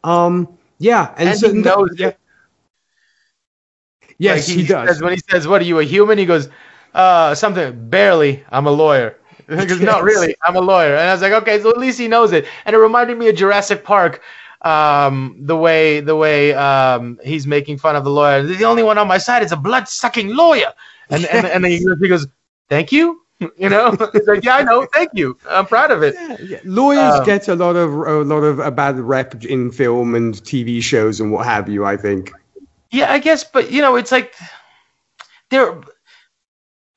Um, 0.04 0.58
yeah, 0.84 1.14
and, 1.18 1.30
and 1.30 1.40
so, 1.40 1.54
he 1.54 1.62
knows 1.62 1.90
yeah. 1.98 2.08
it. 2.08 2.20
Yes, 4.18 4.48
like 4.48 4.56
he, 4.56 4.62
he, 4.64 4.68
does. 4.68 4.90
Says, 4.90 5.02
when 5.02 5.14
he 5.14 5.22
says, 5.30 5.48
"What 5.48 5.62
are 5.62 5.66
you, 5.66 5.80
a 5.80 5.84
human?" 5.84 6.18
He 6.18 6.26
goes, 6.26 6.50
"Uh, 6.94 7.34
something. 7.36 7.90
Barely. 7.90 8.44
I'm 8.50 8.68
a 8.68 8.72
lawyer." 8.72 9.18
He 9.50 9.66
goes, 9.66 9.82
yes. 9.82 9.82
"No, 9.82 10.02
really, 10.02 10.36
I'm 10.46 10.56
a 10.56 10.62
lawyer." 10.62 10.96
And 10.96 11.10
I 11.10 11.14
was 11.14 11.22
like, 11.22 11.34
"Okay, 11.34 11.62
so 11.62 11.70
at 11.70 11.78
least 11.78 12.00
he 12.00 12.08
knows 12.08 12.32
it." 12.32 12.46
And 12.66 12.76
it 12.76 12.80
reminded 12.80 13.18
me 13.18 13.30
of 13.30 13.36
Jurassic 13.36 13.84
Park. 13.84 14.22
Um, 14.62 15.36
the 15.42 15.58
way 15.58 16.00
the 16.00 16.16
way 16.16 16.54
um, 16.54 17.20
he's 17.24 17.46
making 17.46 17.78
fun 17.78 17.96
of 17.98 18.04
the 18.06 18.10
lawyer. 18.10 18.44
The 18.44 18.64
only 18.64 18.84
one 18.84 18.98
on 18.98 19.08
my 19.08 19.18
side 19.18 19.44
is 19.44 19.52
a 19.52 19.58
blood 19.58 19.90
sucking 19.90 20.36
lawyer. 20.36 20.74
And 21.10 21.26
and 21.26 21.46
and 21.46 21.64
then 21.64 21.72
he 21.72 22.08
goes, 22.08 22.28
"Thank 22.70 22.92
you." 22.92 23.23
You 23.40 23.70
know, 23.70 23.92
he's 24.14 24.28
like, 24.28 24.44
yeah, 24.44 24.58
I 24.58 24.64
know. 24.64 24.86
Thank 24.94 25.12
you. 25.14 25.38
I'm 25.50 25.66
proud 25.66 25.92
of 25.92 26.04
it. 26.04 26.16
Yeah, 26.16 26.38
yeah. 26.42 26.60
Lawyers 26.64 27.20
um, 27.20 27.26
get 27.26 27.48
a 27.48 27.56
lot 27.56 27.76
of 27.76 27.92
a 27.94 28.24
lot 28.24 28.44
of 28.44 28.60
a 28.60 28.72
bad 28.72 29.00
rep 29.00 29.44
in 29.46 29.72
film 29.72 30.16
and 30.16 30.36
TV 30.36 30.82
shows 30.82 31.20
and 31.20 31.32
what 31.32 31.46
have 31.46 31.70
you. 31.70 31.86
I 31.86 31.98
think. 31.98 32.32
Yeah, 32.92 33.12
I 33.12 33.20
guess, 33.20 33.44
but 33.44 33.72
you 33.72 33.82
know, 33.82 33.96
it's 33.96 34.12
like 34.12 34.36
there. 35.50 35.82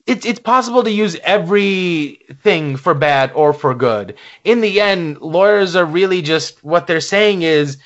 It's 0.06 0.24
it's 0.24 0.38
possible 0.38 0.84
to 0.84 0.90
use 0.90 1.16
everything 1.24 2.76
for 2.76 2.94
bad 2.94 3.32
or 3.34 3.52
for 3.52 3.74
good. 3.74 4.14
In 4.44 4.60
the 4.60 4.80
end, 4.80 5.20
lawyers 5.20 5.74
are 5.74 5.84
really 5.84 6.22
just 6.22 6.62
what 6.62 6.86
they're 6.86 7.00
saying 7.00 7.42
is 7.42 7.78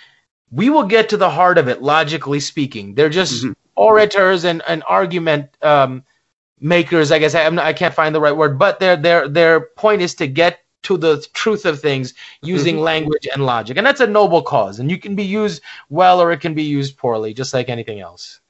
we 0.50 0.68
will 0.68 0.84
get 0.84 1.08
to 1.10 1.16
the 1.16 1.30
heart 1.30 1.56
of 1.56 1.68
it. 1.68 1.80
Logically 1.80 2.40
speaking, 2.40 2.94
they're 2.94 3.08
just 3.08 3.44
mm-hmm. 3.44 3.52
orators 3.74 4.44
and 4.44 4.60
an 4.66 4.82
argument. 4.82 5.48
Um, 5.62 6.02
makers. 6.60 7.10
I 7.10 7.18
guess 7.18 7.34
I, 7.34 7.48
not, 7.48 7.64
I 7.64 7.72
can't 7.72 7.94
find 7.94 8.14
the 8.14 8.20
right 8.20 8.36
word, 8.36 8.58
but 8.58 8.80
their 8.80 8.96
their 8.96 9.28
their 9.28 9.60
point 9.76 10.02
is 10.02 10.14
to 10.16 10.26
get 10.26 10.60
to 10.82 10.96
the 10.96 11.26
truth 11.34 11.66
of 11.66 11.80
things 11.80 12.14
using 12.42 12.76
mm-hmm. 12.76 12.84
language 12.84 13.28
and 13.32 13.44
logic, 13.44 13.76
and 13.76 13.86
that's 13.86 14.00
a 14.00 14.06
noble 14.06 14.42
cause. 14.42 14.78
And 14.78 14.90
you 14.90 14.98
can 14.98 15.14
be 15.14 15.24
used 15.24 15.62
well 15.88 16.20
or 16.20 16.32
it 16.32 16.40
can 16.40 16.54
be 16.54 16.62
used 16.62 16.96
poorly, 16.96 17.34
just 17.34 17.52
like 17.52 17.68
anything 17.68 18.00
else. 18.00 18.40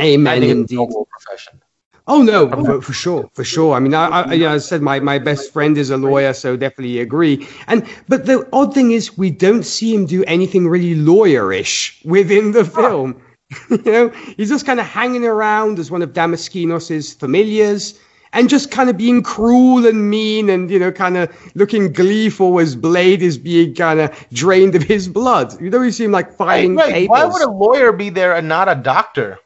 Amen. 0.00 0.42
Indeed. 0.42 0.76
noble 0.76 1.06
profession. 1.10 1.60
Oh 2.06 2.22
no, 2.22 2.48
for, 2.48 2.82
for, 2.82 2.92
sure, 2.92 3.30
for 3.34 3.44
sure. 3.44 3.74
I 3.74 3.78
mean, 3.78 3.94
I, 3.94 4.08
I, 4.08 4.32
you 4.32 4.44
know, 4.44 4.54
I 4.54 4.58
said 4.58 4.82
my, 4.82 4.98
my 4.98 5.18
best 5.18 5.52
friend 5.52 5.78
is 5.78 5.90
a 5.90 5.96
lawyer, 5.96 6.32
so 6.32 6.56
definitely 6.56 6.98
agree. 6.98 7.46
And 7.68 7.86
but 8.08 8.26
the 8.26 8.48
odd 8.52 8.74
thing 8.74 8.90
is, 8.90 9.16
we 9.16 9.30
don't 9.30 9.62
see 9.62 9.94
him 9.94 10.06
do 10.06 10.24
anything 10.24 10.66
really 10.66 10.96
lawyerish 10.96 12.04
within 12.04 12.50
the 12.50 12.64
film. 12.64 13.22
you 13.70 13.82
know, 13.84 14.08
he's 14.36 14.48
just 14.48 14.66
kind 14.66 14.80
of 14.80 14.86
hanging 14.86 15.24
around 15.24 15.78
as 15.78 15.90
one 15.90 16.02
of 16.02 16.12
Damaskinos's 16.12 17.14
familiars 17.14 17.98
and 18.32 18.48
just 18.48 18.70
kind 18.70 18.88
of 18.88 18.96
being 18.96 19.22
cruel 19.22 19.86
and 19.86 20.08
mean 20.08 20.48
and, 20.48 20.70
you 20.70 20.78
know, 20.78 20.92
kind 20.92 21.16
of 21.16 21.30
looking 21.54 21.92
gleeful 21.92 22.60
as 22.60 22.76
Blade 22.76 23.22
is 23.22 23.38
being 23.38 23.74
kind 23.74 24.00
of 24.00 24.28
drained 24.32 24.76
of 24.76 24.82
his 24.82 25.08
blood. 25.08 25.60
You 25.60 25.70
know, 25.70 25.82
he 25.82 25.90
seemed 25.90 26.12
like 26.12 26.32
fine. 26.32 26.76
Why 26.76 27.24
would 27.24 27.42
a 27.42 27.50
lawyer 27.50 27.92
be 27.92 28.10
there 28.10 28.34
and 28.36 28.48
not 28.48 28.68
a 28.68 28.76
doctor? 28.76 29.38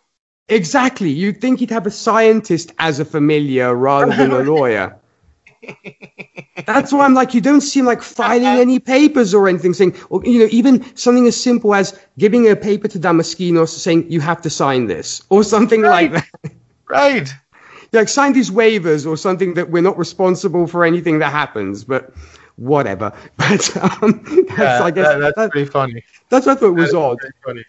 Exactly. 0.48 1.10
You'd 1.10 1.40
think 1.40 1.60
he'd 1.60 1.70
have 1.70 1.86
a 1.86 1.90
scientist 1.90 2.72
as 2.78 3.00
a 3.00 3.04
familiar 3.04 3.74
rather 3.74 4.14
than 4.14 4.32
a 4.32 4.38
lawyer. 4.52 4.98
That's 6.66 6.92
why 6.92 7.04
I'm 7.04 7.14
like, 7.14 7.34
you 7.34 7.40
don't 7.40 7.60
seem 7.60 7.84
like 7.84 8.00
filing 8.02 8.46
any 8.46 8.78
papers 8.78 9.34
or 9.34 9.48
anything, 9.48 9.74
saying, 9.74 9.96
or, 10.08 10.24
you 10.24 10.38
know, 10.38 10.48
even 10.50 10.84
something 10.96 11.26
as 11.26 11.40
simple 11.40 11.74
as 11.74 11.98
giving 12.18 12.48
a 12.48 12.56
paper 12.56 12.88
to 12.88 12.98
Damaskinos 12.98 13.68
saying, 13.68 14.10
you 14.10 14.20
have 14.20 14.40
to 14.42 14.50
sign 14.50 14.86
this, 14.86 15.22
or 15.28 15.44
something 15.44 15.82
right. 15.82 16.12
like 16.12 16.32
that. 16.42 16.52
Right. 16.88 17.34
like, 17.92 18.08
sign 18.08 18.32
these 18.32 18.50
waivers 18.50 19.06
or 19.06 19.16
something 19.16 19.54
that 19.54 19.70
we're 19.70 19.82
not 19.82 19.98
responsible 19.98 20.66
for 20.66 20.84
anything 20.84 21.18
that 21.18 21.32
happens, 21.32 21.84
but 21.84 22.12
whatever. 22.56 23.12
But 23.36 23.76
um, 23.76 24.22
that's, 24.48 24.58
yeah, 24.58 24.82
I 24.82 24.90
guess, 24.90 25.08
that, 25.08 25.18
that's 25.20 25.36
that, 25.36 25.50
pretty 25.50 25.70
funny. 25.70 26.04
That's 26.28 26.46
what 26.46 26.58
I 26.58 26.60
thought 26.60 26.74
was 26.74 26.94
odd. 26.94 27.18
Funny. 27.44 27.64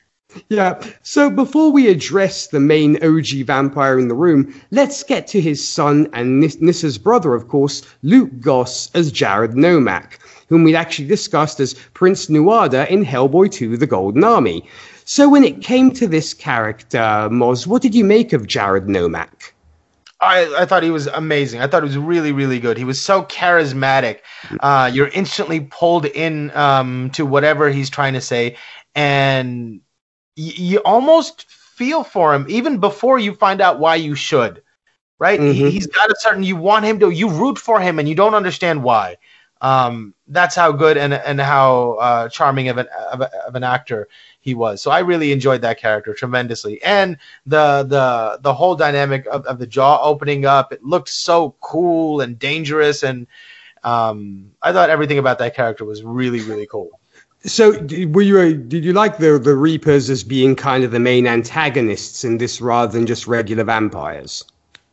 Yeah. 0.49 0.81
So 1.01 1.29
before 1.29 1.71
we 1.71 1.88
address 1.88 2.47
the 2.47 2.59
main 2.59 3.01
OG 3.03 3.45
vampire 3.45 3.99
in 3.99 4.07
the 4.07 4.15
room, 4.15 4.53
let's 4.71 5.03
get 5.03 5.27
to 5.27 5.41
his 5.41 5.65
son 5.65 6.07
and 6.13 6.43
Nyssa's 6.43 6.97
brother, 6.97 7.33
of 7.33 7.47
course, 7.47 7.83
Luke 8.03 8.39
Goss 8.39 8.91
as 8.93 9.11
Jared 9.11 9.51
Nomak, 9.51 10.17
whom 10.49 10.63
we'd 10.63 10.75
actually 10.75 11.07
discussed 11.07 11.59
as 11.59 11.73
Prince 11.93 12.27
Nuada 12.27 12.88
in 12.89 13.05
Hellboy 13.05 13.51
2 13.51 13.77
The 13.77 13.88
Golden 13.88 14.23
Army. 14.23 14.67
So 15.05 15.29
when 15.29 15.43
it 15.43 15.61
came 15.61 15.91
to 15.91 16.07
this 16.07 16.33
character, 16.33 17.29
Moz, 17.31 17.67
what 17.67 17.81
did 17.81 17.95
you 17.95 18.03
make 18.03 18.33
of 18.33 18.47
Jared 18.47 18.85
Nomak? 18.85 19.51
I, 20.21 20.61
I 20.61 20.65
thought 20.65 20.81
he 20.81 20.91
was 20.91 21.07
amazing. 21.07 21.61
I 21.61 21.67
thought 21.67 21.83
he 21.83 21.88
was 21.88 21.97
really, 21.97 22.31
really 22.31 22.59
good. 22.59 22.77
He 22.77 22.83
was 22.83 23.01
so 23.01 23.23
charismatic. 23.23 24.19
Uh, 24.59 24.89
you're 24.91 25.09
instantly 25.09 25.59
pulled 25.59 26.05
in 26.05 26.51
um, 26.51 27.11
to 27.11 27.25
whatever 27.25 27.69
he's 27.69 27.89
trying 27.89 28.13
to 28.13 28.21
say, 28.21 28.55
and 28.95 29.82
you 30.36 30.79
almost 30.79 31.49
feel 31.49 32.03
for 32.03 32.33
him 32.33 32.45
even 32.49 32.79
before 32.79 33.19
you 33.19 33.33
find 33.36 33.61
out 33.61 33.79
why 33.79 33.95
you 33.95 34.15
should 34.15 34.61
right? 35.19 35.39
Mm-hmm. 35.39 35.67
he, 35.67 35.75
has 35.75 35.88
got 35.88 36.11
a 36.11 36.15
certain 36.17 36.43
you 36.43 36.55
want 36.55 36.86
him 36.86 36.99
to 36.99 37.09
you 37.09 37.29
root 37.29 37.57
for 37.57 37.79
him 37.79 37.99
and 37.99 38.07
you 38.07 38.15
don't 38.15 38.36
understand 38.36 38.83
why. 38.83 39.17
Um, 39.61 40.13
that's 40.27 40.55
how 40.55 40.71
good 40.71 40.97
and 40.97 41.13
and 41.13 41.39
how 41.39 41.93
uh, 41.93 42.29
charming 42.29 42.67
of 42.67 42.77
an 42.77 42.88
of, 43.11 43.21
a, 43.21 43.47
of, 43.47 43.55
an 43.55 43.63
actor 43.63 44.07
he 44.41 44.53
was. 44.53 44.81
So 44.81 44.91
i 44.91 44.99
really 44.99 45.31
enjoyed 45.31 45.61
that 45.61 45.79
character 45.79 46.13
tremendously. 46.13 46.83
And 46.83 47.17
the 47.45 47.83
the 47.83 48.39
the 48.41 48.53
whole 48.53 48.75
dynamic 48.75 49.25
of, 49.27 49.45
of 49.45 49.57
the 49.57 49.65
jaw 49.65 50.01
opening 50.03 50.45
up 50.45 50.73
it 50.73 50.83
looked 50.83 51.09
so 51.09 51.55
cool 51.61 52.21
and 52.21 52.38
dangerous. 52.38 53.03
And 53.03 53.27
um, 53.83 54.51
i 54.61 54.73
thought 54.73 54.89
everything 54.89 55.19
about 55.19 55.39
that 55.39 55.55
character 55.55 55.86
was 55.86 56.03
really 56.03 56.41
really 56.41 56.67
cool 56.67 56.99
so, 57.46 57.72
were 58.08 58.22
you? 58.22 58.56
Did 58.56 58.84
you 58.84 58.93
like 58.93 59.18
the 59.18 59.38
the 59.38 59.56
Reapers 59.56 60.10
as 60.10 60.24
being 60.24 60.56
kind 60.56 60.84
of 60.84 60.91
the 60.91 61.00
main 61.00 61.28
antagonists 61.28 62.24
in 62.24 62.38
this, 62.38 62.62
rather 62.62 62.91
than 62.91 63.06
just 63.06 63.28
regular 63.28 63.64
vampires? 63.64 64.43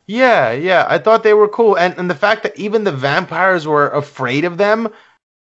Yeah, 0.05 0.51
yeah, 0.51 0.85
I 0.89 0.97
thought 0.97 1.23
they 1.23 1.33
were 1.33 1.47
cool, 1.47 1.77
and 1.77 1.97
and 1.97 2.09
the 2.09 2.15
fact 2.15 2.43
that 2.43 2.57
even 2.57 2.83
the 2.83 2.91
vampires 2.91 3.65
were 3.65 3.89
afraid 3.89 4.45
of 4.45 4.57
them 4.57 4.89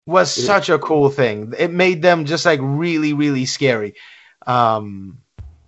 was 0.07 0.37
yeah. 0.37 0.47
such 0.47 0.69
a 0.69 0.79
cool 0.79 1.11
thing. 1.11 1.55
It 1.59 1.71
made 1.71 2.03
them 2.03 2.25
just 2.25 2.45
like 2.45 2.61
really, 2.63 3.13
really 3.13 3.45
scary. 3.45 3.95
Um, 4.47 5.19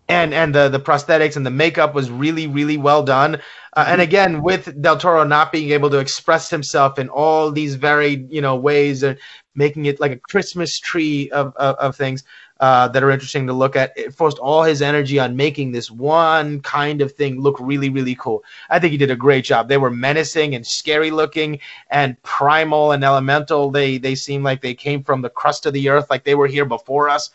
and 0.09 0.35
and 0.35 0.55
the 0.55 0.69
the 0.69 0.81
prosthetics 0.81 1.37
and 1.37 1.47
the 1.47 1.51
makeup 1.51 1.95
was 1.95 2.11
really 2.11 2.47
really 2.47 2.77
well 2.77 3.03
done. 3.03 3.41
Uh, 3.77 3.85
and 3.87 4.01
again, 4.01 4.43
with 4.43 4.83
Del 4.83 4.99
Toro 4.99 5.23
not 5.23 5.53
being 5.53 5.71
able 5.71 5.91
to 5.91 5.99
express 5.99 6.51
himself 6.51 6.99
in 6.99 7.09
all 7.09 7.53
these 7.53 7.77
varied 7.77 8.33
you 8.33 8.41
know 8.41 8.57
ways 8.57 9.05
and 9.05 9.19
making 9.55 9.87
it 9.87 10.01
like 10.01 10.13
a 10.13 10.17
Christmas 10.17 10.79
tree 10.79 11.31
of 11.31 11.55
of, 11.57 11.77
of 11.77 11.97
things. 11.97 12.25
Uh, 12.61 12.87
that 12.89 13.03
are 13.03 13.11
interesting 13.11 13.47
to 13.47 13.55
look 13.55 13.75
at. 13.75 13.91
It 13.97 14.13
forced 14.13 14.39
all 14.39 14.63
his 14.63 14.83
energy 14.83 15.19
on 15.19 15.35
making 15.35 15.73
this 15.73 15.91
one 15.91 16.61
kind 16.61 17.01
of 17.01 17.11
thing 17.11 17.41
look 17.41 17.57
really, 17.59 17.89
really 17.89 18.15
cool. 18.15 18.45
I 18.69 18.79
think 18.79 18.91
he 18.91 18.99
did 18.99 19.11
a 19.11 19.17
great 19.17 19.47
job. 19.47 19.67
They 19.67 19.79
were 19.79 19.89
menacing 19.91 20.55
and 20.55 20.67
scary 20.67 21.11
looking 21.11 21.59
and 21.91 22.23
primal 22.23 22.93
and 22.93 23.03
elemental. 23.03 23.71
They 23.71 23.97
they 23.97 24.15
seemed 24.15 24.45
like 24.45 24.61
they 24.61 24.75
came 24.75 25.03
from 25.03 25.23
the 25.23 25.31
crust 25.31 25.65
of 25.65 25.73
the 25.73 25.89
earth, 25.89 26.11
like 26.11 26.25
they 26.25 26.35
were 26.35 26.49
here 26.49 26.67
before 26.67 27.09
us. 27.09 27.31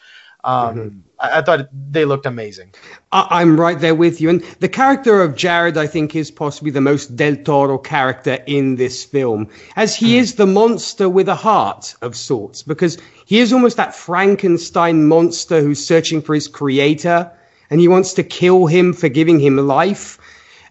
Um, 0.46 0.76
mm-hmm. 0.76 1.00
I, 1.20 1.40
I, 1.40 1.42
thought 1.42 1.70
they 1.92 2.06
looked 2.06 2.28
amazing. 2.28 2.76
I, 3.12 3.42
am 3.42 3.60
right 3.60 3.80
there 3.80 3.96
with 3.96 4.22
you. 4.22 4.30
And 4.30 4.42
the 4.60 4.70
character 4.70 5.24
of 5.24 5.36
Jared, 5.36 5.76
I 5.76 5.88
think, 5.88 6.16
is 6.16 6.30
possibly 6.30 6.70
the 6.70 6.82
most 6.82 7.16
Del 7.16 7.36
Toro 7.36 7.80
character 7.80 8.38
in 8.46 8.76
this 8.76 9.04
film, 9.04 9.50
as 9.76 9.96
he 9.96 10.14
mm. 10.14 10.20
is 10.20 10.36
the 10.36 10.46
monster 10.46 11.10
with 11.10 11.28
a 11.28 11.36
heart 11.36 11.96
of 12.04 12.16
sorts, 12.16 12.62
because 12.62 13.00
he 13.26 13.40
is 13.40 13.52
almost 13.52 13.78
that 13.78 13.96
Frankenstein 13.96 15.08
monster 15.08 15.62
who's 15.62 15.84
searching 15.84 16.22
for 16.22 16.36
his 16.36 16.48
creator, 16.48 17.32
and 17.72 17.80
he 17.80 17.88
wants 17.88 18.14
to 18.14 18.24
kill 18.24 18.68
him 18.68 18.94
for 18.94 19.10
giving 19.10 19.40
him 19.40 19.58
life. 19.58 20.20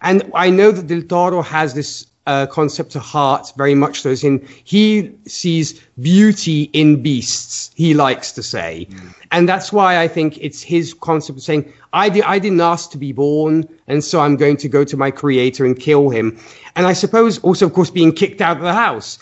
And 0.01 0.31
I 0.33 0.51
know 0.51 0.71
that 0.71 0.87
Del 0.87 1.01
Toro 1.01 1.41
has 1.41 1.73
this 1.73 2.07
uh, 2.27 2.47
concept 2.47 2.95
of 2.95 3.01
heart 3.01 3.53
very 3.55 3.75
much 3.75 4.01
so 4.01 4.09
as 4.09 4.23
in 4.23 4.45
he 4.63 5.11
sees 5.25 5.79
beauty 6.01 6.63
in 6.73 7.01
beasts 7.01 7.71
he 7.75 7.93
likes 7.93 8.31
to 8.31 8.41
say. 8.41 8.87
Mm. 8.89 9.15
and 9.31 9.49
that's 9.49 9.71
why 9.71 9.99
i 9.99 10.07
think 10.07 10.37
it's 10.39 10.61
his 10.61 10.93
concept 10.93 11.37
of 11.37 11.43
saying 11.43 11.71
I, 11.93 12.09
di- 12.09 12.23
I 12.23 12.39
didn't 12.39 12.61
ask 12.61 12.91
to 12.91 12.97
be 12.97 13.11
born 13.11 13.67
and 13.87 14.03
so 14.03 14.19
i'm 14.21 14.35
going 14.37 14.57
to 14.57 14.67
go 14.67 14.83
to 14.83 14.97
my 14.97 15.11
creator 15.11 15.65
and 15.65 15.79
kill 15.79 16.09
him. 16.09 16.37
And 16.75 16.87
i 16.87 16.93
suppose 16.93 17.39
also 17.39 17.67
of 17.67 17.73
course 17.73 17.91
being 17.91 18.11
kicked 18.11 18.41
out 18.41 18.57
of 18.57 18.63
the 18.63 18.73
house. 18.73 19.19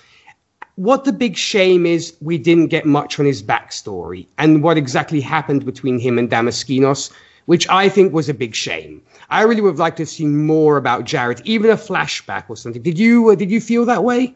What 0.75 1.03
the 1.03 1.13
big 1.13 1.37
shame 1.37 1.85
is 1.85 2.15
we 2.19 2.39
didn't 2.39 2.67
get 2.67 2.83
much 2.85 3.19
on 3.19 3.27
his 3.27 3.43
backstory 3.43 4.25
and 4.39 4.63
what 4.63 4.75
exactly 4.75 5.21
happened 5.21 5.65
between 5.65 5.99
him 5.99 6.17
and 6.17 6.29
damaskinos 6.29 7.11
which 7.45 7.67
i 7.69 7.89
think 7.89 8.13
was 8.13 8.29
a 8.29 8.33
big 8.33 8.55
shame 8.55 9.01
I 9.33 9.41
really 9.41 9.61
would 9.61 9.69
have 9.69 9.79
liked 9.79 9.97
to 9.97 10.05
see 10.05 10.27
more 10.27 10.77
about 10.77 11.05
Jared, 11.05 11.41
even 11.43 11.71
a 11.71 11.75
flashback 11.75 12.43
or 12.49 12.55
something. 12.55 12.83
Did 12.83 12.99
you 12.99 13.31
uh, 13.31 13.35
did 13.35 13.49
you 13.49 13.59
feel 13.59 13.83
that 13.85 14.03
way? 14.03 14.35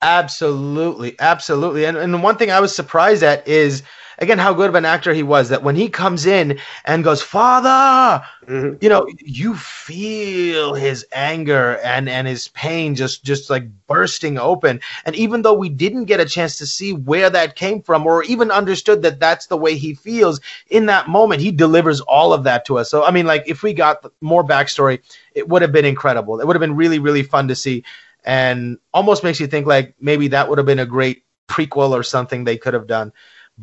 Absolutely, 0.00 1.14
absolutely. 1.20 1.84
And 1.84 1.98
and 1.98 2.22
one 2.22 2.38
thing 2.38 2.50
I 2.50 2.58
was 2.58 2.74
surprised 2.74 3.22
at 3.22 3.46
is 3.46 3.82
again 4.20 4.38
how 4.38 4.52
good 4.52 4.68
of 4.68 4.74
an 4.74 4.84
actor 4.84 5.12
he 5.12 5.22
was 5.22 5.48
that 5.48 5.62
when 5.62 5.76
he 5.76 5.88
comes 5.88 6.26
in 6.26 6.58
and 6.84 7.04
goes 7.04 7.22
father 7.22 8.24
mm-hmm. 8.46 8.76
you 8.80 8.88
know 8.88 9.06
you 9.18 9.54
feel 9.54 10.74
his 10.74 11.06
anger 11.12 11.78
and 11.78 12.08
and 12.08 12.26
his 12.26 12.48
pain 12.48 12.94
just 12.94 13.24
just 13.24 13.50
like 13.50 13.64
bursting 13.86 14.38
open. 14.38 14.80
And 15.04 15.16
even 15.16 15.42
though 15.42 15.54
we 15.54 15.68
didn't 15.68 16.04
get 16.04 16.20
a 16.20 16.24
chance 16.24 16.56
to 16.58 16.66
see 16.66 16.92
where 16.92 17.30
that 17.30 17.56
came 17.56 17.82
from 17.82 18.06
or 18.06 18.22
even 18.24 18.50
understood 18.50 19.02
that 19.02 19.18
that's 19.20 19.46
the 19.46 19.56
way 19.56 19.76
he 19.76 19.94
feels 19.94 20.40
in 20.68 20.86
that 20.86 21.08
moment 21.08 21.40
he 21.40 21.50
delivers 21.50 22.00
all 22.02 22.32
of 22.32 22.44
that 22.44 22.64
to 22.66 22.78
us. 22.78 22.90
So 22.90 23.04
i 23.04 23.10
mean 23.10 23.26
like 23.26 23.44
if 23.46 23.62
we 23.62 23.72
got 23.72 24.04
more 24.20 24.44
backstory 24.44 25.00
it 25.34 25.48
would 25.48 25.62
have 25.62 25.72
been 25.72 25.84
incredible. 25.84 26.40
It 26.40 26.46
would 26.46 26.56
have 26.56 26.60
been 26.60 26.76
really 26.76 26.98
really 26.98 27.22
fun 27.22 27.48
to 27.48 27.54
see. 27.54 27.84
And 28.24 28.78
almost 28.92 29.24
makes 29.24 29.40
you 29.40 29.46
think 29.46 29.66
like 29.66 29.94
maybe 30.00 30.28
that 30.28 30.48
would 30.48 30.58
have 30.58 30.66
been 30.66 30.78
a 30.78 30.86
great 30.86 31.24
prequel 31.48 31.90
or 31.90 32.02
something 32.02 32.44
they 32.44 32.56
could 32.56 32.74
have 32.74 32.86
done 32.86 33.12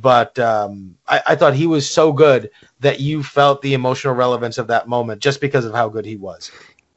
but 0.02 0.38
um, 0.38 0.96
I, 1.08 1.22
I, 1.28 1.36
thought 1.36 1.56
he 1.56 1.66
was 1.66 1.90
so 1.90 2.14
good 2.14 2.52
that 2.82 3.00
you 3.00 3.24
felt 3.24 3.62
the 3.62 3.74
emotional 3.74 4.14
relevance 4.14 4.58
of 4.58 4.68
that 4.68 4.88
moment 4.88 5.22
just 5.22 5.42
because 5.42 5.66
of 5.66 5.74
how 5.74 5.90
good 5.90 6.06
he 6.06 6.16
was. 6.16 6.52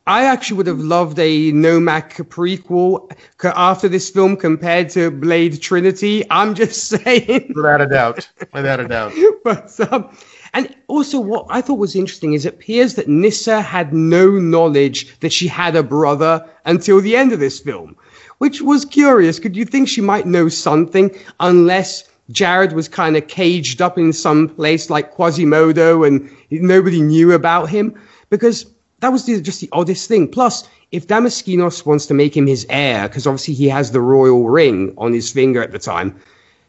I 0.07 0.24
actually 0.24 0.57
would 0.59 0.66
have 0.66 0.80
loved 0.80 1.18
a 1.18 1.53
Nomak 1.53 2.12
prequel 2.28 3.11
after 3.44 3.88
this 3.88 4.11
film 4.11 4.36
compared 4.36 4.90
to 4.90 5.11
Blade 5.11 5.62
Trinity. 5.62 6.24
I'm 6.30 6.55
just 6.55 6.88
saying. 6.88 7.53
Without 7.55 7.80
a 7.80 7.86
doubt. 7.86 8.28
Without 8.53 8.80
a 8.80 8.88
doubt. 8.88 9.12
but, 9.44 9.92
um, 9.92 10.14
and 10.53 10.74
also, 10.88 11.20
what 11.20 11.46
I 11.48 11.61
thought 11.61 11.78
was 11.78 11.94
interesting 11.94 12.32
is 12.32 12.44
it 12.44 12.55
appears 12.55 12.94
that 12.94 13.09
Nyssa 13.09 13.62
had 13.62 13.94
no 13.94 14.30
knowledge 14.30 15.18
that 15.20 15.32
she 15.32 15.46
had 15.46 15.76
a 15.76 15.82
brother 15.82 16.44
until 16.64 17.01
the 17.01 17.16
end 17.16 17.32
of 17.32 17.38
this 17.38 17.61
film, 17.61 17.96
which 18.38 18.61
was 18.61 18.84
curious. 18.84 19.38
Could 19.38 19.57
you 19.57 19.64
think 19.64 19.88
she 19.88 20.01
might 20.01 20.26
know 20.26 20.48
something 20.48 21.14
unless 21.38 22.10
Jared 22.31 22.72
was 22.72 22.89
kind 22.89 23.16
of 23.16 23.26
caged 23.28 23.83
up 23.83 23.99
in 23.99 24.12
some 24.12 24.49
place 24.49 24.91
like 24.91 25.12
Quasimodo 25.12 26.05
and 26.05 26.31
nobody 26.51 27.01
knew 27.01 27.33
about 27.33 27.68
him 27.68 27.99
because 28.31 28.66
that 29.01 29.11
was 29.11 29.26
the, 29.26 29.41
just 29.41 29.61
the 29.61 29.68
oddest 29.72 30.09
thing. 30.09 30.28
Plus, 30.28 30.68
if 30.93 31.07
Damaskinos 31.07 31.87
wants 31.87 32.07
to 32.07 32.14
make 32.14 32.37
him 32.37 32.47
his 32.47 32.66
heir, 32.68 33.09
because 33.09 33.26
obviously 33.26 33.55
he 33.55 33.68
has 33.68 33.91
the 33.91 34.01
royal 34.01 34.49
ring 34.49 34.95
on 34.99 35.12
his 35.12 35.31
finger 35.31 35.62
at 35.62 35.72
the 35.72 35.78
time, 35.78 36.20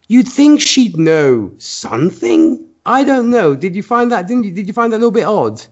you'd 0.08 0.28
think 0.28 0.62
she'd 0.62 0.98
know 0.98 1.52
something. 1.58 2.66
I 2.86 3.04
don't 3.04 3.30
know. 3.30 3.56
Did 3.56 3.76
you 3.76 3.84
find 3.84 4.12
that? 4.12 4.28
Didn't 4.28 4.46
you? 4.46 4.52
Did 4.52 4.68
you 4.68 4.74
find 4.74 4.92
that 4.92 4.98
a 4.98 5.04
little 5.04 5.12
bit 5.12 5.26
odd? 5.26 5.66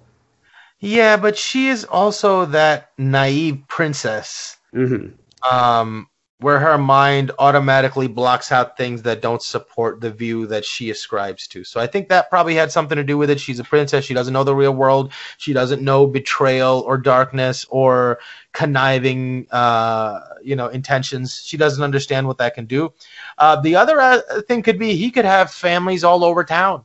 Yeah, 0.80 1.16
but 1.16 1.36
she 1.36 1.68
is 1.68 1.84
also 1.84 2.46
that 2.46 2.90
naive 2.96 3.62
princess. 3.68 4.56
Mm-hmm. 4.74 5.54
Um, 5.54 6.08
where 6.40 6.58
her 6.58 6.78
mind 6.78 7.30
automatically 7.38 8.08
blocks 8.08 8.50
out 8.50 8.76
things 8.76 9.02
that 9.02 9.20
don't 9.20 9.42
support 9.42 10.00
the 10.00 10.10
view 10.10 10.46
that 10.46 10.64
she 10.64 10.90
ascribes 10.90 11.46
to. 11.46 11.64
So 11.64 11.80
I 11.80 11.86
think 11.86 12.08
that 12.08 12.30
probably 12.30 12.54
had 12.54 12.72
something 12.72 12.96
to 12.96 13.04
do 13.04 13.18
with 13.18 13.28
it. 13.28 13.38
She's 13.38 13.58
a 13.58 13.64
princess. 13.64 14.06
She 14.06 14.14
doesn't 14.14 14.32
know 14.32 14.44
the 14.44 14.54
real 14.54 14.72
world. 14.72 15.12
She 15.36 15.52
doesn't 15.52 15.82
know 15.82 16.06
betrayal 16.06 16.80
or 16.86 16.96
darkness 16.96 17.66
or 17.68 18.20
conniving, 18.52 19.46
uh, 19.50 20.20
you 20.42 20.56
know, 20.56 20.68
intentions. 20.68 21.42
She 21.44 21.58
doesn't 21.58 21.84
understand 21.84 22.26
what 22.26 22.38
that 22.38 22.54
can 22.54 22.64
do. 22.64 22.92
Uh, 23.36 23.60
the 23.60 23.76
other 23.76 24.00
uh, 24.00 24.20
thing 24.48 24.62
could 24.62 24.78
be 24.78 24.96
he 24.96 25.10
could 25.10 25.26
have 25.26 25.50
families 25.50 26.04
all 26.04 26.24
over 26.24 26.42
town. 26.42 26.84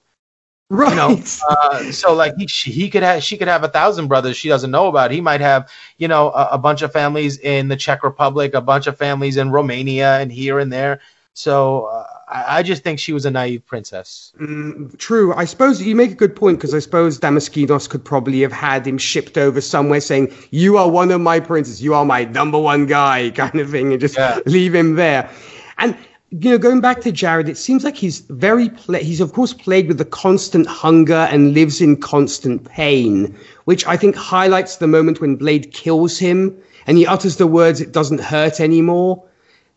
Right. 0.70 0.90
You 0.90 0.96
know, 0.96 1.22
uh, 1.48 1.92
so 1.92 2.14
like 2.14 2.34
he, 2.38 2.48
he 2.48 2.90
could 2.90 3.04
have, 3.04 3.22
she 3.24 3.38
could 3.38 3.48
have 3.48 3.64
a 3.64 3.68
thousand 3.68 4.08
brothers 4.08 4.36
she 4.36 4.50
doesn't 4.50 4.72
know 4.72 4.88
about. 4.88 5.12
He 5.12 5.22
might 5.22 5.42
have, 5.42 5.70
you 5.98 6.08
know, 6.08 6.32
a, 6.32 6.50
a, 6.54 6.58
bunch 6.58 6.82
of 6.82 6.92
families 6.92 7.38
in 7.38 7.68
the 7.68 7.76
Czech 7.76 8.04
Republic, 8.04 8.56
a 8.56 8.62
bunch 8.62 8.88
of 8.88 8.98
families 8.98 9.38
in 9.38 9.52
Romania, 9.52 10.18
and 10.20 10.32
here 10.32 10.58
and 10.58 10.74
there. 10.74 11.02
So 11.36 11.86
uh, 11.86 12.08
I, 12.30 12.58
I, 12.58 12.64
just 12.64 12.82
think 12.82 12.98
she 12.98 13.14
was 13.14 13.26
a 13.26 13.32
naive 13.32 13.64
princess. 13.66 14.34
Mm, 14.40 14.98
true. 14.98 15.36
I 15.36 15.46
suppose 15.46 15.84
you 15.84 15.96
make 15.96 16.12
a 16.12 16.16
good 16.16 16.36
point 16.36 16.58
because 16.58 16.74
I 16.74 16.80
suppose 16.80 17.20
Damaskinos 17.20 17.88
could 17.88 18.04
probably 18.04 18.42
have 18.42 18.54
had 18.54 18.88
him 18.88 18.98
shipped 18.98 19.38
over 19.38 19.62
somewhere, 19.62 20.00
saying, 20.00 20.34
"You 20.50 20.78
are 20.78 20.90
one 20.90 21.12
of 21.12 21.22
my 21.22 21.42
princes. 21.42 21.84
You 21.84 21.94
are 21.94 22.06
my 22.06 22.24
number 22.24 22.58
one 22.58 22.88
guy," 22.88 23.30
kind 23.36 23.60
of 23.60 23.70
thing, 23.70 23.92
and 23.92 24.02
just 24.02 24.18
yeah. 24.18 24.40
leave 24.46 24.74
him 24.74 24.96
there. 24.96 25.30
And 25.78 25.96
you 26.32 26.50
know, 26.50 26.58
going 26.58 26.82
back 26.82 27.02
to 27.02 27.12
Jared, 27.12 27.48
it 27.48 27.58
seems 27.58 27.84
like 27.84 27.96
he's 27.96 28.20
very, 28.20 28.70
pla- 28.70 29.00
he's 29.00 29.22
of 29.22 29.34
course 29.34 29.54
plagued 29.54 29.88
with 29.88 29.98
the 29.98 30.06
constant 30.06 30.68
hunger 30.68 31.28
and 31.32 31.54
lives 31.54 31.82
in 31.82 31.98
constant 31.98 32.66
pain, 32.66 33.38
which 33.66 33.86
I 33.86 33.96
think 33.96 34.16
highlights 34.16 34.78
the 34.78 34.88
moment 34.88 35.22
when 35.22 35.36
Blade 35.36 35.72
kills 35.72 36.18
him 36.18 36.58
and 36.88 36.98
he 36.98 37.06
utters 37.06 37.38
the 37.38 37.48
words, 37.48 37.80
it 37.80 37.92
doesn't 37.92 38.20
hurt 38.20 38.60
anymore. 38.60 39.24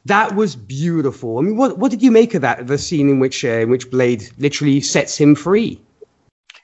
That 0.06 0.34
was 0.34 0.56
beautiful. 0.56 1.38
I 1.38 1.42
mean, 1.42 1.56
what, 1.56 1.78
what 1.78 1.90
did 1.90 2.02
you 2.02 2.10
make 2.10 2.34
of 2.34 2.42
that, 2.42 2.66
the 2.66 2.78
scene 2.78 3.10
in 3.10 3.18
which, 3.20 3.44
uh, 3.44 3.48
in 3.48 3.70
which 3.70 3.90
Blade 3.90 4.28
literally 4.38 4.80
sets 4.80 5.18
him 5.18 5.34
free? 5.34 5.80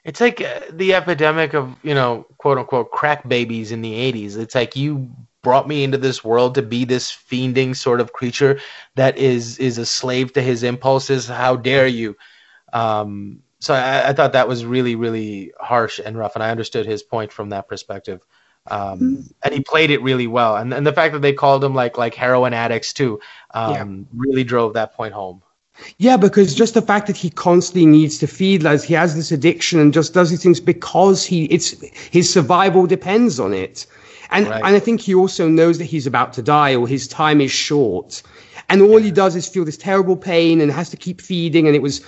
It's 0.03 0.21
like 0.21 0.41
uh, 0.41 0.61
the 0.71 0.93
epidemic 0.93 1.53
of, 1.53 1.75
you 1.83 1.93
know, 1.93 2.25
quote 2.37 2.57
unquote 2.57 2.91
crack 2.91 3.27
babies 3.27 3.71
in 3.71 3.81
the 3.81 3.93
80s. 3.93 4.37
It's 4.37 4.55
like 4.55 4.75
you 4.75 5.09
brought 5.45 5.67
me 5.67 5.83
into 5.83 5.99
this 5.99 6.23
world 6.23 6.55
to 6.55 6.63
be 6.63 6.85
this 6.85 7.11
fiending 7.11 7.75
sort 7.75 8.01
of 8.01 8.11
creature 8.11 8.59
that 8.95 9.15
is 9.19 9.59
is 9.59 9.77
a 9.77 9.85
slave 9.85 10.33
to 10.33 10.41
his 10.41 10.63
impulses. 10.63 11.27
How 11.27 11.55
dare 11.55 11.85
you? 11.85 12.17
Um, 12.73 13.43
so 13.59 13.75
I, 13.75 14.09
I, 14.09 14.13
thought 14.13 14.33
that 14.33 14.47
was 14.47 14.65
really 14.65 14.95
really 14.95 15.53
harsh 15.59 15.99
and 16.03 16.17
rough, 16.17 16.33
and 16.33 16.43
I 16.43 16.49
understood 16.49 16.87
his 16.87 17.03
point 17.03 17.31
from 17.31 17.49
that 17.49 17.67
perspective. 17.67 18.25
Um, 18.67 18.99
mm-hmm. 18.99 19.21
and 19.43 19.53
he 19.53 19.61
played 19.61 19.91
it 19.91 20.01
really 20.01 20.25
well, 20.25 20.57
and 20.57 20.73
and 20.73 20.85
the 20.85 20.93
fact 20.93 21.13
that 21.13 21.21
they 21.21 21.33
called 21.33 21.63
him 21.63 21.75
like 21.75 21.95
like 21.95 22.15
heroin 22.15 22.53
addicts 22.53 22.91
too 22.91 23.19
um, 23.53 23.71
yeah. 23.71 23.85
really 24.15 24.43
drove 24.43 24.73
that 24.73 24.95
point 24.95 25.13
home. 25.13 25.43
Yeah, 25.99 26.17
because 26.17 26.55
just 26.55 26.73
the 26.73 26.81
fact 26.81 27.05
that 27.05 27.17
he 27.17 27.29
constantly 27.29 27.85
needs 27.85 28.17
to 28.17 28.27
feed, 28.27 28.63
like 28.63 28.81
he 28.81 28.95
has 28.95 29.13
this 29.15 29.31
addiction 29.31 29.79
and 29.79 29.93
just 29.93 30.15
does 30.15 30.31
these 30.31 30.41
things 30.41 30.59
because 30.59 31.23
he 31.23 31.45
it's 31.45 31.79
his 32.11 32.33
survival 32.33 32.87
depends 32.87 33.39
on 33.39 33.53
it. 33.53 33.85
And, 34.35 34.47
right. 34.47 34.61
and 34.65 34.75
I 34.75 34.79
think 34.79 34.99
he 34.99 35.15
also 35.15 35.47
knows 35.47 35.77
that 35.77 35.85
he's 35.85 36.05
about 36.05 36.33
to 36.33 36.41
die 36.41 36.75
or 36.75 36.87
his 36.87 37.07
time 37.07 37.39
is 37.39 37.51
short. 37.51 38.21
And 38.67 38.81
all 38.81 38.97
he 38.97 39.09
does 39.09 39.33
is 39.37 39.47
feel 39.47 39.63
this 39.63 39.77
terrible 39.77 40.17
pain 40.17 40.59
and 40.59 40.69
has 40.71 40.89
to 40.89 40.97
keep 40.97 41.21
feeding. 41.21 41.67
And 41.67 41.75
it 41.75 41.81
was 41.81 42.01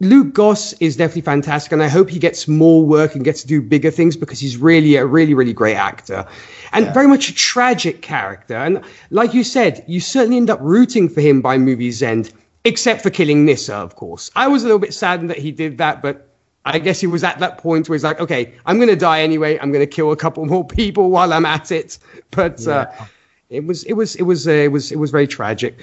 Luke 0.00 0.32
Goss 0.32 0.72
is 0.74 0.96
definitely 0.96 1.20
fantastic. 1.20 1.72
And 1.72 1.82
I 1.82 1.88
hope 1.88 2.08
he 2.08 2.18
gets 2.18 2.48
more 2.48 2.82
work 2.86 3.14
and 3.14 3.22
gets 3.22 3.42
to 3.42 3.46
do 3.46 3.60
bigger 3.60 3.90
things 3.90 4.16
because 4.16 4.40
he's 4.40 4.56
really 4.56 4.96
a 4.96 5.04
really, 5.04 5.34
really 5.34 5.52
great 5.52 5.76
actor 5.76 6.26
and 6.72 6.86
yeah. 6.86 6.92
very 6.94 7.06
much 7.06 7.28
a 7.28 7.34
tragic 7.34 8.00
character. 8.00 8.56
And 8.56 8.82
like 9.10 9.34
you 9.34 9.44
said, 9.44 9.84
you 9.86 10.00
certainly 10.00 10.38
end 10.38 10.48
up 10.48 10.60
rooting 10.62 11.10
for 11.10 11.20
him 11.20 11.42
by 11.42 11.58
movie's 11.58 12.02
end, 12.02 12.32
except 12.64 13.02
for 13.02 13.10
killing 13.10 13.44
Nyssa, 13.44 13.74
of 13.74 13.96
course. 13.96 14.30
I 14.34 14.48
was 14.48 14.62
a 14.62 14.66
little 14.66 14.78
bit 14.78 14.94
saddened 14.94 15.28
that 15.28 15.38
he 15.38 15.52
did 15.52 15.76
that, 15.76 16.00
but 16.00 16.29
I 16.64 16.78
guess 16.78 17.00
he 17.00 17.06
was 17.06 17.24
at 17.24 17.38
that 17.38 17.58
point 17.58 17.88
where 17.88 17.96
he's 17.96 18.04
like, 18.04 18.20
okay, 18.20 18.52
I'm 18.66 18.76
going 18.76 18.88
to 18.88 18.96
die 18.96 19.22
anyway. 19.22 19.58
I'm 19.58 19.72
going 19.72 19.82
to 19.84 19.92
kill 19.92 20.12
a 20.12 20.16
couple 20.16 20.44
more 20.46 20.66
people 20.66 21.10
while 21.10 21.32
I'm 21.32 21.46
at 21.46 21.72
it. 21.72 21.98
But 22.30 22.66
uh, 22.66 22.86
yeah. 22.90 23.02
uh, 23.02 23.06
it 23.48 23.64
was 23.64 23.84
it 23.84 23.94
was 23.94 24.16
it 24.16 24.22
was 24.22 24.46
uh, 24.46 24.52
it 24.52 24.72
was 24.72 24.92
it 24.92 24.98
was 24.98 25.10
very 25.10 25.26
tragic. 25.26 25.80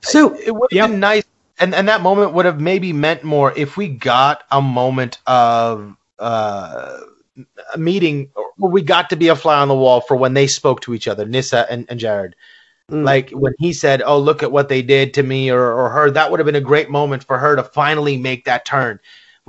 So 0.00 0.34
it 0.34 0.52
would 0.52 0.72
have 0.72 0.90
been 0.90 1.00
nice, 1.00 1.24
and 1.58 1.74
and 1.74 1.88
that 1.88 2.00
moment 2.00 2.32
would 2.32 2.46
have 2.46 2.60
maybe 2.60 2.92
meant 2.92 3.24
more 3.24 3.52
if 3.56 3.76
we 3.76 3.88
got 3.88 4.44
a 4.50 4.62
moment 4.62 5.18
of 5.26 5.96
uh, 6.18 6.98
a 7.74 7.78
meeting 7.78 8.30
where 8.56 8.70
we 8.70 8.82
got 8.82 9.10
to 9.10 9.16
be 9.16 9.28
a 9.28 9.36
fly 9.36 9.60
on 9.60 9.68
the 9.68 9.74
wall 9.74 10.00
for 10.00 10.16
when 10.16 10.34
they 10.34 10.46
spoke 10.46 10.80
to 10.82 10.94
each 10.94 11.08
other, 11.08 11.26
Nyssa 11.26 11.66
and, 11.70 11.86
and 11.88 11.98
Jared. 11.98 12.36
Mm. 12.90 13.04
Like 13.04 13.30
when 13.30 13.52
he 13.58 13.72
said, 13.72 14.02
"Oh, 14.02 14.18
look 14.18 14.42
at 14.42 14.52
what 14.52 14.68
they 14.68 14.82
did 14.82 15.14
to 15.14 15.22
me," 15.22 15.50
or, 15.50 15.72
or 15.72 15.90
her, 15.90 16.10
that 16.10 16.30
would 16.30 16.40
have 16.40 16.46
been 16.46 16.56
a 16.56 16.60
great 16.60 16.90
moment 16.90 17.24
for 17.24 17.38
her 17.38 17.56
to 17.56 17.62
finally 17.62 18.16
make 18.16 18.44
that 18.46 18.64
turn. 18.64 19.00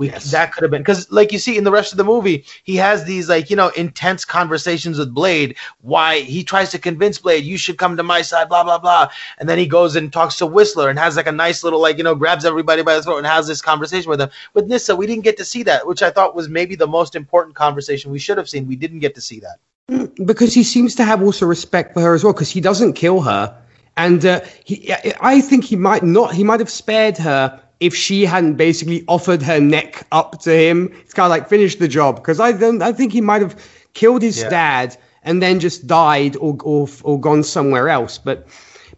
We 0.02 0.08
yes. 0.08 0.32
that 0.32 0.52
could 0.52 0.62
have 0.62 0.72
been 0.72 0.82
because, 0.82 1.12
like 1.12 1.30
you 1.30 1.38
see 1.38 1.56
in 1.56 1.62
the 1.62 1.70
rest 1.70 1.92
of 1.92 1.96
the 1.96 2.02
movie, 2.02 2.44
he 2.64 2.74
has 2.74 3.04
these 3.04 3.28
like 3.28 3.50
you 3.50 3.54
know 3.54 3.68
intense 3.68 4.24
conversations 4.24 4.98
with 4.98 5.14
Blade. 5.14 5.54
Why 5.80 6.22
he 6.22 6.42
tries 6.42 6.72
to 6.72 6.80
convince 6.80 7.18
Blade, 7.18 7.44
you 7.44 7.56
should 7.56 7.78
come 7.78 7.96
to 7.96 8.02
my 8.02 8.20
side, 8.22 8.48
blah 8.48 8.64
blah 8.64 8.78
blah, 8.78 9.10
and 9.38 9.48
then 9.48 9.58
he 9.58 9.66
goes 9.66 9.94
and 9.94 10.12
talks 10.12 10.38
to 10.38 10.46
Whistler 10.46 10.88
and 10.88 10.98
has 10.98 11.14
like 11.14 11.28
a 11.28 11.32
nice 11.32 11.62
little 11.62 11.80
like 11.80 11.98
you 11.98 12.02
know 12.02 12.16
grabs 12.16 12.44
everybody 12.44 12.82
by 12.82 12.96
the 12.96 13.02
throat 13.04 13.18
and 13.18 13.26
has 13.28 13.46
this 13.46 13.62
conversation 13.62 14.10
with 14.10 14.18
them. 14.18 14.30
With 14.54 14.66
Nyssa, 14.66 14.96
we 14.96 15.06
didn't 15.06 15.22
get 15.22 15.36
to 15.36 15.44
see 15.44 15.62
that, 15.62 15.86
which 15.86 16.02
I 16.02 16.10
thought 16.10 16.34
was 16.34 16.48
maybe 16.48 16.74
the 16.74 16.88
most 16.88 17.14
important 17.14 17.54
conversation 17.54 18.10
we 18.10 18.18
should 18.18 18.38
have 18.38 18.48
seen. 18.48 18.66
We 18.66 18.74
didn't 18.74 18.98
get 18.98 19.14
to 19.14 19.20
see 19.20 19.38
that 19.38 19.60
mm, 19.88 20.26
because 20.26 20.52
he 20.52 20.64
seems 20.64 20.96
to 20.96 21.04
have 21.04 21.22
also 21.22 21.46
respect 21.46 21.94
for 21.94 22.00
her 22.00 22.12
as 22.12 22.24
well 22.24 22.32
because 22.32 22.50
he 22.50 22.60
doesn't 22.60 22.94
kill 22.94 23.20
her 23.20 23.56
and 23.96 24.26
uh, 24.26 24.40
he, 24.64 24.92
I 25.20 25.40
think 25.40 25.62
he 25.64 25.76
might 25.76 26.02
not. 26.02 26.34
He 26.34 26.44
might 26.44 26.60
have 26.60 26.70
spared 26.70 27.18
her 27.18 27.60
if 27.82 27.96
she 27.96 28.24
hadn't 28.24 28.54
basically 28.54 29.04
offered 29.08 29.42
her 29.42 29.60
neck 29.60 30.06
up 30.12 30.40
to 30.42 30.52
him. 30.56 30.92
It's 31.00 31.12
kind 31.12 31.26
of 31.26 31.30
like 31.30 31.48
finish 31.48 31.76
the 31.76 31.88
job 31.88 32.16
because 32.16 32.38
I 32.38 32.52
don't. 32.52 32.80
I 32.80 32.92
think 32.92 33.12
he 33.12 33.20
might 33.20 33.42
have 33.42 33.56
killed 33.92 34.22
his 34.22 34.40
yeah. 34.40 34.48
dad 34.48 34.96
and 35.24 35.42
then 35.42 35.58
just 35.60 35.86
died 35.86 36.36
or, 36.36 36.56
or 36.62 36.88
or 37.02 37.20
gone 37.20 37.42
somewhere 37.42 37.88
else. 37.88 38.18
But 38.18 38.46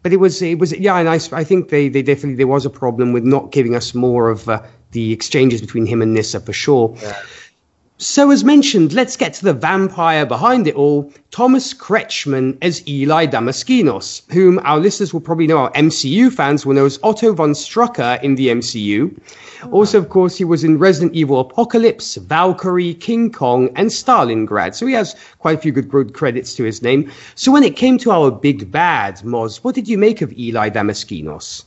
but 0.02 0.12
it 0.12 0.18
was 0.18 0.42
it 0.42 0.58
was 0.58 0.72
yeah. 0.78 0.98
And 0.98 1.08
I, 1.08 1.18
I 1.32 1.44
think 1.44 1.70
they 1.70 1.88
they 1.88 2.02
definitely 2.02 2.36
there 2.36 2.46
was 2.46 2.66
a 2.66 2.70
problem 2.70 3.12
with 3.12 3.24
not 3.24 3.52
giving 3.52 3.74
us 3.74 3.94
more 3.94 4.28
of 4.28 4.48
uh, 4.48 4.62
the 4.90 5.12
exchanges 5.12 5.62
between 5.62 5.86
him 5.86 6.02
and 6.02 6.12
Nyssa 6.12 6.40
for 6.40 6.52
sure. 6.52 6.94
Yeah. 7.00 7.16
So, 7.98 8.32
as 8.32 8.42
mentioned, 8.42 8.92
let's 8.92 9.16
get 9.16 9.34
to 9.34 9.44
the 9.44 9.52
vampire 9.52 10.26
behind 10.26 10.66
it 10.66 10.74
all, 10.74 11.12
Thomas 11.30 11.72
Kretschmann 11.72 12.58
as 12.60 12.82
Eli 12.88 13.26
Damaskinos, 13.26 14.22
whom 14.32 14.58
our 14.64 14.80
listeners 14.80 15.14
will 15.14 15.20
probably 15.20 15.46
know, 15.46 15.58
our 15.58 15.70
MCU 15.74 16.32
fans 16.32 16.66
will 16.66 16.74
know 16.74 16.86
as 16.86 16.98
Otto 17.04 17.32
von 17.32 17.52
Strucker 17.52 18.20
in 18.20 18.34
the 18.34 18.48
MCU. 18.48 19.16
Also, 19.70 19.96
of 19.96 20.08
course, 20.08 20.36
he 20.36 20.42
was 20.42 20.64
in 20.64 20.76
Resident 20.76 21.14
Evil 21.14 21.38
Apocalypse, 21.38 22.16
Valkyrie, 22.16 22.94
King 22.94 23.30
Kong, 23.30 23.70
and 23.76 23.90
Stalingrad. 23.90 24.74
So 24.74 24.86
he 24.86 24.94
has 24.94 25.14
quite 25.38 25.58
a 25.58 25.60
few 25.60 25.70
good, 25.70 25.88
good 25.88 26.14
credits 26.14 26.56
to 26.56 26.64
his 26.64 26.82
name. 26.82 27.12
So 27.36 27.52
when 27.52 27.62
it 27.62 27.76
came 27.76 27.96
to 27.98 28.10
our 28.10 28.32
big 28.32 28.72
bad, 28.72 29.18
Moz, 29.18 29.58
what 29.58 29.76
did 29.76 29.88
you 29.88 29.98
make 29.98 30.20
of 30.20 30.32
Eli 30.32 30.68
Damaskinos? 30.68 31.64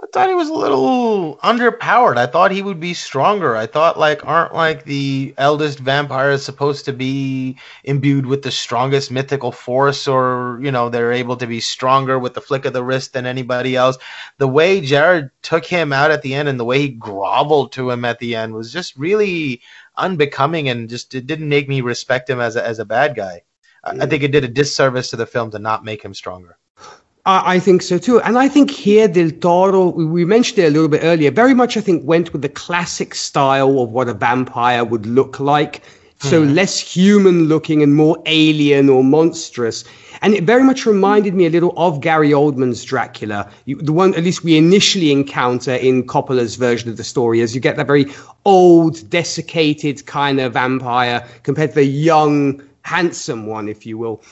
I 0.00 0.06
thought 0.12 0.28
he 0.28 0.34
was 0.34 0.48
a 0.48 0.54
little 0.54 1.38
underpowered. 1.38 2.18
I 2.18 2.26
thought 2.26 2.52
he 2.52 2.62
would 2.62 2.78
be 2.78 2.94
stronger. 2.94 3.56
I 3.56 3.66
thought 3.66 3.98
like 3.98 4.24
aren't 4.24 4.54
like 4.54 4.84
the 4.84 5.34
eldest 5.36 5.80
vampires 5.80 6.44
supposed 6.44 6.84
to 6.84 6.92
be 6.92 7.58
imbued 7.82 8.24
with 8.24 8.42
the 8.42 8.52
strongest 8.52 9.10
mythical 9.10 9.50
force 9.50 10.06
or 10.06 10.60
you 10.62 10.70
know 10.70 10.88
they're 10.88 11.12
able 11.12 11.36
to 11.38 11.48
be 11.48 11.58
stronger 11.58 12.16
with 12.16 12.34
the 12.34 12.40
flick 12.40 12.64
of 12.64 12.72
the 12.72 12.84
wrist 12.84 13.12
than 13.12 13.26
anybody 13.26 13.74
else. 13.74 13.98
The 14.38 14.46
way 14.46 14.80
Jared 14.80 15.30
took 15.42 15.66
him 15.66 15.92
out 15.92 16.12
at 16.12 16.22
the 16.22 16.34
end 16.34 16.48
and 16.48 16.60
the 16.60 16.64
way 16.64 16.78
he 16.78 16.88
groveled 16.90 17.72
to 17.72 17.90
him 17.90 18.04
at 18.04 18.20
the 18.20 18.36
end 18.36 18.54
was 18.54 18.72
just 18.72 18.96
really 18.96 19.62
unbecoming 19.96 20.68
and 20.68 20.88
just 20.88 21.12
it 21.16 21.26
didn't 21.26 21.48
make 21.48 21.68
me 21.68 21.80
respect 21.80 22.30
him 22.30 22.40
as 22.40 22.54
a, 22.54 22.64
as 22.64 22.78
a 22.78 22.84
bad 22.84 23.16
guy. 23.16 23.42
I 23.82 24.06
think 24.06 24.22
it 24.22 24.32
did 24.32 24.44
a 24.44 24.48
disservice 24.48 25.10
to 25.10 25.16
the 25.16 25.26
film 25.26 25.50
to 25.52 25.58
not 25.58 25.84
make 25.84 26.04
him 26.04 26.14
stronger. 26.14 26.58
I 27.30 27.58
think 27.58 27.82
so 27.82 27.98
too. 27.98 28.22
And 28.22 28.38
I 28.38 28.48
think 28.48 28.70
here 28.70 29.06
Del 29.06 29.30
Toro, 29.30 29.90
we 29.90 30.24
mentioned 30.24 30.60
it 30.60 30.68
a 30.68 30.70
little 30.70 30.88
bit 30.88 31.02
earlier, 31.04 31.30
very 31.30 31.52
much 31.52 31.76
I 31.76 31.82
think 31.82 32.02
went 32.06 32.32
with 32.32 32.40
the 32.40 32.48
classic 32.48 33.14
style 33.14 33.80
of 33.80 33.90
what 33.90 34.08
a 34.08 34.14
vampire 34.14 34.82
would 34.82 35.04
look 35.04 35.38
like. 35.38 35.82
So 36.20 36.42
mm. 36.42 36.54
less 36.54 36.80
human 36.80 37.44
looking 37.44 37.82
and 37.82 37.94
more 37.94 38.20
alien 38.24 38.88
or 38.88 39.04
monstrous. 39.04 39.84
And 40.22 40.34
it 40.34 40.44
very 40.44 40.64
much 40.64 40.86
reminded 40.86 41.34
me 41.34 41.44
a 41.44 41.50
little 41.50 41.74
of 41.76 42.00
Gary 42.00 42.30
Oldman's 42.30 42.82
Dracula, 42.82 43.48
you, 43.66 43.76
the 43.76 43.92
one 43.92 44.14
at 44.14 44.24
least 44.24 44.42
we 44.42 44.56
initially 44.56 45.12
encounter 45.12 45.74
in 45.74 46.06
Coppola's 46.06 46.56
version 46.56 46.88
of 46.88 46.96
the 46.96 47.04
story, 47.04 47.42
as 47.42 47.54
you 47.54 47.60
get 47.60 47.76
that 47.76 47.86
very 47.86 48.06
old, 48.46 49.08
desiccated 49.10 50.06
kind 50.06 50.40
of 50.40 50.54
vampire 50.54 51.24
compared 51.42 51.70
to 51.70 51.74
the 51.76 51.84
young, 51.84 52.62
handsome 52.82 53.46
one, 53.46 53.68
if 53.68 53.84
you 53.84 53.98
will. 53.98 54.22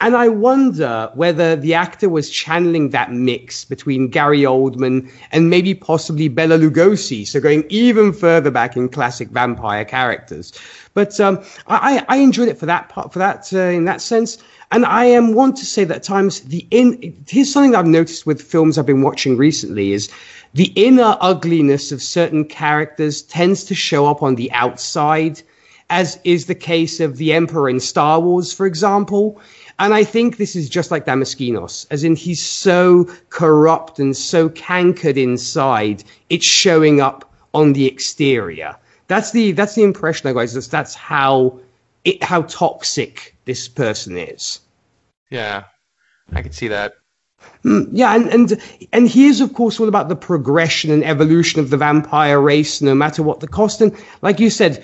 And 0.00 0.16
I 0.16 0.28
wonder 0.28 1.10
whether 1.14 1.56
the 1.56 1.72
actor 1.72 2.08
was 2.08 2.28
channeling 2.28 2.90
that 2.90 3.12
mix 3.12 3.64
between 3.64 4.08
Gary 4.08 4.40
Oldman 4.40 5.10
and 5.32 5.48
maybe 5.48 5.72
possibly 5.72 6.28
Bela 6.28 6.58
Lugosi, 6.58 7.26
so 7.26 7.40
going 7.40 7.64
even 7.68 8.12
further 8.12 8.50
back 8.50 8.76
in 8.76 8.88
classic 8.88 9.28
vampire 9.28 9.84
characters. 9.84 10.52
But 10.94 11.18
um, 11.20 11.42
I, 11.68 12.04
I 12.08 12.16
enjoyed 12.16 12.48
it 12.48 12.58
for 12.58 12.66
that 12.66 12.88
part, 12.88 13.12
for 13.12 13.18
that 13.20 13.50
uh, 13.52 13.58
in 13.58 13.84
that 13.84 14.00
sense. 14.00 14.38
And 14.72 14.84
I 14.84 15.04
am 15.04 15.34
want 15.34 15.56
to 15.58 15.66
say 15.66 15.84
that 15.84 15.96
at 15.98 16.02
times 16.02 16.40
the 16.40 16.66
in 16.70 17.16
here's 17.28 17.52
something 17.52 17.76
I've 17.76 17.86
noticed 17.86 18.26
with 18.26 18.42
films 18.42 18.76
I've 18.76 18.86
been 18.86 19.02
watching 19.02 19.36
recently 19.36 19.92
is 19.92 20.10
the 20.54 20.72
inner 20.74 21.16
ugliness 21.20 21.92
of 21.92 22.02
certain 22.02 22.44
characters 22.44 23.22
tends 23.22 23.64
to 23.64 23.74
show 23.74 24.06
up 24.06 24.22
on 24.22 24.34
the 24.34 24.50
outside, 24.52 25.42
as 25.90 26.18
is 26.24 26.46
the 26.46 26.54
case 26.54 27.00
of 27.00 27.16
the 27.16 27.32
Emperor 27.32 27.68
in 27.68 27.80
Star 27.80 28.20
Wars, 28.20 28.52
for 28.52 28.66
example. 28.66 29.40
And 29.78 29.92
I 29.92 30.04
think 30.04 30.36
this 30.36 30.54
is 30.54 30.68
just 30.68 30.90
like 30.90 31.04
Damaskinos, 31.04 31.86
as 31.90 32.04
in 32.04 32.14
he's 32.14 32.40
so 32.40 33.08
corrupt 33.30 33.98
and 33.98 34.16
so 34.16 34.48
cankered 34.48 35.16
inside, 35.16 36.04
it's 36.30 36.46
showing 36.46 37.00
up 37.00 37.30
on 37.54 37.72
the 37.72 37.86
exterior. 37.86 38.76
That's 39.08 39.32
the 39.32 39.52
that's 39.52 39.74
the 39.74 39.82
impression 39.82 40.28
I 40.28 40.32
got. 40.32 40.44
Is 40.44 40.68
that's 40.68 40.94
how 40.94 41.58
it 42.04 42.22
how 42.22 42.42
toxic 42.42 43.36
this 43.44 43.68
person 43.68 44.16
is. 44.16 44.60
Yeah, 45.30 45.64
I 46.32 46.42
can 46.42 46.52
see 46.52 46.68
that. 46.68 46.94
Mm, 47.64 47.88
yeah, 47.92 48.14
and, 48.14 48.28
and 48.28 48.62
and 48.92 49.08
here's 49.08 49.40
of 49.40 49.52
course 49.54 49.80
all 49.80 49.88
about 49.88 50.08
the 50.08 50.16
progression 50.16 50.90
and 50.90 51.04
evolution 51.04 51.60
of 51.60 51.70
the 51.70 51.76
vampire 51.76 52.40
race, 52.40 52.80
no 52.80 52.94
matter 52.94 53.22
what 53.22 53.40
the 53.40 53.48
cost. 53.48 53.80
And 53.80 53.94
like 54.22 54.40
you 54.40 54.50
said, 54.50 54.82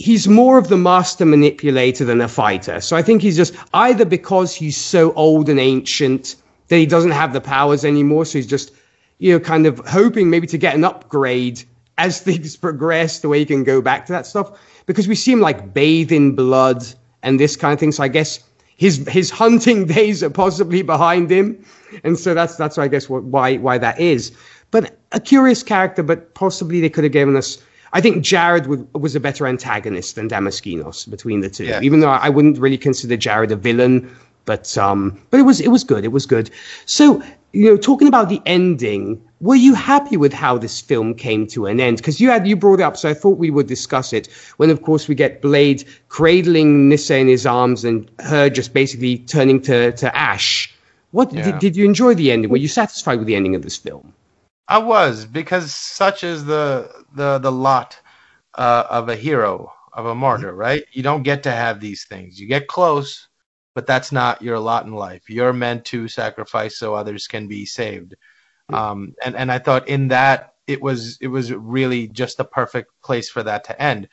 he's 0.00 0.26
more 0.26 0.56
of 0.56 0.68
the 0.68 0.78
master 0.78 1.26
manipulator 1.26 2.06
than 2.06 2.22
a 2.22 2.28
fighter. 2.28 2.80
So 2.80 2.96
I 2.96 3.02
think 3.02 3.20
he's 3.20 3.36
just 3.36 3.54
either 3.74 4.06
because 4.06 4.54
he's 4.54 4.78
so 4.78 5.12
old 5.12 5.50
and 5.50 5.60
ancient 5.60 6.36
that 6.68 6.76
he 6.76 6.86
doesn't 6.86 7.10
have 7.10 7.34
the 7.34 7.40
powers 7.40 7.84
anymore. 7.84 8.24
So 8.24 8.38
he's 8.38 8.46
just, 8.46 8.72
you 9.18 9.34
know, 9.34 9.40
kind 9.40 9.66
of 9.66 9.78
hoping 9.86 10.30
maybe 10.30 10.46
to 10.46 10.56
get 10.56 10.74
an 10.74 10.84
upgrade 10.84 11.62
as 11.98 12.18
things 12.22 12.56
progress, 12.56 13.20
the 13.20 13.28
way 13.28 13.40
he 13.40 13.44
can 13.44 13.62
go 13.62 13.82
back 13.82 14.06
to 14.06 14.12
that 14.12 14.26
stuff. 14.26 14.58
Because 14.86 15.06
we 15.06 15.14
see 15.14 15.32
him 15.32 15.40
like 15.40 15.74
bathe 15.74 16.12
in 16.12 16.34
blood 16.34 16.82
and 17.22 17.38
this 17.38 17.54
kind 17.56 17.74
of 17.74 17.78
thing. 17.78 17.92
So 17.92 18.02
I 18.02 18.08
guess 18.08 18.42
his 18.76 19.06
his 19.06 19.28
hunting 19.28 19.84
days 19.98 20.22
are 20.22 20.30
possibly 20.30 20.80
behind 20.80 21.30
him, 21.30 21.62
and 22.04 22.18
so 22.18 22.32
that's 22.32 22.56
that's 22.56 22.78
I 22.78 22.88
guess 22.88 23.10
what, 23.10 23.24
why 23.24 23.58
why 23.58 23.76
that 23.76 24.00
is. 24.00 24.32
But 24.70 24.96
a 25.12 25.20
curious 25.20 25.62
character, 25.62 26.02
but 26.02 26.32
possibly 26.34 26.80
they 26.80 26.88
could 26.88 27.04
have 27.04 27.12
given 27.12 27.36
us 27.36 27.58
I 27.92 28.00
think 28.00 28.24
Jared 28.24 28.66
would, 28.66 28.86
was 28.94 29.14
a 29.16 29.20
better 29.20 29.46
antagonist 29.46 30.14
than 30.14 30.28
Damaskinos 30.28 31.10
between 31.10 31.40
the 31.40 31.50
two. 31.50 31.64
Yeah. 31.64 31.80
Even 31.82 32.00
though 32.00 32.10
I 32.10 32.28
wouldn't 32.28 32.58
really 32.58 32.78
consider 32.78 33.16
Jared 33.16 33.50
a 33.50 33.56
villain, 33.56 34.08
but 34.44 34.76
um, 34.78 35.20
but 35.30 35.40
it 35.40 35.44
was 35.44 35.60
it 35.60 35.68
was 35.68 35.84
good. 35.84 36.04
It 36.04 36.12
was 36.12 36.26
good. 36.26 36.50
So 36.86 37.22
you 37.52 37.64
know, 37.64 37.76
talking 37.76 38.06
about 38.06 38.28
the 38.28 38.40
ending, 38.46 39.20
were 39.40 39.56
you 39.56 39.74
happy 39.74 40.16
with 40.16 40.32
how 40.32 40.56
this 40.56 40.80
film 40.80 41.14
came 41.14 41.46
to 41.48 41.66
an 41.66 41.80
end? 41.80 41.96
Because 41.96 42.20
you 42.20 42.30
had 42.30 42.46
you 42.46 42.56
brought 42.56 42.80
it 42.80 42.82
up, 42.82 42.96
so 42.96 43.08
I 43.08 43.14
thought 43.14 43.38
we 43.38 43.50
would 43.50 43.66
discuss 43.66 44.12
it. 44.12 44.28
When 44.56 44.70
of 44.70 44.82
course 44.82 45.08
we 45.08 45.14
get 45.14 45.42
Blade 45.42 45.84
cradling 46.08 46.88
Nyssa 46.88 47.16
in 47.16 47.28
his 47.28 47.46
arms 47.46 47.84
and 47.84 48.08
her 48.20 48.48
just 48.50 48.72
basically 48.72 49.18
turning 49.18 49.60
to 49.62 49.92
to 49.92 50.16
ash. 50.16 50.72
What 51.12 51.32
yeah. 51.32 51.44
did, 51.44 51.58
did 51.58 51.76
you 51.76 51.84
enjoy 51.84 52.14
the 52.14 52.30
ending? 52.30 52.50
Were 52.50 52.56
you 52.56 52.68
satisfied 52.68 53.18
with 53.18 53.26
the 53.26 53.34
ending 53.34 53.56
of 53.56 53.62
this 53.62 53.76
film? 53.76 54.12
I 54.70 54.78
was 54.78 55.26
because 55.26 55.74
such 55.74 56.22
is 56.22 56.44
the 56.44 57.04
the 57.14 57.38
the 57.38 57.50
lot 57.50 58.00
uh, 58.54 58.84
of 58.88 59.08
a 59.08 59.16
hero 59.16 59.72
of 59.92 60.06
a 60.06 60.14
martyr, 60.14 60.54
right? 60.54 60.84
You 60.92 61.02
don't 61.02 61.24
get 61.24 61.42
to 61.42 61.50
have 61.50 61.80
these 61.80 62.04
things. 62.04 62.40
You 62.40 62.46
get 62.46 62.68
close, 62.68 63.28
but 63.74 63.88
that's 63.88 64.12
not 64.12 64.42
your 64.42 64.60
lot 64.60 64.86
in 64.86 64.92
life. 64.92 65.28
You're 65.28 65.52
meant 65.52 65.84
to 65.86 66.06
sacrifice 66.06 66.78
so 66.78 66.94
others 66.94 67.26
can 67.26 67.48
be 67.48 67.66
saved. 67.66 68.14
Um, 68.72 69.14
and 69.24 69.34
and 69.34 69.50
I 69.50 69.58
thought 69.58 69.88
in 69.88 70.06
that 70.08 70.54
it 70.68 70.80
was 70.80 71.18
it 71.20 71.26
was 71.26 71.52
really 71.52 72.06
just 72.06 72.36
the 72.36 72.44
perfect 72.44 72.92
place 73.02 73.28
for 73.28 73.42
that 73.42 73.64
to 73.64 73.82
end 73.82 74.08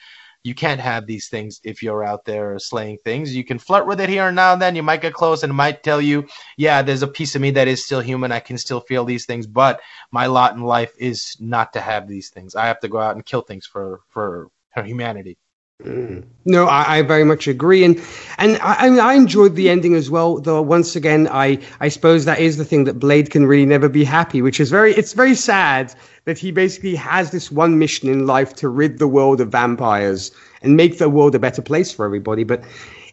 you 0.47 0.55
can't 0.55 0.79
have 0.79 1.05
these 1.05 1.27
things 1.27 1.59
if 1.65 1.83
you're 1.83 2.05
out 2.05 2.23
there 2.23 2.57
slaying 2.57 2.97
things. 2.99 3.35
You 3.35 3.43
can 3.43 3.59
flirt 3.59 3.85
with 3.85 3.99
it 3.99 4.07
here 4.07 4.27
and 4.27 4.35
now 4.35 4.53
and 4.53 4.61
then. 4.61 4.77
You 4.77 4.83
might 4.83 5.01
get 5.01 5.13
close 5.13 5.43
and 5.43 5.53
might 5.53 5.83
tell 5.83 5.99
you, 5.99 6.25
yeah, 6.55 6.81
there's 6.81 7.03
a 7.03 7.07
piece 7.07 7.35
of 7.35 7.41
me 7.41 7.51
that 7.51 7.67
is 7.67 7.83
still 7.83 7.99
human. 7.99 8.31
I 8.31 8.39
can 8.39 8.57
still 8.57 8.79
feel 8.79 9.03
these 9.03 9.25
things, 9.25 9.45
but 9.45 9.81
my 10.09 10.27
lot 10.27 10.55
in 10.55 10.61
life 10.63 10.93
is 10.97 11.35
not 11.41 11.73
to 11.73 11.81
have 11.81 12.07
these 12.07 12.29
things. 12.29 12.55
I 12.55 12.67
have 12.67 12.79
to 12.79 12.87
go 12.87 12.97
out 12.97 13.15
and 13.15 13.25
kill 13.25 13.41
things 13.41 13.65
for 13.65 13.99
for 14.07 14.49
her 14.69 14.83
humanity. 14.83 15.37
Mm. 15.83 16.23
No, 16.43 16.65
I, 16.65 16.97
I, 16.97 17.01
very 17.03 17.23
much 17.23 17.47
agree, 17.47 17.83
and 17.83 18.01
and 18.39 18.57
I, 18.63 18.87
I, 18.97 19.13
enjoyed 19.13 19.55
the 19.55 19.69
ending 19.69 19.93
as 19.93 20.09
well. 20.09 20.39
Though 20.39 20.59
once 20.59 20.95
again, 20.95 21.27
I 21.31 21.59
I 21.79 21.89
suppose 21.89 22.25
that 22.25 22.39
is 22.39 22.57
the 22.57 22.65
thing 22.65 22.85
that 22.85 22.95
Blade 22.95 23.29
can 23.29 23.45
really 23.45 23.67
never 23.67 23.87
be 23.87 24.03
happy, 24.03 24.41
which 24.41 24.59
is 24.59 24.71
very 24.71 24.95
it's 24.95 25.13
very 25.13 25.35
sad 25.35 25.93
that 26.25 26.39
he 26.39 26.51
basically 26.51 26.95
has 26.95 27.29
this 27.29 27.51
one 27.51 27.77
mission 27.77 28.09
in 28.09 28.25
life 28.25 28.55
to 28.55 28.69
rid 28.69 28.97
the 28.97 29.07
world 29.07 29.39
of 29.39 29.49
vampires 29.49 30.31
and 30.63 30.75
make 30.75 30.97
the 30.97 31.09
world 31.09 31.35
a 31.35 31.39
better 31.39 31.61
place 31.61 31.91
for 31.91 32.05
everybody. 32.05 32.43
But 32.43 32.63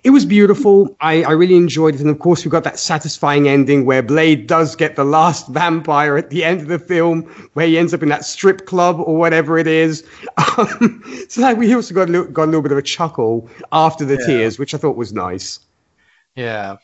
it 0.05 0.11
was 0.11 0.27
beautiful. 0.27 0.95
I, 1.01 1.23
I 1.25 1.31
really 1.33 1.57
enjoyed 1.57 1.95
it. 1.95 2.03
And 2.03 2.11
of 2.11 2.19
course, 2.19 2.45
we 2.45 2.51
got 2.51 2.63
that 2.65 2.79
satisfying 2.79 3.49
ending 3.49 3.87
where 3.87 4.03
Blade 4.03 4.47
does 4.47 4.77
get 4.77 4.97
the 4.97 5.05
last 5.05 5.49
vampire 5.49 6.19
at 6.19 6.29
the 6.29 6.45
end 6.45 6.61
of 6.61 6.69
the 6.69 6.79
film, 6.79 7.23
where 7.55 7.67
he 7.67 7.79
ends 7.79 7.95
up 7.95 8.03
in 8.03 8.11
that 8.11 8.27
strip 8.27 8.67
club 8.67 9.01
or 9.01 9.17
whatever 9.17 9.59
it 9.59 9.67
is. 9.67 10.05
Um, 10.57 11.03
so 11.29 11.41
like, 11.41 11.57
we 11.57 11.75
also 11.75 11.95
got 11.95 12.09
a, 12.09 12.13
little, 12.13 12.31
got 12.31 12.45
a 12.45 12.47
little 12.47 12.63
bit 12.63 12.71
of 12.71 12.79
a 12.79 12.83
chuckle 12.83 13.51
after 13.73 14.05
the 14.05 14.17
yeah. 14.21 14.27
tears, 14.27 14.57
which 14.57 14.73
I 14.73 14.79
thought 14.79 14.95
was 14.95 15.13
nice. 15.13 15.59
Yeah. 16.37 16.77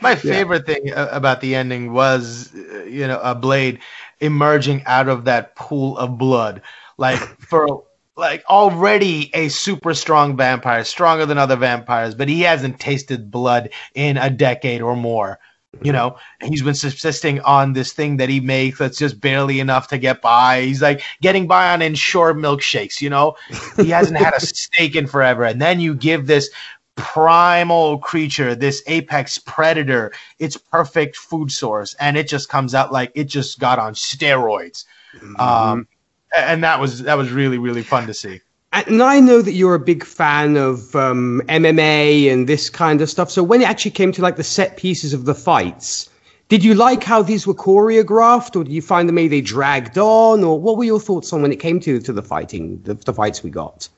My 0.00 0.14
favorite 0.14 0.64
yeah. 0.66 0.74
thing 0.74 0.92
about 0.94 1.42
the 1.42 1.54
ending 1.54 1.92
was, 1.92 2.54
uh, 2.54 2.84
you 2.84 3.06
know, 3.06 3.20
a 3.22 3.34
Blade 3.34 3.80
emerging 4.20 4.84
out 4.86 5.08
of 5.08 5.24
that 5.24 5.54
pool 5.54 5.98
of 5.98 6.16
blood. 6.16 6.62
Like, 6.96 7.18
for 7.18 7.84
like 8.16 8.44
already 8.48 9.30
a 9.34 9.48
super 9.48 9.94
strong 9.94 10.36
vampire, 10.36 10.84
stronger 10.84 11.26
than 11.26 11.38
other 11.38 11.56
vampires, 11.56 12.14
but 12.14 12.28
he 12.28 12.42
hasn't 12.42 12.78
tasted 12.78 13.30
blood 13.30 13.70
in 13.94 14.16
a 14.16 14.30
decade 14.30 14.82
or 14.82 14.96
more. 14.96 15.38
You 15.82 15.90
know, 15.90 16.16
and 16.40 16.50
he's 16.50 16.62
been 16.62 16.76
subsisting 16.76 17.40
on 17.40 17.72
this 17.72 17.92
thing 17.92 18.18
that 18.18 18.28
he 18.28 18.38
makes 18.38 18.78
that's 18.78 18.96
just 18.96 19.20
barely 19.20 19.58
enough 19.58 19.88
to 19.88 19.98
get 19.98 20.22
by. 20.22 20.60
He's 20.62 20.80
like 20.80 21.02
getting 21.20 21.48
by 21.48 21.72
on 21.72 21.82
Ensure 21.82 22.32
milkshakes, 22.32 23.00
you 23.00 23.10
know? 23.10 23.34
He 23.76 23.90
hasn't 23.90 24.16
had 24.16 24.34
a 24.34 24.40
steak 24.46 24.94
in 24.94 25.08
forever. 25.08 25.42
And 25.42 25.60
then 25.60 25.80
you 25.80 25.96
give 25.96 26.28
this 26.28 26.48
primal 26.96 27.98
creature, 27.98 28.54
this 28.54 28.84
apex 28.86 29.38
predator, 29.38 30.12
its 30.38 30.56
perfect 30.56 31.16
food 31.16 31.50
source, 31.50 31.94
and 31.94 32.16
it 32.16 32.28
just 32.28 32.48
comes 32.48 32.72
out 32.72 32.92
like 32.92 33.10
it 33.16 33.24
just 33.24 33.58
got 33.58 33.80
on 33.80 33.94
steroids. 33.94 34.84
Mm-hmm. 35.16 35.40
Um, 35.40 35.88
and 36.36 36.64
that 36.64 36.80
was 36.80 37.02
that 37.02 37.16
was 37.16 37.30
really 37.30 37.58
really 37.58 37.82
fun 37.82 38.06
to 38.06 38.14
see. 38.14 38.40
And 38.72 39.02
I 39.02 39.20
know 39.20 39.40
that 39.40 39.52
you're 39.52 39.76
a 39.76 39.80
big 39.80 40.04
fan 40.04 40.56
of 40.56 40.96
um, 40.96 41.42
MMA 41.48 42.32
and 42.32 42.48
this 42.48 42.68
kind 42.68 43.00
of 43.00 43.08
stuff. 43.08 43.30
So 43.30 43.40
when 43.44 43.62
it 43.62 43.68
actually 43.68 43.92
came 43.92 44.10
to 44.10 44.22
like 44.22 44.34
the 44.34 44.42
set 44.42 44.76
pieces 44.76 45.12
of 45.12 45.26
the 45.26 45.34
fights, 45.34 46.10
did 46.48 46.64
you 46.64 46.74
like 46.74 47.04
how 47.04 47.22
these 47.22 47.46
were 47.46 47.54
choreographed, 47.54 48.56
or 48.56 48.64
did 48.64 48.72
you 48.72 48.82
find 48.82 49.08
them 49.08 49.14
maybe 49.14 49.28
they 49.28 49.40
dragged 49.40 49.96
on, 49.96 50.42
or 50.42 50.60
what 50.60 50.76
were 50.76 50.84
your 50.84 50.98
thoughts 50.98 51.32
on 51.32 51.40
when 51.40 51.52
it 51.52 51.60
came 51.60 51.78
to 51.80 52.00
to 52.00 52.12
the 52.12 52.22
fighting, 52.22 52.82
the, 52.82 52.94
the 52.94 53.14
fights 53.14 53.42
we 53.44 53.50
got? 53.50 53.88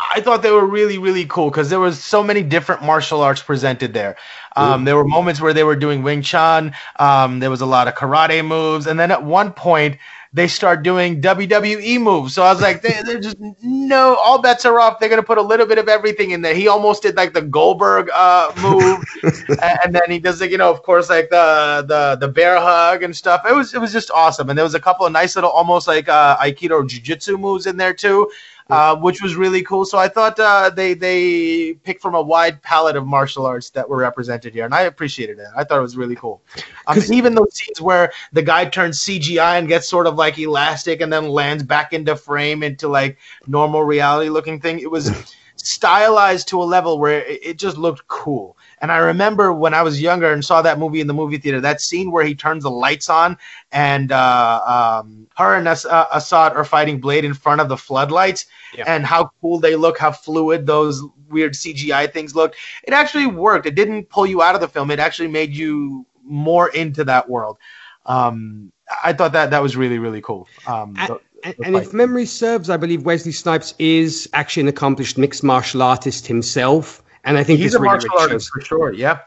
I 0.00 0.20
thought 0.20 0.42
they 0.42 0.50
were 0.50 0.66
really, 0.66 0.98
really 0.98 1.24
cool 1.24 1.50
because 1.50 1.70
there 1.70 1.80
was 1.80 2.02
so 2.02 2.22
many 2.22 2.42
different 2.42 2.82
martial 2.82 3.22
arts 3.22 3.42
presented 3.42 3.94
there. 3.94 4.16
Um, 4.56 4.84
there 4.84 4.96
were 4.96 5.04
moments 5.04 5.40
where 5.40 5.52
they 5.52 5.64
were 5.64 5.76
doing 5.76 6.02
Wing 6.02 6.22
Chun. 6.22 6.74
Um, 6.98 7.38
there 7.38 7.50
was 7.50 7.60
a 7.60 7.66
lot 7.66 7.88
of 7.88 7.94
karate 7.94 8.44
moves, 8.44 8.86
and 8.86 8.98
then 8.98 9.10
at 9.10 9.22
one 9.22 9.52
point 9.52 9.98
they 10.34 10.48
start 10.48 10.82
doing 10.82 11.22
WWE 11.22 12.00
moves. 12.00 12.34
So 12.34 12.42
I 12.42 12.52
was 12.52 12.60
like, 12.60 12.82
they, 12.82 12.92
are 12.92 13.20
just 13.20 13.36
no, 13.62 14.16
all 14.16 14.42
bets 14.42 14.64
are 14.64 14.80
off. 14.80 14.98
They're 14.98 15.08
gonna 15.08 15.22
put 15.22 15.38
a 15.38 15.42
little 15.42 15.64
bit 15.64 15.78
of 15.78 15.88
everything 15.88 16.32
in 16.32 16.42
there. 16.42 16.56
He 16.56 16.66
almost 16.66 17.02
did 17.02 17.16
like 17.16 17.32
the 17.32 17.40
Goldberg 17.40 18.10
uh, 18.12 18.52
move, 18.60 19.04
and 19.62 19.94
then 19.94 20.10
he 20.10 20.18
does 20.18 20.40
like 20.40 20.50
you 20.50 20.58
know, 20.58 20.70
of 20.70 20.82
course, 20.82 21.08
like 21.08 21.30
the 21.30 21.84
the 21.86 22.16
the 22.16 22.28
bear 22.30 22.60
hug 22.60 23.04
and 23.04 23.16
stuff. 23.16 23.42
It 23.48 23.54
was 23.54 23.74
it 23.74 23.80
was 23.80 23.92
just 23.92 24.10
awesome. 24.10 24.50
And 24.50 24.58
there 24.58 24.64
was 24.64 24.74
a 24.74 24.80
couple 24.80 25.06
of 25.06 25.12
nice 25.12 25.36
little 25.36 25.50
almost 25.50 25.86
like 25.86 26.08
uh, 26.08 26.36
Aikido 26.38 26.86
jiu-jitsu 26.86 27.38
moves 27.38 27.66
in 27.66 27.76
there 27.76 27.94
too 27.94 28.28
uh, 28.70 28.96
which 28.96 29.22
was 29.22 29.36
really 29.36 29.62
cool. 29.62 29.84
So 29.84 29.98
I 29.98 30.08
thought 30.08 30.38
uh, 30.40 30.70
they 30.70 30.94
they 30.94 31.74
picked 31.84 32.00
from 32.00 32.14
a 32.14 32.22
wide 32.22 32.62
palette 32.62 32.96
of 32.96 33.06
martial 33.06 33.44
arts 33.46 33.70
that 33.70 33.88
were 33.88 33.98
represented 33.98 34.54
here, 34.54 34.64
and 34.64 34.74
I 34.74 34.82
appreciated 34.82 35.38
it. 35.38 35.46
I 35.56 35.64
thought 35.64 35.78
it 35.78 35.82
was 35.82 35.96
really 35.96 36.16
cool. 36.16 36.42
Um, 36.86 36.98
even 37.12 37.34
those 37.34 37.54
scenes 37.54 37.80
where 37.80 38.12
the 38.32 38.42
guy 38.42 38.64
turns 38.64 39.00
CGI 39.00 39.58
and 39.58 39.68
gets 39.68 39.88
sort 39.88 40.06
of 40.06 40.14
like 40.16 40.38
elastic 40.38 41.00
and 41.00 41.12
then 41.12 41.28
lands 41.28 41.62
back 41.62 41.92
into 41.92 42.16
frame 42.16 42.62
into 42.62 42.88
like 42.88 43.18
normal 43.46 43.82
reality 43.82 44.30
looking 44.30 44.60
thing, 44.60 44.80
it 44.80 44.90
was 44.90 45.34
stylized 45.56 46.48
to 46.48 46.62
a 46.62 46.64
level 46.64 46.98
where 46.98 47.22
it, 47.22 47.40
it 47.42 47.58
just 47.58 47.76
looked 47.76 48.06
cool. 48.08 48.56
And 48.84 48.92
I 48.92 48.98
remember 48.98 49.50
when 49.50 49.72
I 49.72 49.80
was 49.80 49.98
younger 49.98 50.30
and 50.30 50.44
saw 50.44 50.60
that 50.60 50.78
movie 50.78 51.00
in 51.00 51.06
the 51.06 51.14
movie 51.14 51.38
theater, 51.38 51.58
that 51.62 51.80
scene 51.80 52.10
where 52.10 52.22
he 52.22 52.34
turns 52.34 52.64
the 52.64 52.70
lights 52.70 53.08
on 53.08 53.38
and 53.72 54.12
uh, 54.12 55.00
um, 55.02 55.26
her 55.38 55.54
and 55.54 55.66
As- 55.66 55.86
uh, 55.86 56.04
Asad 56.12 56.52
are 56.52 56.66
fighting 56.66 57.00
Blade 57.00 57.24
in 57.24 57.32
front 57.32 57.62
of 57.62 57.70
the 57.70 57.78
floodlights, 57.78 58.44
yeah. 58.76 58.84
and 58.86 59.06
how 59.06 59.30
cool 59.40 59.58
they 59.58 59.74
look, 59.74 59.96
how 59.96 60.12
fluid 60.12 60.66
those 60.66 61.02
weird 61.30 61.54
CGI 61.54 62.12
things 62.12 62.34
look. 62.34 62.56
It 62.82 62.92
actually 62.92 63.26
worked. 63.26 63.64
It 63.64 63.74
didn't 63.74 64.10
pull 64.10 64.26
you 64.26 64.42
out 64.42 64.54
of 64.54 64.60
the 64.60 64.68
film. 64.68 64.90
It 64.90 64.98
actually 64.98 65.28
made 65.28 65.54
you 65.54 66.04
more 66.22 66.68
into 66.68 67.04
that 67.04 67.26
world. 67.26 67.56
Um, 68.04 68.70
I 69.02 69.14
thought 69.14 69.32
that 69.32 69.48
that 69.48 69.62
was 69.62 69.78
really 69.78 69.98
really 69.98 70.20
cool. 70.20 70.46
Um, 70.66 70.92
the, 70.92 71.20
and, 71.42 71.54
and 71.64 71.76
if 71.76 71.94
memory 71.94 72.26
serves, 72.26 72.68
I 72.68 72.76
believe 72.76 73.06
Wesley 73.06 73.32
Snipes 73.32 73.72
is 73.78 74.28
actually 74.34 74.62
an 74.62 74.68
accomplished 74.68 75.16
mixed 75.16 75.42
martial 75.42 75.82
artist 75.82 76.26
himself. 76.26 77.02
And 77.24 77.38
I 77.38 77.44
think 77.44 77.60
he's 77.60 77.74
a 77.74 77.78
really 77.78 77.92
martial 77.92 78.18
artist 78.18 78.50
for 78.52 78.60
sure. 78.60 78.92
Yeah. 78.92 79.20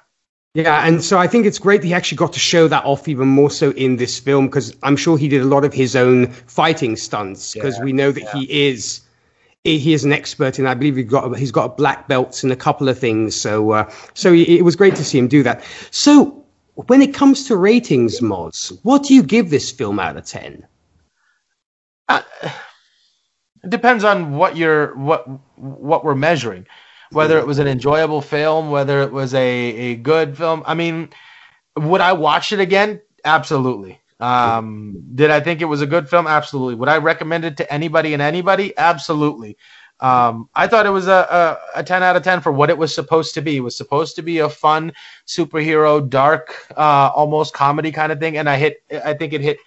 Yeah, 0.53 0.87
and 0.87 1.03
so 1.03 1.19
I 1.19 1.27
think 1.27 1.45
it's 1.45 1.59
great 1.59 1.81
that 1.81 1.87
he 1.87 1.93
actually 1.93 2.15
got 2.15 2.33
to 2.33 2.39
show 2.39 2.67
that 2.67 2.83
off 2.83 3.07
even 3.07 3.27
more 3.27 3.51
so 3.51 3.71
in 3.73 3.97
this 3.97 4.17
film 4.17 4.47
because 4.47 4.75
I'm 4.81 4.95
sure 4.95 5.15
he 5.15 5.27
did 5.27 5.41
a 5.41 5.45
lot 5.45 5.63
of 5.63 5.71
his 5.71 5.95
own 5.95 6.31
fighting 6.31 6.95
stunts 6.95 7.53
because 7.53 7.77
yeah, 7.77 7.83
we 7.83 7.93
know 7.93 8.11
that 8.11 8.23
yeah. 8.23 8.33
he 8.33 8.67
is 8.69 9.01
he 9.63 9.93
is 9.93 10.03
an 10.03 10.13
expert 10.13 10.57
and 10.57 10.67
I 10.67 10.73
believe 10.73 10.95
he's 10.95 11.05
got 11.05 11.37
he's 11.37 11.51
got 11.51 11.77
black 11.77 12.07
belts 12.07 12.43
in 12.43 12.49
a 12.49 12.55
couple 12.55 12.89
of 12.89 12.97
things. 12.97 13.35
So 13.35 13.71
uh, 13.71 13.91
so 14.15 14.33
it 14.33 14.63
was 14.63 14.75
great 14.75 14.95
to 14.95 15.03
see 15.03 15.19
him 15.19 15.27
do 15.27 15.43
that. 15.43 15.63
So 15.91 16.43
when 16.73 17.03
it 17.03 17.13
comes 17.13 17.45
to 17.49 17.55
ratings, 17.55 18.19
Moz, 18.19 18.79
what 18.81 19.03
do 19.03 19.13
you 19.13 19.21
give 19.21 19.51
this 19.51 19.71
film 19.71 19.99
out 19.99 20.17
of 20.17 20.25
ten? 20.25 20.65
Uh, 22.09 22.23
it 23.63 23.69
depends 23.69 24.03
on 24.03 24.37
what 24.37 24.57
you're 24.57 24.95
what 24.95 25.27
what 25.55 26.03
we're 26.03 26.15
measuring 26.15 26.65
whether 27.11 27.37
it 27.37 27.47
was 27.47 27.59
an 27.59 27.67
enjoyable 27.67 28.21
film, 28.21 28.71
whether 28.71 29.01
it 29.01 29.11
was 29.11 29.33
a, 29.33 29.47
a 29.47 29.95
good 29.95 30.37
film. 30.37 30.63
I 30.65 30.73
mean, 30.73 31.09
would 31.75 32.01
I 32.01 32.13
watch 32.13 32.51
it 32.51 32.59
again? 32.59 33.01
Absolutely. 33.23 33.99
Um, 34.19 35.03
did 35.13 35.29
I 35.29 35.39
think 35.39 35.61
it 35.61 35.65
was 35.65 35.81
a 35.81 35.87
good 35.87 36.09
film? 36.09 36.27
Absolutely. 36.27 36.75
Would 36.75 36.89
I 36.89 36.97
recommend 36.97 37.45
it 37.45 37.57
to 37.57 37.71
anybody 37.71 38.13
and 38.13 38.21
anybody? 38.21 38.73
Absolutely. 38.77 39.57
Um, 39.99 40.49
I 40.53 40.67
thought 40.67 40.85
it 40.85 40.91
was 40.91 41.07
a, 41.07 41.57
a, 41.75 41.79
a, 41.79 41.83
10 41.83 42.03
out 42.03 42.15
of 42.15 42.23
10 42.23 42.41
for 42.41 42.51
what 42.51 42.69
it 42.69 42.77
was 42.77 42.93
supposed 42.93 43.33
to 43.33 43.41
be. 43.41 43.57
It 43.57 43.61
was 43.61 43.75
supposed 43.75 44.15
to 44.17 44.21
be 44.21 44.39
a 44.39 44.49
fun 44.49 44.93
superhero, 45.25 46.07
dark, 46.07 46.67
uh, 46.77 47.11
almost 47.15 47.53
comedy 47.53 47.91
kind 47.91 48.11
of 48.11 48.19
thing. 48.19 48.37
And 48.37 48.47
I 48.47 48.57
hit, 48.57 48.83
I 49.03 49.15
think 49.15 49.33
it 49.33 49.41
hit 49.41 49.57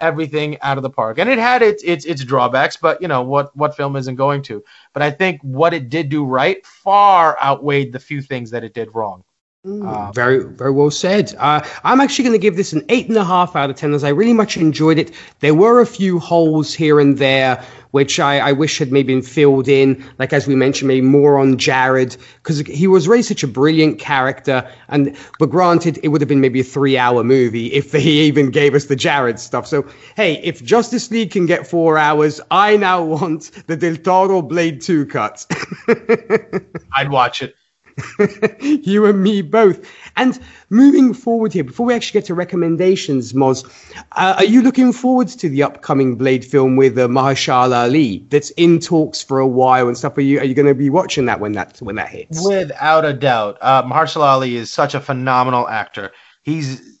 everything 0.00 0.58
out 0.60 0.76
of 0.76 0.82
the 0.82 0.90
park. 0.90 1.18
And 1.18 1.28
it 1.28 1.38
had 1.38 1.62
its 1.62 1.82
its 1.82 2.04
its 2.04 2.24
drawbacks, 2.24 2.76
but 2.76 3.00
you 3.02 3.08
know 3.08 3.22
what 3.22 3.54
what 3.56 3.76
film 3.76 3.96
isn't 3.96 4.16
going 4.16 4.42
to. 4.42 4.62
But 4.92 5.02
I 5.02 5.10
think 5.10 5.40
what 5.42 5.74
it 5.74 5.88
did 5.88 6.08
do 6.08 6.24
right 6.24 6.64
far 6.66 7.38
outweighed 7.42 7.92
the 7.92 8.00
few 8.00 8.22
things 8.22 8.50
that 8.50 8.64
it 8.64 8.74
did 8.74 8.94
wrong. 8.94 9.24
Mm, 9.66 9.86
uh, 9.86 10.12
very, 10.12 10.44
very 10.44 10.70
well 10.70 10.90
said. 10.90 11.34
Uh, 11.36 11.60
I'm 11.82 12.00
actually 12.00 12.24
going 12.24 12.34
to 12.34 12.42
give 12.42 12.56
this 12.56 12.72
an 12.72 12.84
eight 12.88 13.08
and 13.08 13.16
a 13.16 13.24
half 13.24 13.56
out 13.56 13.70
of 13.70 13.76
ten, 13.76 13.92
as 13.92 14.04
I 14.04 14.10
really 14.10 14.32
much 14.32 14.56
enjoyed 14.56 14.98
it. 14.98 15.12
There 15.40 15.54
were 15.54 15.80
a 15.80 15.86
few 15.86 16.20
holes 16.20 16.72
here 16.72 17.00
and 17.00 17.18
there 17.18 17.64
which 17.90 18.20
I, 18.20 18.38
I 18.38 18.52
wish 18.52 18.78
had 18.78 18.92
maybe 18.92 19.14
been 19.14 19.22
filled 19.22 19.68
in, 19.68 20.04
like 20.18 20.32
as 20.32 20.46
we 20.46 20.54
mentioned, 20.54 20.88
maybe 20.88 21.06
more 21.06 21.38
on 21.38 21.58
Jared 21.58 22.16
because 22.42 22.60
he 22.60 22.86
was 22.86 23.08
really 23.08 23.22
such 23.22 23.42
a 23.42 23.48
brilliant 23.48 23.98
character. 23.98 24.68
And 24.88 25.16
but 25.38 25.50
granted, 25.50 25.98
it 26.02 26.08
would 26.08 26.20
have 26.20 26.28
been 26.28 26.40
maybe 26.40 26.60
a 26.60 26.64
three-hour 26.64 27.24
movie 27.24 27.72
if 27.72 27.92
he 28.08 28.22
even 28.22 28.50
gave 28.50 28.74
us 28.74 28.86
the 28.86 28.96
Jared 28.96 29.38
stuff. 29.38 29.66
So 29.66 29.86
hey, 30.16 30.40
if 30.42 30.62
Justice 30.62 31.10
League 31.10 31.30
can 31.30 31.46
get 31.46 31.66
four 31.66 31.98
hours, 31.98 32.40
I 32.50 32.76
now 32.76 33.02
want 33.18 33.50
the 33.66 33.76
Del 33.76 33.96
Toro 33.96 34.42
Blade 34.42 34.80
Two 34.80 35.06
cut. 35.06 35.44
I'd 36.94 37.10
watch 37.10 37.42
it. 37.42 37.57
you 38.60 39.06
and 39.06 39.22
me 39.22 39.42
both. 39.42 39.86
And 40.16 40.38
moving 40.70 41.14
forward 41.14 41.52
here, 41.52 41.64
before 41.64 41.86
we 41.86 41.94
actually 41.94 42.20
get 42.20 42.26
to 42.26 42.34
recommendations, 42.34 43.32
Moz, 43.32 43.64
uh, 44.12 44.36
are 44.38 44.44
you 44.44 44.62
looking 44.62 44.92
forward 44.92 45.28
to 45.28 45.48
the 45.48 45.62
upcoming 45.62 46.16
Blade 46.16 46.44
film 46.44 46.76
with 46.76 46.98
uh, 46.98 47.08
Mahershala 47.08 47.84
Ali 47.84 48.26
that's 48.28 48.50
in 48.50 48.78
talks 48.78 49.22
for 49.22 49.38
a 49.38 49.46
while 49.46 49.88
and 49.88 49.96
stuff? 49.96 50.16
Are 50.16 50.22
you 50.22 50.38
are 50.40 50.44
you 50.44 50.54
going 50.54 50.66
to 50.66 50.74
be 50.74 50.90
watching 50.90 51.26
that 51.26 51.40
when 51.40 51.52
that 51.52 51.78
when 51.80 51.96
that 51.96 52.08
hits? 52.08 52.46
Without 52.46 53.04
a 53.04 53.12
doubt, 53.12 53.58
uh, 53.60 53.82
Mahershala 53.82 54.26
Ali 54.26 54.56
is 54.56 54.70
such 54.70 54.94
a 54.94 55.00
phenomenal 55.00 55.68
actor. 55.68 56.12
He's 56.42 56.98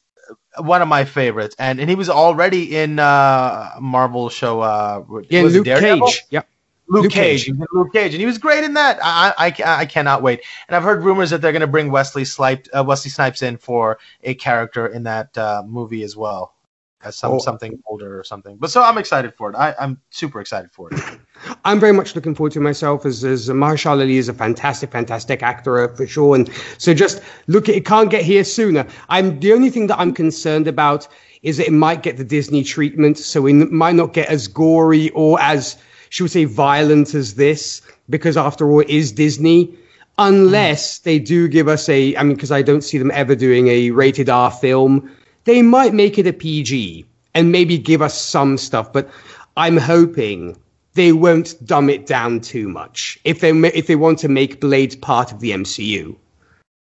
one 0.56 0.82
of 0.82 0.88
my 0.88 1.04
favorites, 1.04 1.54
and 1.58 1.80
and 1.80 1.88
he 1.88 1.96
was 1.96 2.08
already 2.08 2.76
in 2.76 2.98
uh 2.98 3.76
Marvel 3.80 4.28
show. 4.28 4.60
Uh, 4.60 5.04
yeah, 5.28 5.42
Luke 5.42 5.64
Daredevil? 5.64 6.06
Cage. 6.06 6.24
Yep. 6.30 6.48
Luke, 6.88 7.04
Luke 7.04 7.12
Cage. 7.12 7.46
Cage. 7.46 7.56
Luke 7.72 7.92
Cage, 7.92 8.14
and 8.14 8.20
he 8.20 8.26
was 8.26 8.38
great 8.38 8.64
in 8.64 8.74
that. 8.74 8.98
I, 9.02 9.34
I, 9.36 9.80
I 9.80 9.86
cannot 9.86 10.22
wait. 10.22 10.40
And 10.68 10.76
I've 10.76 10.82
heard 10.82 11.02
rumors 11.02 11.30
that 11.30 11.42
they're 11.42 11.52
going 11.52 11.60
to 11.60 11.66
bring 11.66 11.90
Wesley 11.90 12.24
Snipes, 12.24 12.68
uh, 12.76 12.82
Wesley 12.82 13.10
Snipes 13.10 13.42
in 13.42 13.58
for 13.58 13.98
a 14.22 14.34
character 14.34 14.86
in 14.86 15.02
that 15.02 15.36
uh, 15.36 15.62
movie 15.66 16.02
as 16.02 16.16
well, 16.16 16.54
as 17.02 17.14
some 17.14 17.32
oh. 17.32 17.38
something 17.40 17.82
older 17.86 18.18
or 18.18 18.24
something. 18.24 18.56
But 18.56 18.70
so 18.70 18.82
I'm 18.82 18.96
excited 18.96 19.34
for 19.34 19.50
it. 19.50 19.56
I, 19.56 19.74
I'm 19.78 20.00
super 20.10 20.40
excited 20.40 20.70
for 20.70 20.90
it. 20.90 21.00
I'm 21.64 21.78
very 21.78 21.92
much 21.92 22.16
looking 22.16 22.34
forward 22.34 22.52
to 22.52 22.60
myself 22.60 23.04
as 23.04 23.22
as 23.22 23.48
Mahershala 23.50 24.00
Ali 24.00 24.16
is 24.16 24.30
a 24.30 24.34
fantastic, 24.34 24.90
fantastic 24.90 25.42
actor 25.42 25.82
uh, 25.82 25.94
for 25.94 26.06
sure. 26.06 26.36
And 26.36 26.50
so 26.78 26.94
just 26.94 27.20
look, 27.48 27.68
it 27.68 27.84
can't 27.84 28.10
get 28.10 28.24
here 28.24 28.44
sooner. 28.44 28.86
I'm 29.10 29.38
the 29.40 29.52
only 29.52 29.68
thing 29.68 29.88
that 29.88 29.98
I'm 29.98 30.14
concerned 30.14 30.66
about 30.66 31.06
is 31.42 31.58
that 31.58 31.66
it 31.66 31.72
might 31.72 32.02
get 32.02 32.16
the 32.16 32.24
Disney 32.24 32.64
treatment, 32.64 33.18
so 33.18 33.46
it 33.46 33.52
might 33.70 33.94
not 33.94 34.12
get 34.12 34.28
as 34.28 34.48
gory 34.48 35.10
or 35.10 35.38
as 35.40 35.76
should 36.10 36.24
we 36.24 36.28
say 36.28 36.44
violent 36.44 37.14
as 37.14 37.34
this, 37.34 37.82
because 38.08 38.36
after 38.36 38.70
all, 38.70 38.80
it 38.80 38.88
is 38.88 39.12
Disney. 39.12 39.74
Unless 40.18 40.98
mm. 40.98 41.02
they 41.04 41.18
do 41.18 41.48
give 41.48 41.68
us 41.68 41.88
a, 41.88 42.16
I 42.16 42.22
mean, 42.22 42.34
because 42.34 42.50
I 42.50 42.62
don't 42.62 42.82
see 42.82 42.98
them 42.98 43.10
ever 43.12 43.34
doing 43.34 43.68
a 43.68 43.90
rated 43.90 44.28
R 44.28 44.50
film, 44.50 45.10
they 45.44 45.62
might 45.62 45.94
make 45.94 46.18
it 46.18 46.26
a 46.26 46.32
PG 46.32 47.06
and 47.34 47.52
maybe 47.52 47.78
give 47.78 48.02
us 48.02 48.20
some 48.20 48.58
stuff. 48.58 48.92
But 48.92 49.08
I'm 49.56 49.76
hoping 49.76 50.56
they 50.94 51.12
won't 51.12 51.54
dumb 51.64 51.88
it 51.88 52.06
down 52.06 52.40
too 52.40 52.68
much 52.68 53.18
if 53.24 53.40
they 53.40 53.50
if 53.50 53.86
they 53.86 53.96
want 53.96 54.18
to 54.20 54.28
make 54.28 54.60
Blade 54.60 55.00
part 55.00 55.30
of 55.32 55.40
the 55.40 55.52
MCU. 55.52 56.16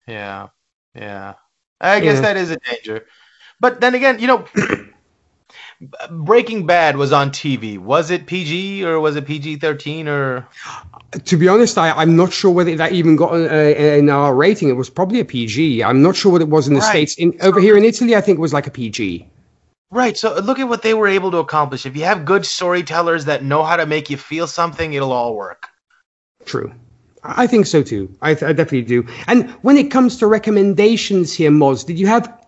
Yeah, 0.08 0.50
yeah. 0.94 1.34
I 1.82 2.00
guess 2.00 2.16
yeah. 2.16 2.22
that 2.22 2.38
is 2.38 2.52
a 2.52 2.58
danger. 2.58 3.06
But 3.60 3.82
then 3.82 3.96
again, 3.96 4.20
you 4.20 4.28
know, 4.28 4.46
Breaking 6.10 6.66
Bad 6.66 6.98
was 6.98 7.12
on 7.12 7.32
TV. 7.32 7.78
Was 7.78 8.12
it 8.12 8.26
PG 8.26 8.86
or 8.86 9.00
was 9.00 9.16
it 9.16 9.26
PG 9.26 9.58
thirteen 9.58 10.08
or? 10.08 10.48
To 11.26 11.38
be 11.38 11.48
honest, 11.48 11.78
I, 11.78 11.92
I'm 11.92 12.16
not 12.16 12.34
sure 12.34 12.52
whether 12.52 12.76
that 12.76 12.92
even 12.92 13.16
got 13.16 13.32
uh, 13.32 13.36
uh, 13.36 13.98
an 14.00 14.10
R 14.10 14.34
rating. 14.34 14.70
It 14.70 14.74
was 14.74 14.90
probably 14.90 15.20
a 15.20 15.26
PG. 15.26 15.84
I'm 15.84 16.02
not 16.02 16.16
sure 16.16 16.32
what 16.32 16.42
it 16.42 16.50
was 16.50 16.68
in 16.68 16.74
the 16.74 16.80
right. 16.80 16.90
states. 16.90 17.16
In 17.16 17.38
over 17.42 17.60
here 17.60 17.78
in 17.78 17.84
Italy, 17.84 18.16
I 18.16 18.22
think 18.22 18.38
it 18.38 18.42
was 18.42 18.54
like 18.54 18.68
a 18.68 18.72
PG. 18.72 19.30
Right. 19.92 20.18
So 20.18 20.40
look 20.40 20.58
at 20.58 20.68
what 20.68 20.82
they 20.82 20.96
were 20.96 21.08
able 21.08 21.30
to 21.32 21.38
accomplish. 21.38 21.86
If 21.86 21.96
you 21.96 22.06
have 22.06 22.26
good 22.26 22.46
storytellers 22.46 23.26
that 23.26 23.44
know 23.44 23.64
how 23.64 23.76
to 23.76 23.86
make 23.86 24.10
you 24.10 24.18
feel 24.18 24.48
something, 24.48 24.94
it'll 24.94 25.12
all 25.12 25.36
work. 25.36 25.68
True. 26.46 26.74
I 27.24 27.48
think 27.48 27.68
so 27.68 27.84
too. 27.84 28.14
I, 28.22 28.34
th- 28.34 28.44
I 28.44 28.54
definitely 28.54 28.84
do. 28.84 29.08
And 29.28 29.52
when 29.62 29.78
it 29.78 29.92
comes 29.92 30.18
to 30.18 30.28
recommendations 30.28 31.34
here, 31.34 31.52
Moz, 31.52 31.86
did 31.86 31.98
you 31.98 32.08
have 32.08 32.43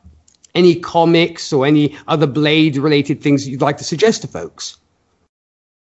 any 0.56 0.76
comics 0.76 1.54
or 1.54 1.66
any 1.66 1.98
other 2.08 2.28
Blade 2.28 2.78
related 2.78 3.22
things 3.22 3.48
you'd 3.48 3.62
like 3.62 3.78
to 3.78 3.84
suggest 3.84 4.22
to 4.24 4.28
folks? 4.28 4.78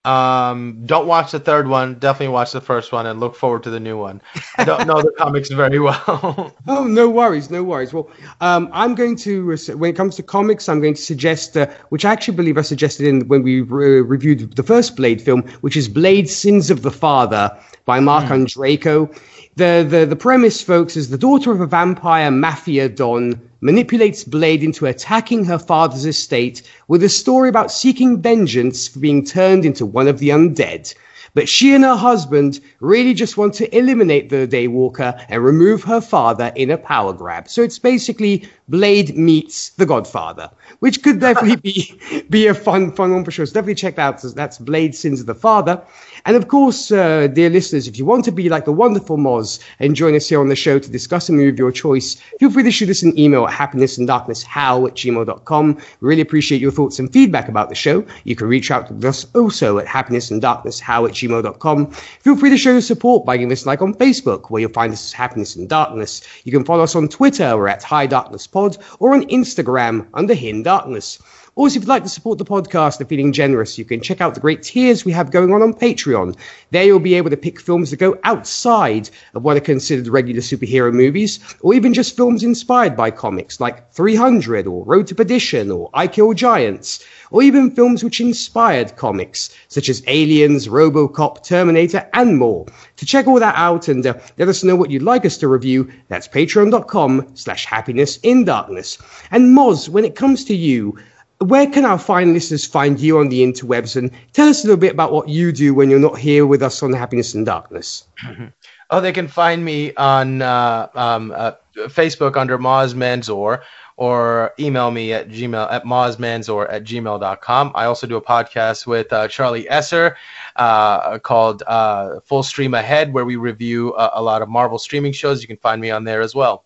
Um, 0.04 0.82
don't 0.84 1.06
watch 1.06 1.30
the 1.30 1.38
third 1.38 1.68
one. 1.68 1.94
Definitely 1.94 2.32
watch 2.32 2.50
the 2.50 2.60
first 2.60 2.90
one 2.90 3.06
and 3.06 3.20
look 3.20 3.36
forward 3.36 3.62
to 3.62 3.70
the 3.70 3.78
new 3.78 3.96
one. 3.96 4.20
I 4.58 4.64
don't 4.64 4.84
know 4.88 5.00
the 5.00 5.12
comics 5.18 5.48
very 5.48 5.78
well. 5.78 6.52
oh, 6.66 6.84
no 6.84 7.08
worries, 7.08 7.50
no 7.50 7.62
worries. 7.62 7.92
Well, 7.92 8.10
um, 8.40 8.68
I'm 8.72 8.96
going 8.96 9.14
to 9.18 9.56
when 9.76 9.90
it 9.90 9.96
comes 9.96 10.16
to 10.16 10.24
comics, 10.24 10.68
I'm 10.68 10.80
going 10.80 10.94
to 10.94 11.02
suggest, 11.02 11.56
uh, 11.56 11.66
which 11.90 12.04
I 12.04 12.10
actually 12.12 12.36
believe 12.36 12.58
I 12.58 12.62
suggested 12.62 13.06
in 13.06 13.28
when 13.28 13.44
we 13.44 13.60
re- 13.60 14.00
reviewed 14.00 14.56
the 14.56 14.64
first 14.64 14.96
Blade 14.96 15.22
film, 15.22 15.42
which 15.60 15.76
is 15.76 15.88
Blade: 15.88 16.28
Sins 16.28 16.68
of 16.68 16.82
the 16.82 16.90
Father 16.90 17.56
by 17.84 18.00
Marc 18.00 18.24
mm. 18.24 18.44
Andreyko. 18.44 19.16
The, 19.54 19.86
the 19.88 20.04
the 20.04 20.16
premise, 20.16 20.62
folks, 20.62 20.96
is 20.96 21.10
the 21.10 21.18
daughter 21.18 21.52
of 21.52 21.60
a 21.60 21.66
vampire 21.66 22.30
mafia 22.32 22.88
don 22.88 23.40
manipulates 23.62 24.24
Blade 24.24 24.62
into 24.62 24.84
attacking 24.84 25.46
her 25.46 25.58
father's 25.58 26.04
estate 26.04 26.62
with 26.88 27.02
a 27.02 27.08
story 27.08 27.48
about 27.48 27.72
seeking 27.72 28.20
vengeance 28.20 28.86
for 28.86 28.98
being 28.98 29.24
turned 29.24 29.64
into 29.64 29.86
one 29.86 30.08
of 30.08 30.18
the 30.18 30.28
undead. 30.28 30.94
But 31.34 31.48
she 31.48 31.74
and 31.74 31.82
her 31.82 31.96
husband 31.96 32.60
really 32.80 33.14
just 33.14 33.38
want 33.38 33.54
to 33.54 33.76
eliminate 33.76 34.28
the 34.28 34.46
Daywalker 34.46 35.24
and 35.30 35.42
remove 35.42 35.82
her 35.84 36.00
father 36.00 36.52
in 36.56 36.70
a 36.70 36.76
power 36.76 37.14
grab. 37.14 37.48
So 37.48 37.62
it's 37.62 37.78
basically 37.78 38.46
Blade 38.68 39.16
meets 39.16 39.70
The 39.70 39.86
Godfather, 39.86 40.50
which 40.80 41.02
could 41.02 41.20
definitely 41.20 41.56
be 41.56 42.24
be 42.28 42.48
a 42.48 42.54
fun 42.54 42.92
fun 42.92 43.14
one 43.14 43.24
for 43.24 43.30
sure. 43.30 43.46
So 43.46 43.54
definitely 43.54 43.76
check 43.76 43.96
that 43.96 44.22
out. 44.22 44.34
That's 44.34 44.58
Blade 44.58 44.94
Sins 44.94 45.20
of 45.20 45.26
the 45.26 45.34
Father. 45.34 45.82
And 46.24 46.36
of 46.36 46.48
course, 46.48 46.92
uh, 46.92 47.26
dear 47.26 47.50
listeners, 47.50 47.88
if 47.88 47.98
you 47.98 48.04
want 48.04 48.24
to 48.26 48.32
be 48.32 48.48
like 48.48 48.64
the 48.64 48.72
wonderful 48.72 49.16
Moz 49.16 49.58
and 49.80 49.96
join 49.96 50.14
us 50.14 50.28
here 50.28 50.40
on 50.40 50.48
the 50.48 50.56
show 50.56 50.78
to 50.78 50.90
discuss 50.90 51.28
a 51.28 51.32
movie 51.32 51.48
of 51.48 51.58
your 51.58 51.72
choice, 51.72 52.14
feel 52.38 52.50
free 52.50 52.62
to 52.62 52.70
shoot 52.70 52.88
us 52.90 53.02
an 53.02 53.18
email 53.18 53.46
at 53.46 53.52
happinessanddarknesshow 53.52 54.88
at 54.88 54.94
gmail.com. 54.94 55.78
Really 56.00 56.22
appreciate 56.22 56.60
your 56.60 56.70
thoughts 56.70 56.98
and 56.98 57.12
feedback 57.12 57.48
about 57.48 57.68
the 57.68 57.74
show. 57.74 58.04
You 58.24 58.36
can 58.36 58.46
reach 58.46 58.70
out 58.70 58.88
to 58.88 59.08
us 59.08 59.26
also 59.34 59.78
at 59.78 59.86
happinessanddarknesshow 59.86 61.08
at 61.08 61.14
gmail.com. 61.14 61.90
Feel 61.90 62.36
free 62.36 62.50
to 62.50 62.56
show 62.56 62.70
your 62.70 62.80
support 62.80 63.26
by 63.26 63.36
giving 63.36 63.52
us 63.52 63.64
a 63.64 63.68
like 63.68 63.82
on 63.82 63.94
Facebook, 63.94 64.50
where 64.50 64.60
you'll 64.60 64.70
find 64.70 64.92
us 64.92 65.06
as 65.06 65.12
Happiness 65.12 65.56
and 65.56 65.68
Darkness. 65.68 66.22
You 66.44 66.52
can 66.52 66.64
follow 66.64 66.84
us 66.84 66.94
on 66.94 67.08
Twitter, 67.08 67.56
we're 67.56 67.68
at 67.68 67.82
High 67.82 68.06
Darkness 68.06 68.46
Pod, 68.46 68.78
or 69.00 69.14
on 69.14 69.24
Instagram 69.24 70.06
under 70.14 70.34
Hidden 70.34 70.62
Darkness. 70.62 71.18
Also, 71.54 71.76
if 71.76 71.82
you'd 71.82 71.88
like 71.88 72.02
to 72.02 72.08
support 72.08 72.38
the 72.38 72.46
podcast 72.46 72.98
and 72.98 73.08
feeling 73.10 73.30
generous, 73.30 73.76
you 73.76 73.84
can 73.84 74.00
check 74.00 74.22
out 74.22 74.32
the 74.32 74.40
great 74.40 74.62
tiers 74.62 75.04
we 75.04 75.12
have 75.12 75.30
going 75.30 75.52
on 75.52 75.60
on 75.60 75.74
Patreon. 75.74 76.34
There 76.70 76.82
you'll 76.82 76.98
be 76.98 77.12
able 77.12 77.28
to 77.28 77.36
pick 77.36 77.60
films 77.60 77.90
that 77.90 77.98
go 77.98 78.18
outside 78.24 79.10
of 79.34 79.42
what 79.42 79.58
are 79.58 79.60
considered 79.60 80.08
regular 80.08 80.40
superhero 80.40 80.90
movies, 80.90 81.40
or 81.60 81.74
even 81.74 81.92
just 81.92 82.16
films 82.16 82.42
inspired 82.42 82.96
by 82.96 83.10
comics 83.10 83.60
like 83.60 83.92
300 83.92 84.66
or 84.66 84.82
Road 84.86 85.06
to 85.08 85.14
Perdition 85.14 85.70
or 85.70 85.90
I 85.92 86.06
Kill 86.06 86.32
Giants, 86.32 87.04
or 87.30 87.42
even 87.42 87.70
films 87.70 88.02
which 88.02 88.22
inspired 88.22 88.96
comics, 88.96 89.54
such 89.68 89.90
as 89.90 90.02
Aliens, 90.06 90.68
Robocop, 90.68 91.42
Terminator, 91.44 92.08
and 92.14 92.38
more. 92.38 92.64
To 92.96 93.04
check 93.04 93.26
all 93.26 93.38
that 93.40 93.56
out 93.56 93.88
and 93.88 94.06
uh, 94.06 94.14
let 94.38 94.48
us 94.48 94.64
know 94.64 94.74
what 94.74 94.90
you'd 94.90 95.02
like 95.02 95.26
us 95.26 95.36
to 95.38 95.48
review, 95.48 95.92
that's 96.08 96.28
patreon.com 96.28 97.32
slash 97.34 97.66
happiness 97.66 98.18
in 98.22 98.44
darkness. 98.46 98.96
And 99.30 99.54
Moz, 99.54 99.90
when 99.90 100.06
it 100.06 100.16
comes 100.16 100.44
to 100.46 100.56
you, 100.56 100.96
where 101.44 101.66
can 101.66 101.84
our 101.84 101.98
fine 101.98 102.32
listeners 102.32 102.66
find 102.66 103.00
you 103.00 103.18
on 103.18 103.28
the 103.28 103.42
interwebs 103.42 103.96
and 103.96 104.10
tell 104.32 104.48
us 104.48 104.64
a 104.64 104.66
little 104.66 104.80
bit 104.80 104.92
about 104.92 105.12
what 105.12 105.28
you 105.28 105.52
do 105.52 105.74
when 105.74 105.90
you're 105.90 105.98
not 105.98 106.18
here 106.18 106.46
with 106.46 106.62
us 106.62 106.82
on 106.82 106.92
Happiness 106.92 107.34
and 107.34 107.46
Darkness? 107.46 108.04
Oh, 108.90 109.00
they 109.00 109.12
can 109.12 109.26
find 109.26 109.64
me 109.64 109.94
on 109.94 110.42
uh, 110.42 110.86
um, 110.94 111.32
uh, 111.34 111.52
Facebook 111.74 112.36
under 112.36 112.58
Moz 112.58 112.92
Manzor 112.92 113.62
or 113.96 114.52
email 114.58 114.90
me 114.90 115.12
at 115.12 115.28
gmail 115.28 115.70
at 115.70 115.84
mozmanzor 115.84 116.66
at 116.70 116.84
gmail.com. 116.84 117.72
I 117.74 117.84
also 117.84 118.06
do 118.06 118.16
a 118.16 118.22
podcast 118.22 118.86
with 118.86 119.12
uh, 119.12 119.28
Charlie 119.28 119.68
Esser 119.70 120.16
uh, 120.56 121.18
called 121.20 121.62
uh, 121.66 122.20
Full 122.20 122.42
Stream 122.42 122.74
Ahead, 122.74 123.12
where 123.12 123.24
we 123.24 123.36
review 123.36 123.94
a, 123.94 124.10
a 124.14 124.22
lot 124.22 124.42
of 124.42 124.48
Marvel 124.48 124.78
streaming 124.78 125.12
shows. 125.12 125.40
You 125.40 125.48
can 125.48 125.56
find 125.56 125.80
me 125.80 125.90
on 125.90 126.04
there 126.04 126.20
as 126.20 126.34
well. 126.34 126.64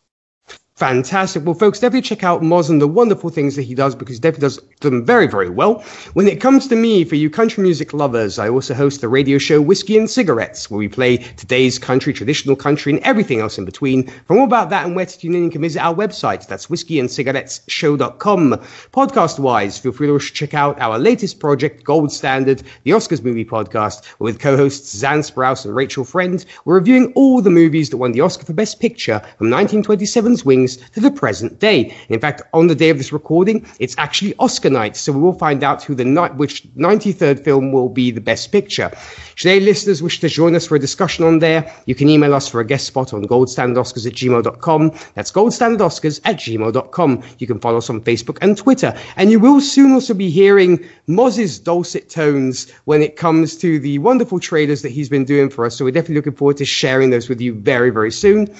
Fantastic. 0.77 1.43
Well, 1.43 1.55
folks, 1.55 1.81
definitely 1.81 2.03
check 2.03 2.22
out 2.22 2.43
Moz 2.43 2.68
and 2.68 2.83
the 2.83 2.87
wonderful 2.87 3.31
things 3.31 3.57
that 3.57 3.62
he 3.62 3.74
does 3.74 3.95
because 3.95 4.16
he 4.16 4.20
definitely 4.20 4.43
does 4.43 4.61
them 4.81 5.07
very, 5.07 5.27
very 5.27 5.49
well. 5.49 5.81
When 6.12 6.29
it 6.29 6.39
comes 6.39 6.68
to 6.68 6.77
me, 6.77 7.03
for 7.05 7.14
you 7.14 7.31
country 7.31 7.62
music 7.62 7.95
lovers, 7.95 8.39
I 8.39 8.51
also 8.51 8.74
host 8.74 9.01
the 9.01 9.09
radio 9.09 9.39
show 9.39 9.62
Whiskey 9.62 9.97
and 9.97 10.09
Cigarettes, 10.09 10.70
where 10.70 10.77
we 10.77 10.89
play 10.89 11.16
today's 11.16 11.79
country, 11.79 12.12
traditional 12.12 12.57
country, 12.57 12.93
and 12.93 13.03
everything 13.05 13.41
else 13.41 13.57
in 13.57 13.64
between. 13.64 14.07
For 14.27 14.35
more 14.35 14.45
about 14.45 14.68
that 14.68 14.85
and 14.85 14.95
where 14.95 15.07
to 15.07 15.18
tune 15.18 15.35
in, 15.35 15.45
you 15.45 15.51
can 15.51 15.62
visit 15.62 15.81
our 15.81 15.95
website. 15.95 16.47
That's 16.47 16.66
whiskeyandcigarettesshow.com. 16.66 18.51
Podcast 18.93 19.39
wise, 19.39 19.79
feel 19.79 19.93
free 19.93 20.09
to 20.09 20.18
check 20.18 20.53
out 20.53 20.79
our 20.79 20.99
latest 20.99 21.41
project, 21.41 21.85
Gold 21.85 22.12
Standard, 22.12 22.62
the 22.85 22.91
Oscars 22.91 23.24
movie 23.24 23.47
podcast, 23.47 24.03
with 24.18 24.41
co 24.41 24.59
hosts 24.59 24.95
Zan 24.95 25.20
Sprouse 25.20 25.64
and 25.64 25.74
Rachel 25.74 26.05
Friend. 26.05 26.45
We're 26.66 26.74
reviewing 26.74 27.14
all 27.14 27.41
the 27.41 27.49
movies 27.49 27.89
that 27.89 27.97
won 27.97 28.12
the 28.12 28.20
Oscar 28.20 28.45
for 28.45 28.53
Best 28.53 28.79
Picture 28.79 29.22
from 29.39 29.49
1927's 29.49 30.45
Wings 30.45 30.66
to 30.75 31.01
the 31.01 31.11
present 31.11 31.61
day. 31.61 31.95
In 32.09 32.19
fact, 32.19 32.43
on 32.53 32.67
the 32.67 32.75
day 32.75 32.91
of 32.91 32.99
this 32.99 33.12
recording, 33.12 33.64
it's 33.79 33.95
actually 33.99 34.35
Oscar 34.39 34.71
night, 34.71 34.97
so 34.97 35.12
we 35.12 35.21
will 35.21 35.39
find 35.39 35.62
out 35.62 35.85
who 35.85 35.95
the 35.95 36.05
night 36.05 36.35
which 36.37 36.64
93rd 36.75 37.45
film 37.45 37.73
will 37.73 37.89
be 37.89 38.11
the 38.11 38.21
best 38.21 38.51
picture. 38.51 38.91
Should 39.37 39.51
any 39.51 39.61
listeners 39.61 40.03
wish 40.03 40.21
to 40.21 40.29
join 40.29 40.55
us 40.55 40.67
for 40.67 40.77
a 40.77 40.79
discussion 40.79 41.25
on 41.25 41.41
there, 41.41 41.71
you 41.85 41.95
can 41.95 42.09
email 42.09 42.33
us 42.33 42.49
for 42.49 42.61
a 42.61 42.64
guest 42.64 42.87
spot 42.87 43.12
on 43.12 43.25
goldstandardoscars 43.27 44.07
at 44.07 44.14
gmail.com. 44.14 44.93
That's 45.14 45.31
goldstandardoscars 45.31 46.23
at 46.25 46.37
gmail.com. 46.37 47.23
You 47.39 47.47
can 47.47 47.61
follow 47.61 47.79
us 47.79 47.91
on 47.91 48.01
Facebook 48.01 48.39
and 48.41 48.57
Twitter. 48.57 48.97
And 49.17 49.31
you 49.31 49.39
will 49.39 49.61
soon 49.61 49.93
also 49.93 50.14
be 50.14 50.31
hearing 50.31 50.89
Moz's 51.07 51.59
dulcet 51.59 52.09
tones 52.09 52.71
when 52.87 53.03
it 53.03 53.17
comes 53.17 53.57
to 53.59 53.79
the 53.79 53.99
wonderful 53.99 54.41
trailers 54.41 54.81
that 54.83 54.91
he's 54.91 55.11
been 55.11 55.27
doing 55.27 55.51
for 55.51 55.67
us. 55.67 55.77
So 55.77 55.85
we're 55.85 55.91
definitely 55.91 56.17
looking 56.17 56.37
forward 56.37 56.57
to 56.57 56.64
sharing 56.64 57.11
those 57.11 57.29
with 57.29 57.41
you 57.41 57.55
very, 57.55 57.91
very 57.91 58.12
soon. 58.12 58.55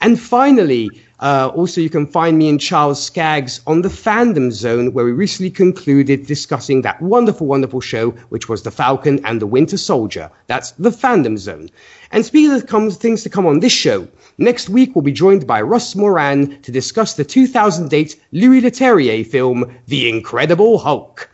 And 0.00 0.20
finally, 0.20 0.90
uh, 1.20 1.50
also, 1.52 1.80
you 1.80 1.90
can 1.90 2.06
find 2.06 2.38
me 2.38 2.48
and 2.48 2.60
Charles 2.60 3.04
Skaggs 3.04 3.60
on 3.66 3.82
the 3.82 3.88
Fandom 3.88 4.52
Zone, 4.52 4.92
where 4.92 5.04
we 5.04 5.10
recently 5.10 5.50
concluded 5.50 6.26
discussing 6.26 6.82
that 6.82 7.02
wonderful, 7.02 7.48
wonderful 7.48 7.80
show, 7.80 8.10
which 8.28 8.48
was 8.48 8.62
The 8.62 8.70
Falcon 8.70 9.24
and 9.24 9.42
the 9.42 9.46
Winter 9.46 9.76
Soldier. 9.76 10.30
That's 10.46 10.70
the 10.72 10.90
Fandom 10.90 11.36
Zone. 11.36 11.70
And 12.12 12.24
speaking 12.24 12.52
of 12.52 12.96
things 12.96 13.24
to 13.24 13.30
come 13.30 13.46
on 13.46 13.58
this 13.58 13.72
show, 13.72 14.06
next 14.38 14.68
week 14.68 14.94
we'll 14.94 15.02
be 15.02 15.10
joined 15.10 15.44
by 15.44 15.60
Russ 15.60 15.96
Moran 15.96 16.62
to 16.62 16.70
discuss 16.70 17.14
the 17.14 17.24
2008 17.24 18.20
Louis 18.30 18.60
Leterrier 18.60 19.26
film, 19.26 19.76
The 19.88 20.08
Incredible 20.08 20.78
Hulk. 20.78 21.28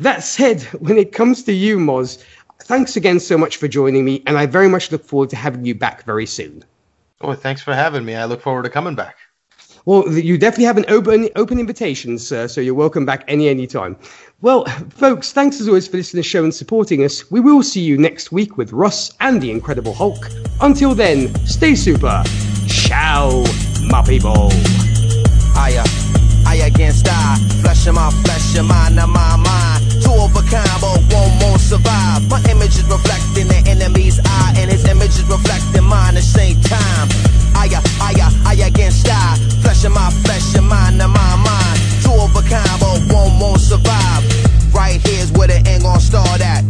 That 0.00 0.24
said, 0.24 0.62
when 0.80 0.98
it 0.98 1.12
comes 1.12 1.44
to 1.44 1.52
you, 1.52 1.78
Moz, 1.78 2.24
thanks 2.62 2.96
again 2.96 3.20
so 3.20 3.38
much 3.38 3.56
for 3.56 3.68
joining 3.68 4.04
me, 4.04 4.20
and 4.26 4.36
I 4.36 4.46
very 4.46 4.68
much 4.68 4.90
look 4.90 5.04
forward 5.04 5.30
to 5.30 5.36
having 5.36 5.64
you 5.64 5.76
back 5.76 6.04
very 6.04 6.26
soon. 6.26 6.64
Oh, 7.20 7.34
thanks 7.34 7.62
for 7.62 7.74
having 7.74 8.04
me. 8.04 8.16
I 8.16 8.24
look 8.24 8.42
forward 8.42 8.64
to 8.64 8.70
coming 8.70 8.96
back. 8.96 9.16
Well, 9.88 10.06
you 10.12 10.36
definitely 10.36 10.66
have 10.66 10.76
an 10.76 10.84
open 10.88 11.30
open 11.34 11.58
invitation, 11.58 12.18
sir. 12.18 12.46
So 12.46 12.60
you're 12.60 12.74
welcome 12.74 13.06
back 13.06 13.24
any 13.26 13.48
any 13.48 13.66
time. 13.66 13.96
Well, 14.42 14.66
folks, 14.90 15.32
thanks 15.32 15.62
as 15.62 15.66
always 15.66 15.88
for 15.88 15.96
listening 15.96 16.22
to 16.22 16.28
the 16.28 16.28
show 16.28 16.44
and 16.44 16.54
supporting 16.54 17.04
us. 17.04 17.30
We 17.30 17.40
will 17.40 17.62
see 17.62 17.80
you 17.80 17.96
next 17.96 18.30
week 18.30 18.58
with 18.58 18.70
Ross 18.74 19.16
and 19.20 19.40
the 19.40 19.50
Incredible 19.50 19.94
Hulk. 19.94 20.28
Until 20.60 20.94
then, 20.94 21.34
stay 21.46 21.74
super. 21.74 22.22
Ciao, 22.68 23.30
my 23.88 24.04
people. 24.06 24.50
I, 25.56 25.82
I 26.46 26.56
against 26.66 27.06
I, 27.08 27.38
flesh 27.62 27.86
of 27.86 27.94
my 27.94 28.10
flesh, 28.24 28.54
your 28.54 28.64
mind 28.64 29.00
of 29.00 29.08
my 29.08 29.36
mind. 29.36 29.90
Two 30.04 30.12
of 30.12 30.36
a 30.36 30.44
kind, 30.52 30.68
but 30.82 31.00
one 31.16 31.32
won't 31.40 31.62
survive. 31.62 32.28
My 32.28 32.44
image 32.50 32.76
is 32.76 32.84
reflecting 32.84 33.48
the 33.48 33.64
enemy's 33.66 34.20
eye, 34.22 34.52
and 34.58 34.70
his 34.70 34.86
image 34.86 35.16
is 35.16 35.24
reflecting 35.24 35.84
mine 35.84 36.08
at 36.08 36.16
the 36.16 36.20
same 36.20 36.60
time. 36.60 37.37
I, 37.58 37.66
I, 38.00 38.14
I 38.46 38.54
against 38.66 39.08
I, 39.10 39.34
flesh 39.62 39.84
of 39.84 39.92
my 39.92 40.10
flesh, 40.22 40.54
your 40.54 40.62
mind 40.62 41.02
of 41.02 41.10
my 41.10 41.34
mind. 41.42 41.78
Two 42.04 42.14
of 42.14 42.30
a 42.38 42.42
kind, 42.48 42.78
but 42.78 43.02
one 43.12 43.40
won't 43.40 43.60
survive. 43.60 44.22
Right 44.72 45.00
here's 45.02 45.32
where 45.32 45.48
the 45.48 45.58
end 45.66 45.82
gon' 45.82 45.98
start 45.98 46.40
at. 46.40 46.62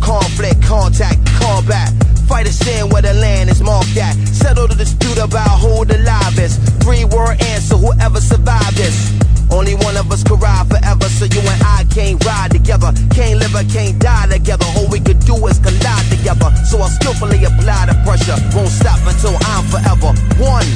Conflict, 0.00 0.60
contact, 0.60 1.24
combat. 1.38 1.92
Fight 2.26 2.48
a 2.48 2.52
sin 2.52 2.88
where 2.88 3.02
the 3.02 3.14
land 3.14 3.48
is 3.48 3.62
marked 3.62 3.96
at. 3.96 4.14
Settle 4.28 4.66
the 4.66 4.74
dispute 4.74 5.18
about 5.18 5.60
who 5.60 5.84
the 5.84 5.98
live 5.98 6.38
is. 6.38 6.58
Three 6.82 7.04
word 7.04 7.40
answer, 7.54 7.76
whoever 7.76 8.20
survived 8.20 8.76
this. 8.76 9.14
Only 9.50 9.74
one 9.74 9.96
of 9.96 10.10
us 10.10 10.22
could 10.22 10.40
ride 10.40 10.66
forever, 10.68 11.08
so 11.08 11.24
you 11.26 11.40
and 11.40 11.62
I 11.62 11.84
can't 11.90 12.18
ride 12.24 12.52
together. 12.52 12.92
Can't 13.14 13.38
live 13.38 13.54
or 13.54 13.64
can't 13.70 13.98
die 13.98 14.26
together. 14.28 14.66
All 14.76 14.88
we 14.88 15.00
could 15.00 15.20
do 15.20 15.34
is 15.46 15.58
collide 15.58 16.06
together. 16.10 16.50
So 16.68 16.80
I 16.80 16.88
skillfully 16.88 17.44
apply 17.44 17.86
the 17.86 17.96
pressure. 18.04 18.36
Won't 18.56 18.70
stop 18.70 19.00
until 19.06 19.36
I'm 19.52 19.64
forever 19.70 20.10
one. 20.40 20.66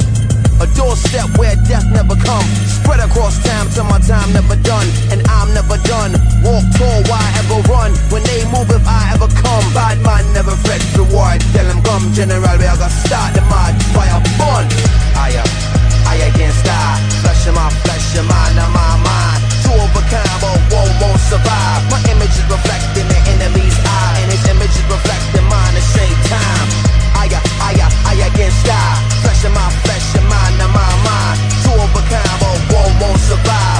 A 0.59 0.67
doorstep 0.75 1.31
where 1.39 1.55
death 1.71 1.87
never 1.95 2.19
come. 2.19 2.47
Spread 2.67 2.99
across 2.99 3.39
time 3.47 3.71
till 3.71 3.85
my 3.85 3.99
time 4.03 4.33
never 4.33 4.57
done. 4.67 4.87
And 5.15 5.23
I'm 5.29 5.55
never 5.55 5.79
done. 5.87 6.19
Walk 6.43 6.67
tall, 6.75 6.99
why 7.07 7.23
ever 7.39 7.63
run? 7.71 7.95
When 8.11 8.23
they 8.27 8.43
move, 8.51 8.71
if 8.71 8.83
I 8.87 9.15
ever 9.15 9.31
come. 9.39 9.67
Bad 9.75 10.03
man 10.03 10.27
never 10.35 10.55
fret 10.67 10.83
reward. 10.99 11.41
Tell 11.55 11.67
them 11.67 11.83
come, 11.83 12.11
general, 12.13 12.43
we 12.59 12.67
are 12.67 12.79
gonna 12.79 12.91
start 12.91 13.35
the 13.35 13.43
mad 13.47 13.75
fire 13.95 14.23
burn. 14.39 14.67
I, 15.15 15.35
I 16.07 16.31
against 16.31 16.67
in 17.49 17.55
my 17.55 17.71
flesh, 17.83 18.15
and 18.21 18.29
mind, 18.29 18.57
and 18.61 18.73
my 18.73 18.93
mind. 19.01 19.41
Two 19.65 19.73
of 19.73 19.97
a 19.97 20.03
kind, 20.13 20.39
but 20.45 20.61
one 20.69 20.93
won't 21.01 21.21
survive. 21.33 21.81
My 21.89 22.01
image 22.13 22.37
is 22.37 22.45
reflecting 22.45 23.09
the 23.09 23.21
enemy's 23.33 23.79
eye, 23.81 24.17
and 24.23 24.29
his 24.31 24.45
image 24.53 24.75
is 24.77 24.85
reflecting 24.85 25.47
mine 25.49 25.73
at 25.73 25.81
the 25.81 25.87
same 25.97 26.19
time. 26.29 26.67
I, 27.17 27.25
I, 27.33 27.73
I, 27.73 27.89
I 28.13 28.15
against 28.29 28.61
die. 28.69 28.97
Flesh 29.25 29.45
in 29.49 29.53
my 29.57 29.69
flesh, 29.85 30.09
and 30.21 30.29
mind, 30.29 30.61
and 30.61 30.73
my 30.77 30.93
mind. 31.09 31.37
Two 31.65 31.73
of 31.73 31.91
a 31.97 32.03
kind, 32.13 32.37
but 32.37 32.59
one 32.69 32.93
won't 33.01 33.21
survive. 33.25 33.78